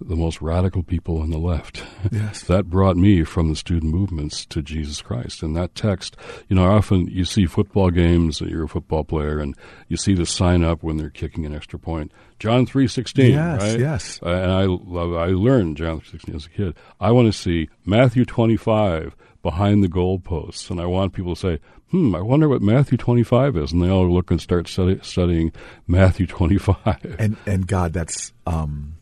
the 0.00 0.16
most 0.16 0.40
radical 0.40 0.82
people 0.82 1.20
on 1.20 1.30
the 1.30 1.38
left. 1.38 1.82
Yes. 2.10 2.42
that 2.48 2.68
brought 2.70 2.96
me 2.96 3.24
from 3.24 3.48
the 3.48 3.56
student 3.56 3.92
movements 3.92 4.44
to 4.46 4.62
Jesus 4.62 5.02
Christ. 5.02 5.42
And 5.42 5.56
that 5.56 5.74
text, 5.74 6.16
you 6.48 6.56
know, 6.56 6.64
often 6.64 7.06
you 7.08 7.24
see 7.24 7.46
football 7.46 7.90
games, 7.90 8.40
you're 8.40 8.64
a 8.64 8.68
football 8.68 9.04
player, 9.04 9.38
and 9.38 9.56
you 9.88 9.96
see 9.96 10.14
the 10.14 10.26
sign 10.26 10.62
up 10.64 10.82
when 10.82 10.96
they're 10.96 11.10
kicking 11.10 11.46
an 11.46 11.54
extra 11.54 11.78
point. 11.78 12.12
John 12.38 12.66
3.16, 12.66 13.30
Yes, 13.30 13.62
right? 13.62 13.80
yes. 13.80 14.20
Uh, 14.22 14.28
and 14.30 14.50
I 14.52 14.64
love, 14.64 15.14
I 15.14 15.26
learned 15.26 15.76
John 15.76 16.00
3.16 16.00 16.34
as 16.34 16.46
a 16.46 16.50
kid. 16.50 16.74
I 17.00 17.10
want 17.12 17.26
to 17.26 17.38
see 17.38 17.68
Matthew 17.84 18.24
25 18.24 19.16
behind 19.42 19.82
the 19.82 19.88
goalposts, 19.88 20.70
and 20.70 20.80
I 20.80 20.86
want 20.86 21.12
people 21.12 21.34
to 21.34 21.40
say, 21.40 21.60
hmm, 21.90 22.14
I 22.14 22.20
wonder 22.20 22.48
what 22.48 22.62
Matthew 22.62 22.98
25 22.98 23.56
is. 23.56 23.72
And 23.72 23.82
they 23.82 23.88
all 23.88 24.08
look 24.12 24.30
and 24.30 24.40
start 24.40 24.68
study, 24.68 24.98
studying 25.02 25.52
Matthew 25.86 26.26
25. 26.26 27.16
And 27.18 27.36
and 27.46 27.66
God, 27.66 27.92
that's 27.92 28.32
um, 28.46 28.94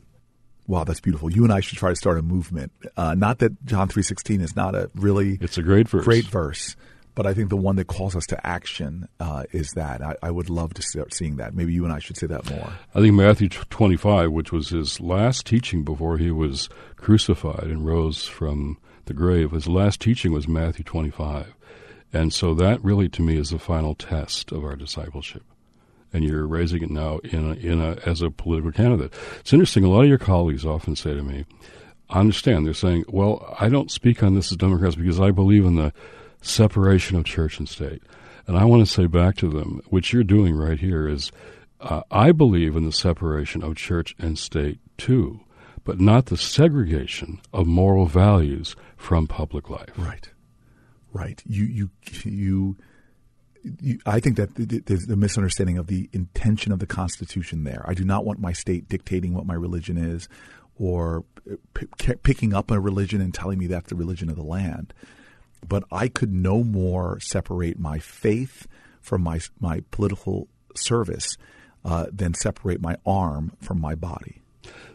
wow, 0.66 0.84
that's 0.84 1.00
beautiful. 1.00 1.30
You 1.32 1.44
and 1.44 1.52
I 1.52 1.60
should 1.60 1.78
try 1.78 1.90
to 1.90 1.96
start 1.96 2.18
a 2.18 2.22
movement. 2.22 2.72
Uh, 2.96 3.14
not 3.14 3.38
that 3.38 3.64
John 3.64 3.88
three 3.88 4.02
sixteen 4.02 4.40
is 4.40 4.54
not 4.56 4.74
a 4.74 4.90
really 4.94 5.38
It's 5.40 5.58
a 5.58 5.62
great 5.62 5.88
verse. 5.88 6.04
great 6.04 6.24
verse, 6.26 6.76
but 7.14 7.26
I 7.26 7.34
think 7.34 7.50
the 7.50 7.56
one 7.56 7.76
that 7.76 7.86
calls 7.86 8.16
us 8.16 8.26
to 8.28 8.46
action 8.46 9.08
uh, 9.20 9.44
is 9.52 9.70
that. 9.76 10.02
I, 10.02 10.16
I 10.22 10.30
would 10.30 10.50
love 10.50 10.74
to 10.74 10.82
start 10.82 11.14
seeing 11.14 11.36
that. 11.36 11.54
Maybe 11.54 11.72
you 11.72 11.84
and 11.84 11.92
I 11.92 11.98
should 11.98 12.16
say 12.16 12.26
that 12.26 12.48
more. 12.50 12.72
I 12.94 13.00
think 13.00 13.14
Matthew 13.14 13.48
25, 13.48 14.30
which 14.32 14.52
was 14.52 14.70
his 14.70 15.00
last 15.00 15.46
teaching 15.46 15.84
before 15.84 16.18
he 16.18 16.30
was 16.30 16.68
crucified 16.96 17.64
and 17.64 17.84
rose 17.86 18.26
from 18.26 18.78
the 19.06 19.14
grave, 19.14 19.50
his 19.52 19.68
last 19.68 20.00
teaching 20.00 20.32
was 20.32 20.48
Matthew 20.48 20.82
25. 20.84 21.54
And 22.12 22.32
so 22.32 22.54
that 22.54 22.82
really, 22.82 23.08
to 23.10 23.22
me, 23.22 23.36
is 23.36 23.50
the 23.50 23.58
final 23.58 23.94
test 23.94 24.50
of 24.52 24.64
our 24.64 24.76
discipleship. 24.76 25.42
And 26.14 26.24
you're 26.24 26.46
raising 26.46 26.82
it 26.82 26.90
now 26.90 27.18
in 27.18 27.50
a, 27.50 27.54
in 27.54 27.80
a, 27.80 27.98
as 28.06 28.22
a 28.22 28.30
political 28.30 28.72
candidate. 28.72 29.12
It's 29.40 29.52
interesting. 29.52 29.84
A 29.84 29.90
lot 29.90 30.04
of 30.04 30.08
your 30.08 30.16
colleagues 30.16 30.64
often 30.64 30.96
say 30.96 31.12
to 31.12 31.22
me, 31.22 31.44
I 32.08 32.20
understand. 32.20 32.64
They're 32.64 32.72
saying, 32.72 33.04
well, 33.08 33.54
I 33.58 33.68
don't 33.68 33.90
speak 33.90 34.22
on 34.22 34.34
this 34.34 34.52
as 34.52 34.56
Democrats 34.56 34.94
because 34.94 35.20
I 35.20 35.32
believe 35.32 35.64
in 35.64 35.74
the 35.74 35.92
separation 36.40 37.16
of 37.16 37.24
church 37.24 37.58
and 37.58 37.68
state. 37.68 38.02
And 38.46 38.56
I 38.56 38.64
want 38.64 38.86
to 38.86 38.92
say 38.92 39.06
back 39.06 39.36
to 39.38 39.48
them, 39.48 39.80
what 39.88 40.12
you're 40.12 40.22
doing 40.22 40.54
right 40.56 40.78
here 40.78 41.08
is, 41.08 41.32
uh, 41.80 42.02
I 42.10 42.30
believe 42.32 42.76
in 42.76 42.84
the 42.84 42.92
separation 42.92 43.64
of 43.64 43.76
church 43.76 44.14
and 44.18 44.38
state 44.38 44.78
too, 44.96 45.40
but 45.82 46.00
not 46.00 46.26
the 46.26 46.36
segregation 46.36 47.40
of 47.52 47.66
moral 47.66 48.06
values 48.06 48.76
from 48.96 49.26
public 49.26 49.68
life. 49.68 49.90
Right, 49.96 50.28
right. 51.12 51.42
You 51.46 51.64
you 51.64 51.90
you. 52.24 52.76
You 53.80 53.98
I 54.06 54.20
think 54.20 54.36
that 54.36 54.54
th- 54.56 54.68
th- 54.68 54.84
there's 54.86 55.08
a 55.08 55.16
misunderstanding 55.16 55.78
of 55.78 55.86
the 55.86 56.08
intention 56.12 56.72
of 56.72 56.78
the 56.78 56.86
Constitution 56.86 57.64
there. 57.64 57.84
I 57.86 57.94
do 57.94 58.04
not 58.04 58.24
want 58.24 58.40
my 58.40 58.52
state 58.52 58.88
dictating 58.88 59.34
what 59.34 59.46
my 59.46 59.54
religion 59.54 59.96
is 59.96 60.28
or 60.78 61.24
p- 61.74 61.86
p- 61.98 62.14
picking 62.22 62.52
up 62.52 62.70
a 62.70 62.80
religion 62.80 63.20
and 63.20 63.32
telling 63.32 63.58
me 63.58 63.66
that's 63.66 63.88
the 63.88 63.96
religion 63.96 64.28
of 64.28 64.36
the 64.36 64.42
land. 64.42 64.92
But 65.66 65.84
I 65.90 66.08
could 66.08 66.32
no 66.32 66.62
more 66.62 67.18
separate 67.20 67.78
my 67.78 67.98
faith 67.98 68.66
from 69.00 69.22
my 69.22 69.40
my 69.60 69.82
political 69.90 70.48
service 70.74 71.36
uh, 71.84 72.06
than 72.12 72.34
separate 72.34 72.80
my 72.80 72.96
arm 73.06 73.52
from 73.60 73.80
my 73.80 73.94
body. 73.94 74.40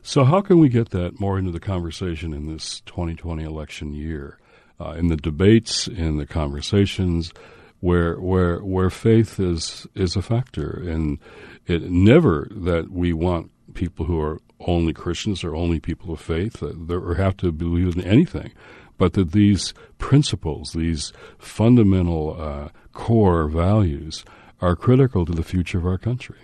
So, 0.02 0.24
how 0.24 0.42
can 0.42 0.60
we 0.60 0.70
get 0.70 0.90
that 0.90 1.20
more 1.20 1.38
into 1.38 1.52
the 1.52 1.60
conversation 1.60 2.34
in 2.34 2.48
this 2.48 2.82
2020 2.82 3.44
election 3.44 3.94
year, 3.94 4.40
uh, 4.80 4.92
in 4.92 5.08
the 5.08 5.18
debates, 5.18 5.88
in 5.88 6.18
the 6.18 6.26
conversations, 6.26 7.34
where 7.80 8.20
where 8.20 8.60
where 8.60 8.90
faith 8.90 9.40
is 9.40 9.88
is 9.96 10.16
a 10.16 10.22
factor, 10.22 10.70
and 10.70 11.20
it 11.68 11.84
never 11.84 12.48
that 12.52 12.92
we 12.92 13.14
want 13.14 13.52
people 13.74 14.06
who 14.06 14.20
are 14.20 14.40
only 14.60 14.94
Christians 14.94 15.44
or 15.44 15.56
only 15.56 15.80
people 15.80 16.12
of 16.14 16.20
faith 16.20 16.62
or 16.62 17.16
have 17.16 17.38
to 17.38 17.52
believe 17.52 17.96
in 17.96 18.04
anything, 18.04 18.52
but 18.98 19.14
that 19.14 19.32
these 19.32 19.74
principles, 19.98 20.74
these 20.74 21.14
fundamental 21.38 22.36
uh, 22.40 22.70
core 22.92 23.48
values, 23.48 24.26
are 24.62 24.76
critical 24.76 25.26
to 25.26 25.32
the 25.32 25.44
future 25.44 25.78
of 25.78 25.86
our 25.86 25.98
country. 25.98 26.40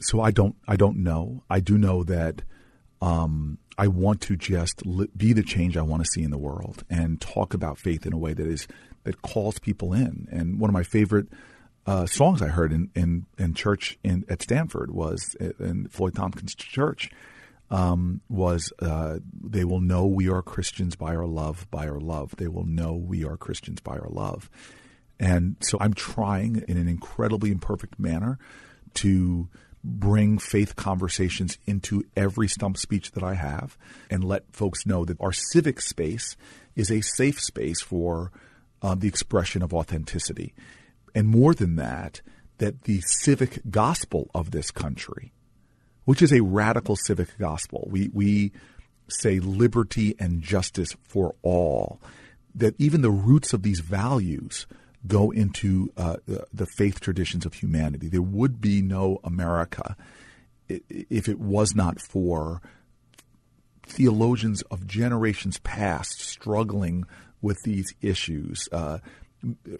so 0.00 0.20
I 0.20 0.30
don't 0.30 0.56
I 0.68 0.76
don't 0.76 0.98
know. 0.98 1.42
I 1.50 1.60
do 1.60 1.78
know 1.78 2.04
that 2.04 2.42
um, 3.00 3.58
I 3.78 3.88
want 3.88 4.20
to 4.22 4.36
just 4.36 4.82
be 5.16 5.32
the 5.32 5.42
change 5.42 5.76
I 5.76 5.82
want 5.82 6.04
to 6.04 6.10
see 6.10 6.22
in 6.22 6.30
the 6.30 6.38
world 6.38 6.84
and 6.88 7.20
talk 7.20 7.54
about 7.54 7.78
faith 7.78 8.06
in 8.06 8.12
a 8.12 8.18
way 8.18 8.32
that 8.32 8.46
is 8.46 8.66
that 9.06 9.22
calls 9.22 9.58
people 9.58 9.94
in. 9.94 10.28
And 10.30 10.60
one 10.60 10.68
of 10.68 10.74
my 10.74 10.82
favorite 10.82 11.28
uh, 11.86 12.06
songs 12.06 12.42
I 12.42 12.48
heard 12.48 12.72
in 12.72 12.90
in, 12.94 13.26
in 13.38 13.54
church 13.54 13.98
in 14.02 14.24
at 14.28 14.42
Stanford 14.42 14.90
was 14.90 15.36
in 15.40 15.88
Floyd 15.88 16.14
Thompkins 16.14 16.54
Church 16.54 17.10
um, 17.70 18.20
was 18.28 18.72
uh, 18.80 19.18
they 19.40 19.64
will 19.64 19.80
know 19.80 20.06
we 20.06 20.28
are 20.28 20.42
Christians 20.42 20.96
by 20.96 21.14
our 21.14 21.26
love, 21.26 21.68
by 21.70 21.88
our 21.88 22.00
love. 22.00 22.34
They 22.36 22.48
will 22.48 22.66
know 22.66 22.94
we 22.94 23.24
are 23.24 23.36
Christians 23.36 23.80
by 23.80 23.96
our 23.96 24.08
love. 24.10 24.50
And 25.18 25.56
so 25.60 25.78
I'm 25.80 25.94
trying 25.94 26.64
in 26.68 26.76
an 26.76 26.88
incredibly 26.88 27.50
imperfect 27.50 27.98
manner 27.98 28.38
to 28.94 29.48
bring 29.82 30.38
faith 30.38 30.74
conversations 30.74 31.58
into 31.64 32.02
every 32.16 32.48
stump 32.48 32.76
speech 32.76 33.12
that 33.12 33.22
I 33.22 33.34
have 33.34 33.78
and 34.10 34.24
let 34.24 34.52
folks 34.52 34.84
know 34.84 35.04
that 35.04 35.20
our 35.20 35.32
civic 35.32 35.80
space 35.80 36.36
is 36.74 36.90
a 36.90 37.00
safe 37.00 37.40
space 37.40 37.80
for 37.80 38.32
um, 38.86 39.00
the 39.00 39.08
expression 39.08 39.62
of 39.62 39.74
authenticity. 39.74 40.54
And 41.12 41.26
more 41.26 41.54
than 41.54 41.74
that, 41.76 42.20
that 42.58 42.82
the 42.82 43.00
civic 43.00 43.60
gospel 43.68 44.30
of 44.32 44.52
this 44.52 44.70
country, 44.70 45.32
which 46.04 46.22
is 46.22 46.32
a 46.32 46.42
radical 46.42 46.94
civic 46.94 47.36
gospel, 47.36 47.88
we, 47.90 48.10
we 48.12 48.52
say 49.08 49.40
liberty 49.40 50.14
and 50.20 50.40
justice 50.40 50.94
for 51.02 51.34
all, 51.42 52.00
that 52.54 52.76
even 52.78 53.02
the 53.02 53.10
roots 53.10 53.52
of 53.52 53.62
these 53.62 53.80
values 53.80 54.68
go 55.04 55.32
into 55.32 55.92
uh, 55.96 56.16
the 56.54 56.66
faith 56.76 57.00
traditions 57.00 57.44
of 57.44 57.54
humanity. 57.54 58.08
There 58.08 58.22
would 58.22 58.60
be 58.60 58.82
no 58.82 59.18
America 59.24 59.96
if 60.68 61.28
it 61.28 61.40
was 61.40 61.74
not 61.74 62.00
for 62.00 62.60
theologians 63.84 64.62
of 64.62 64.86
generations 64.86 65.58
past 65.58 66.20
struggling 66.20 67.04
with 67.40 67.56
these 67.64 67.86
issues. 68.00 68.68
Uh, 68.72 68.98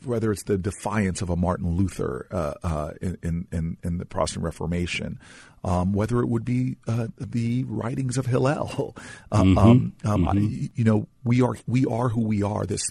whether 0.05 0.31
it's 0.31 0.45
the 0.45 0.59
defiance 0.59 1.23
of 1.23 1.31
a 1.31 1.37
Martin 1.37 1.77
Luther 1.77 2.29
uh, 2.31 2.55
uh, 2.63 2.91
in, 3.01 3.49
in, 3.51 3.77
in 3.83 3.99
the 3.99 4.05
Protestant 4.05 4.45
Reformation, 4.45 5.19
um, 5.65 5.93
whether 5.93 6.21
it 6.21 6.29
would 6.29 6.45
be 6.45 6.77
uh, 6.87 7.09
the 7.19 7.65
writings 7.65 8.19
of 8.19 8.27
Hillel, 8.27 8.95
uh, 9.33 9.43
mm-hmm. 9.43 9.59
um, 9.59 9.93
um, 10.05 10.25
mm-hmm. 10.25 10.29
I, 10.29 10.71
you 10.75 10.85
know, 10.85 11.09
we 11.25 11.43
are 11.43 11.57
we 11.67 11.85
are 11.87 12.09
who 12.09 12.21
we 12.21 12.43
are. 12.43 12.65
This 12.65 12.83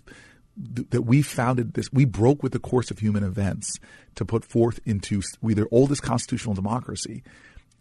that 0.57 1.01
we 1.01 1.21
founded 1.21 1.73
this, 1.73 1.91
we 1.91 2.05
broke 2.05 2.41
with 2.41 2.53
the 2.53 2.59
course 2.59 2.89
of 2.89 2.99
human 2.99 3.23
events 3.23 3.77
to 4.15 4.25
put 4.25 4.45
forth 4.45 4.79
into 4.85 5.21
we 5.41 5.53
the 5.53 5.67
oldest 5.71 6.01
constitutional 6.01 6.55
democracy, 6.55 7.23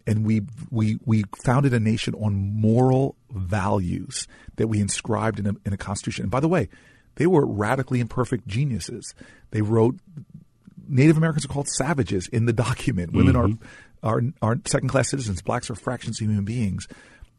and 0.07 0.25
we 0.25 0.41
we 0.69 0.99
we 1.05 1.23
founded 1.43 1.73
a 1.73 1.79
nation 1.79 2.13
on 2.15 2.35
moral 2.35 3.15
values 3.31 4.27
that 4.57 4.67
we 4.67 4.79
inscribed 4.79 5.39
in 5.39 5.47
a, 5.47 5.53
in 5.65 5.73
a 5.73 5.77
constitution. 5.77 6.23
And 6.23 6.31
by 6.31 6.39
the 6.39 6.47
way, 6.47 6.69
they 7.15 7.27
were 7.27 7.45
radically 7.45 7.99
imperfect 7.99 8.47
geniuses. 8.47 9.13
They 9.51 9.61
wrote 9.61 9.99
Native 10.87 11.17
Americans 11.17 11.45
are 11.45 11.49
called 11.49 11.69
savages 11.69 12.27
in 12.27 12.45
the 12.45 12.53
document. 12.53 13.13
Women 13.13 13.35
mm-hmm. 13.35 14.07
are 14.07 14.17
are 14.17 14.21
are 14.41 14.59
second 14.65 14.89
class 14.89 15.09
citizens. 15.09 15.41
Blacks 15.41 15.69
are 15.69 15.75
fractions 15.75 16.21
of 16.21 16.27
human 16.27 16.45
beings. 16.45 16.87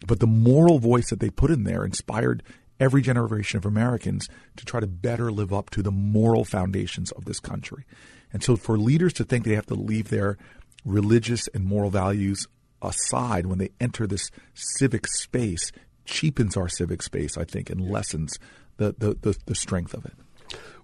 But 0.06 0.20
the 0.20 0.26
moral 0.26 0.78
voice 0.78 1.10
that 1.10 1.20
they 1.20 1.30
put 1.30 1.50
in 1.50 1.64
there 1.64 1.84
inspired 1.84 2.42
every 2.78 3.00
generation 3.00 3.56
of 3.56 3.64
Americans 3.64 4.28
to 4.56 4.64
try 4.66 4.80
to 4.80 4.86
better 4.86 5.32
live 5.32 5.52
up 5.52 5.70
to 5.70 5.82
the 5.82 5.90
moral 5.90 6.44
foundations 6.44 7.10
of 7.12 7.24
this 7.24 7.40
country. 7.40 7.84
And 8.32 8.42
so 8.42 8.56
for 8.56 8.76
leaders 8.76 9.14
to 9.14 9.24
think 9.24 9.44
they 9.44 9.54
have 9.54 9.66
to 9.66 9.74
leave 9.74 10.10
their 10.10 10.36
religious 10.84 11.48
and 11.48 11.64
moral 11.64 11.90
values 11.90 12.46
aside 12.82 13.46
when 13.46 13.58
they 13.58 13.70
enter 13.80 14.06
this 14.06 14.30
civic 14.54 15.06
space 15.06 15.72
cheapens 16.04 16.56
our 16.56 16.68
civic 16.68 17.02
space, 17.02 17.36
I 17.36 17.44
think, 17.44 17.68
and 17.70 17.80
lessens 17.80 18.38
the, 18.76 18.94
the, 18.98 19.16
the, 19.20 19.36
the 19.46 19.54
strength 19.54 19.94
of 19.94 20.04
it. 20.04 20.14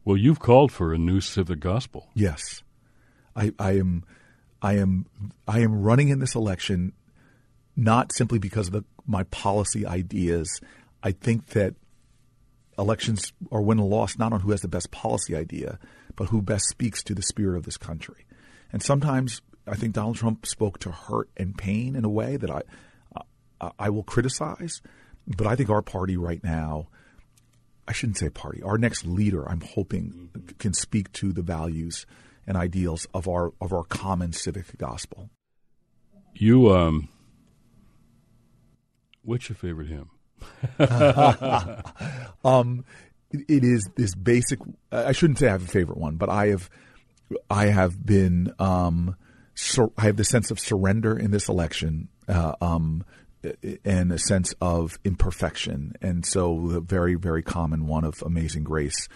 Well, 0.05 0.17
you've 0.17 0.41
called 0.41 0.73
for 0.73 0.93
a 0.93 0.99
new 0.99 1.21
civic 1.21 1.61
gospel. 1.61 2.09
Yes. 2.15 2.63
I, 3.37 3.53
I 3.59 3.73
am 3.73 4.05
I 4.61 4.75
am 4.75 5.07
I 5.47 5.61
am 5.61 5.83
running 5.83 6.09
in 6.09 6.19
this 6.19 6.35
election 6.35 6.93
not 7.77 8.13
simply 8.13 8.39
because 8.39 8.67
of 8.69 8.73
the, 8.75 8.85
my 9.07 9.23
policy 9.25 9.87
ideas. 9.87 10.61
I 11.03 11.13
think 11.13 11.47
that 11.49 11.75
elections 12.79 13.33
are 13.51 13.61
win 13.61 13.81
or 13.81 13.89
lost 13.89 14.19
not 14.19 14.33
on 14.33 14.41
who 14.41 14.51
has 14.51 14.61
the 14.61 14.69
best 14.69 14.91
policy 14.91 15.35
idea, 15.35 15.79
but 16.17 16.29
who 16.29 16.43
best 16.43 16.69
speaks 16.69 17.03
to 17.05 17.15
the 17.15 17.23
spirit 17.23 17.57
of 17.57 17.65
this 17.65 17.77
country. 17.77 18.27
And 18.73 18.83
sometimes 18.83 19.41
I 19.67 19.77
think 19.77 19.95
Donald 19.95 20.17
Trump 20.17 20.47
spoke 20.47 20.79
to 20.81 20.91
hurt 20.91 21.31
and 21.37 21.57
pain 21.57 21.95
in 21.95 22.05
a 22.05 22.11
way 22.11 22.37
that 22.37 22.51
I 22.51 22.63
I 23.79 23.91
will 23.91 24.03
criticize, 24.03 24.83
but 25.27 25.47
I 25.47 25.55
think 25.55 25.71
our 25.71 25.83
party 25.83 26.17
right 26.17 26.43
now, 26.43 26.89
I 27.87 27.93
shouldn't 27.93 28.19
say 28.19 28.29
party, 28.29 28.61
our 28.63 28.77
next 28.77 29.07
leader, 29.07 29.49
I'm 29.49 29.61
hoping 29.61 30.55
can 30.59 30.75
speak 30.75 31.13
to 31.13 31.33
the 31.33 31.43
values 31.43 32.07
and 32.47 32.57
ideals 32.57 33.07
of 33.15 33.29
our 33.29 33.53
of 33.61 33.73
our 33.73 33.85
common 33.85 34.33
civic 34.33 34.77
gospel. 34.79 35.31
You 36.35 36.73
um 36.73 37.09
what's 39.23 39.49
your 39.49 39.57
favorite 39.57 39.89
hymn? 39.89 40.11
um, 42.45 42.85
it 43.31 43.65
is 43.65 43.89
this 43.97 44.15
basic. 44.15 44.59
I 44.91 45.13
shouldn't 45.13 45.39
say 45.39 45.47
I 45.49 45.53
have 45.53 45.65
a 45.65 45.69
favorite 45.69 45.99
one, 45.99 46.17
but 46.17 46.29
I 46.29 46.49
have, 46.49 46.69
I 47.49 47.67
have 47.67 48.05
been. 48.05 48.53
Um, 48.59 49.17
sur- 49.55 49.93
I 49.97 50.03
have 50.03 50.17
the 50.17 50.25
sense 50.25 50.51
of 50.51 50.59
surrender 50.59 51.19
in 51.19 51.31
this 51.31 51.49
election, 51.49 52.09
uh, 52.29 52.55
um, 52.61 53.05
and 53.85 54.13
a 54.13 54.19
sense 54.19 54.55
of 54.61 54.99
imperfection, 55.05 55.95
and 56.01 56.25
so 56.25 56.69
the 56.69 56.81
very, 56.81 57.17
very 57.17 57.43
common 57.43 57.87
one 57.87 58.05
of 58.05 58.23
Amazing 58.23 58.63
Grace. 58.63 59.09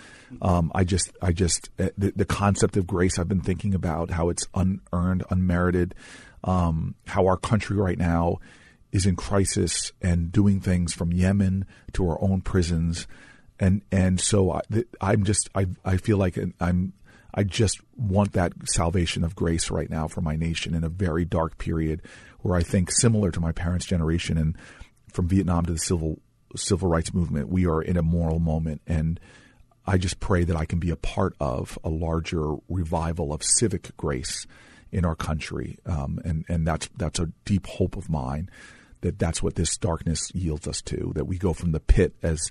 Um, 0.43 0.73
I 0.75 0.83
just, 0.83 1.13
I 1.23 1.33
just, 1.33 1.71
uh, 1.79 1.91
the, 1.97 2.13
the, 2.17 2.25
concept 2.25 2.77
of 2.77 2.89
grace. 2.89 3.19
I've 3.19 3.29
been 3.29 3.41
thinking 3.41 3.75
about 3.75 4.11
how 4.11 4.29
it's 4.29 4.45
unearned, 4.53 5.23
unmerited. 5.31 5.95
Um, 6.43 6.97
how 7.07 7.27
our 7.27 7.37
country 7.37 7.77
right 7.77 7.99
now 7.99 8.39
is 8.93 9.07
in 9.07 9.15
crisis 9.15 9.93
and 10.01 10.33
doing 10.33 10.61
things 10.61 10.93
from 10.93 11.13
Yemen 11.13 11.67
to 11.93 12.09
our 12.09 12.21
own 12.23 12.41
prisons, 12.41 13.07
and 13.61 13.83
and 13.93 14.21
so 14.21 14.53
I, 14.53 14.61
I'm 15.01 15.25
just 15.25 15.51
I 15.55 15.67
I 15.85 15.97
feel 15.99 16.17
like 16.17 16.39
I'm 16.61 16.93
I 17.37 17.43
just 17.43 17.81
want 17.97 18.33
that 18.33 18.53
salvation 18.65 19.23
of 19.23 19.37
grace 19.37 19.71
right 19.71 19.91
now 19.91 20.09
for 20.09 20.23
my 20.23 20.37
nation 20.37 20.75
in 20.75 20.85
a 20.85 20.89
very 20.89 21.25
dark 21.25 21.59
period 21.59 22.03
where 22.41 22.57
I 22.57 22.63
think 22.63 22.91
similar 22.91 23.31
to 23.31 23.41
my 23.41 23.53
parents' 23.53 23.87
generation 23.87 24.39
and 24.39 24.57
from 25.13 25.29
Vietnam 25.29 25.67
to 25.67 25.73
the 25.73 25.79
civil 25.79 26.21
civil 26.55 26.89
rights 26.89 27.13
movement, 27.13 27.49
we 27.49 27.67
are 27.67 27.83
in 27.83 27.97
a 27.97 28.03
moral 28.03 28.39
moment 28.39 28.83
and. 28.87 29.21
I 29.89 29.99
just 29.99 30.19
pray 30.19 30.43
that 30.43 30.57
I 30.57 30.65
can 30.65 30.81
be 30.81 30.91
a 30.91 30.97
part 30.97 31.37
of 31.39 31.79
a 31.85 31.89
larger 31.89 32.57
revival 32.69 33.33
of 33.33 33.45
civic 33.45 33.97
grace 33.97 34.45
in 34.91 35.05
our 35.05 35.15
country, 35.15 35.79
um, 35.87 36.19
and 36.25 36.45
and 36.49 36.67
that's 36.67 36.89
that's 36.97 37.21
a 37.21 37.27
deep 37.45 37.67
hope 37.67 37.97
of 37.97 38.09
mine 38.11 38.51
that 39.03 39.19
that's 39.19 39.43
what 39.43 39.55
this 39.55 39.77
darkness 39.77 40.35
yields 40.35 40.67
us 40.67 40.81
to. 40.83 41.13
That 41.15 41.27
we 41.27 41.39
go 41.39 41.53
from 41.53 41.73
the 41.73 41.81
pit 41.81 42.15
as 42.23 42.51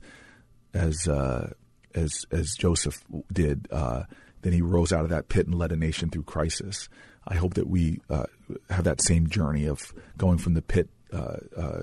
as 0.73 1.07
uh, 1.07 1.51
as 1.93 2.25
as 2.31 2.55
Joseph 2.57 3.03
did. 3.31 3.67
Uh, 3.71 4.03
then 4.45 4.53
he 4.53 4.61
rose 4.61 4.93
out 4.93 5.03
of 5.03 5.09
that 5.09 5.27
pit 5.27 5.47
and 5.47 5.55
led 5.55 5.71
a 5.71 5.75
nation 5.75 6.11
through 6.11 6.21
crisis. 6.21 6.87
I 7.27 7.33
hope 7.33 7.55
that 7.55 7.67
we 7.67 7.99
uh, 8.11 8.27
have 8.69 8.83
that 8.83 9.01
same 9.01 9.27
journey 9.27 9.65
of 9.65 9.91
going 10.19 10.37
from 10.37 10.53
the 10.53 10.61
pit 10.61 10.87
uh, 11.11 11.37
uh, 11.57 11.81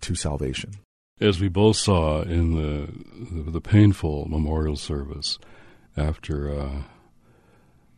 to 0.00 0.14
salvation. 0.14 0.72
As 1.20 1.38
we 1.38 1.48
both 1.48 1.76
saw 1.76 2.22
in 2.22 2.54
the 2.54 2.88
the, 3.30 3.50
the 3.50 3.60
painful 3.60 4.24
memorial 4.26 4.76
service 4.76 5.38
after 5.94 6.58
uh, 6.58 6.82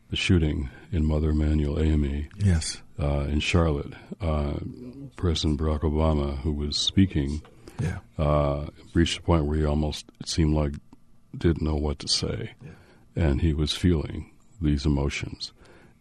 the 0.09 0.17
shooting 0.17 0.69
in 0.91 1.05
Mother 1.05 1.29
Emanuel 1.29 1.79
AME. 1.79 2.27
Yes. 2.37 2.81
Uh, 2.99 3.21
in 3.29 3.39
Charlotte, 3.39 3.93
uh, 4.19 4.55
President 5.15 5.57
Barack 5.57 5.81
Obama, 5.81 6.37
who 6.39 6.51
was 6.51 6.77
speaking, 6.77 7.41
yeah. 7.81 7.99
uh, 8.17 8.67
reached 8.93 9.19
a 9.19 9.21
point 9.21 9.45
where 9.45 9.57
he 9.57 9.65
almost 9.65 10.05
it 10.19 10.27
seemed 10.27 10.53
like 10.53 10.73
didn't 11.37 11.61
know 11.61 11.75
what 11.75 11.99
to 11.99 12.09
say, 12.09 12.51
yeah. 12.61 12.71
And 13.15 13.41
he 13.41 13.53
was 13.53 13.73
feeling 13.73 14.31
these 14.61 14.85
emotions, 14.85 15.51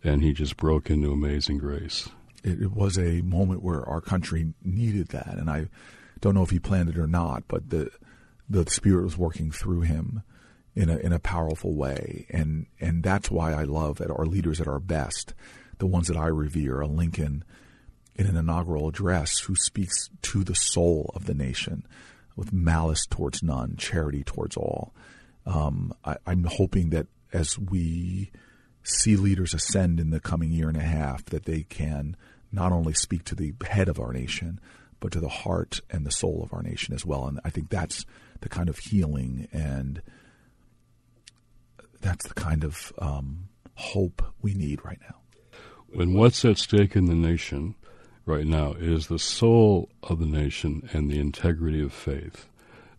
and 0.03 0.23
he 0.23 0.33
just 0.33 0.57
broke 0.57 0.91
into 0.91 1.13
amazing 1.13 1.59
grace. 1.59 2.09
It, 2.43 2.63
it 2.63 2.73
was 2.73 2.99
a 2.99 3.23
moment 3.23 3.63
where 3.63 3.89
our 3.89 4.01
country 4.01 4.55
needed 4.63 5.09
that, 5.09 5.35
and 5.37 5.49
I 5.49 5.69
don't 6.21 6.35
know 6.35 6.43
if 6.43 6.51
he 6.51 6.59
planned 6.59 6.89
it 6.89 6.99
or 6.99 7.07
not, 7.07 7.45
but 7.49 7.71
the 7.71 7.91
the 8.49 8.69
Spirit 8.69 9.05
was 9.05 9.17
working 9.17 9.51
through 9.51 9.83
him 9.83 10.23
in 10.75 10.91
a 10.91 10.97
in 10.99 11.13
a 11.13 11.19
powerful 11.19 11.75
way, 11.75 12.27
and 12.31 12.67
and 12.81 13.03
that's 13.03 13.31
why 13.31 13.53
I 13.53 13.65
love 13.65 14.01
at 14.01 14.11
our 14.11 14.27
leaders 14.27 14.61
at 14.61 14.69
our 14.69 14.81
best, 14.81 15.35
the 15.79 15.87
ones 15.87 16.09
that 16.09 16.17
I 16.17 16.27
revere, 16.27 16.81
a 16.81 16.87
Lincoln 16.87 17.45
in 18.17 18.27
an 18.27 18.37
inaugural 18.37 18.89
address 18.89 19.41
who 19.41 19.57
speaks 19.57 20.09
to 20.23 20.45
the 20.45 20.55
soul 20.55 21.11
of 21.15 21.27
the 21.27 21.35
nation 21.35 21.85
with 22.37 22.53
malice 22.53 23.07
towards 23.07 23.43
none, 23.43 23.77
charity 23.77 24.23
towards 24.23 24.57
all. 24.57 24.95
Um, 25.47 25.93
I, 26.05 26.17
I'm 26.27 26.45
hoping 26.45 26.91
that 26.91 27.07
as 27.33 27.59
we 27.59 28.31
see 28.83 29.17
leaders 29.17 29.55
ascend 29.55 29.99
in 30.01 30.11
the 30.11 30.21
coming 30.21 30.51
year 30.51 30.69
and 30.69 30.77
a 30.77 30.83
half, 30.83 31.25
that 31.27 31.45
they 31.45 31.63
can 31.63 32.17
not 32.53 32.73
only 32.73 32.95
speak 32.95 33.25
to 33.25 33.35
the 33.35 33.53
head 33.67 33.89
of 33.89 33.99
our 33.99 34.13
nation, 34.13 34.61
but 35.01 35.13
to 35.13 35.21
the 35.21 35.29
heart 35.29 35.81
and 35.91 36.07
the 36.07 36.11
soul 36.11 36.43
of 36.43 36.53
our 36.55 36.63
nation 36.63 36.95
as 36.95 37.05
well. 37.05 37.27
And 37.27 37.41
I 37.45 37.51
think 37.51 37.69
that's 37.69 38.07
the 38.41 38.49
kind 38.49 38.69
of 38.69 38.79
healing 38.79 39.49
and 39.53 40.01
that's 42.01 42.29
the 42.29 42.35
kind 42.35 42.65
of 42.65 42.93
um, 42.99 43.49
hope 43.75 44.23
we 44.43 44.55
need 44.55 44.85
right 44.85 45.01
now. 45.01 45.17
When 45.89 46.13
what's 46.15 46.45
at 46.45 46.59
stake 46.59 46.97
in 46.97 47.07
the 47.07 47.15
nation 47.15 47.75
right 48.27 48.47
now 48.47 48.73
is 48.73 49.07
the 49.07 49.19
soul 49.19 49.91
of 50.03 50.19
the 50.19 50.27
nation 50.27 50.89
and 50.93 51.11
the 51.11 51.19
integrity 51.19 51.83
of 51.83 51.93
faith, 51.93 52.49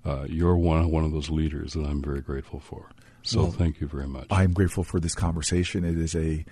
uh, 0.05 0.25
you're 0.29 0.55
one, 0.55 0.91
one 0.91 1.03
of 1.03 1.11
those 1.11 1.29
leaders 1.29 1.73
that 1.73 1.85
I'm 1.85 2.01
very 2.01 2.21
grateful 2.21 2.59
for. 2.59 2.89
So 3.23 3.43
well, 3.43 3.51
thank 3.51 3.81
you 3.81 3.87
very 3.87 4.07
much. 4.07 4.27
I'm 4.29 4.53
grateful 4.53 4.83
for 4.83 4.99
this 4.99 5.15
conversation. 5.15 5.83
It 5.83 5.97
is 5.97 6.15
a 6.15 6.45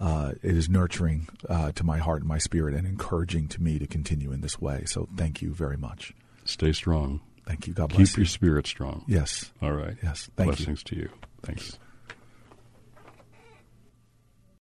uh, 0.00 0.32
it 0.42 0.56
is 0.56 0.68
nurturing 0.68 1.28
uh, 1.48 1.72
to 1.72 1.84
my 1.84 1.98
heart 1.98 2.20
and 2.20 2.28
my 2.28 2.38
spirit 2.38 2.74
and 2.74 2.86
encouraging 2.86 3.48
to 3.48 3.62
me 3.62 3.78
to 3.78 3.86
continue 3.86 4.32
in 4.32 4.40
this 4.40 4.60
way. 4.60 4.84
So 4.86 5.08
thank 5.16 5.42
you 5.42 5.52
very 5.52 5.76
much. 5.76 6.12
Stay 6.44 6.72
strong. 6.72 7.20
Thank 7.46 7.66
you. 7.66 7.74
God 7.74 7.90
bless 7.90 8.10
Keep 8.10 8.16
you. 8.16 8.20
your 8.22 8.28
spirit 8.28 8.66
strong. 8.66 9.04
Yes. 9.06 9.52
All 9.62 9.72
right. 9.72 9.96
Yes. 10.02 10.28
Thank 10.36 10.48
Blessings 10.56 10.82
you. 10.86 10.96
to 10.96 11.02
you. 11.02 11.10
Thanks. 11.42 11.78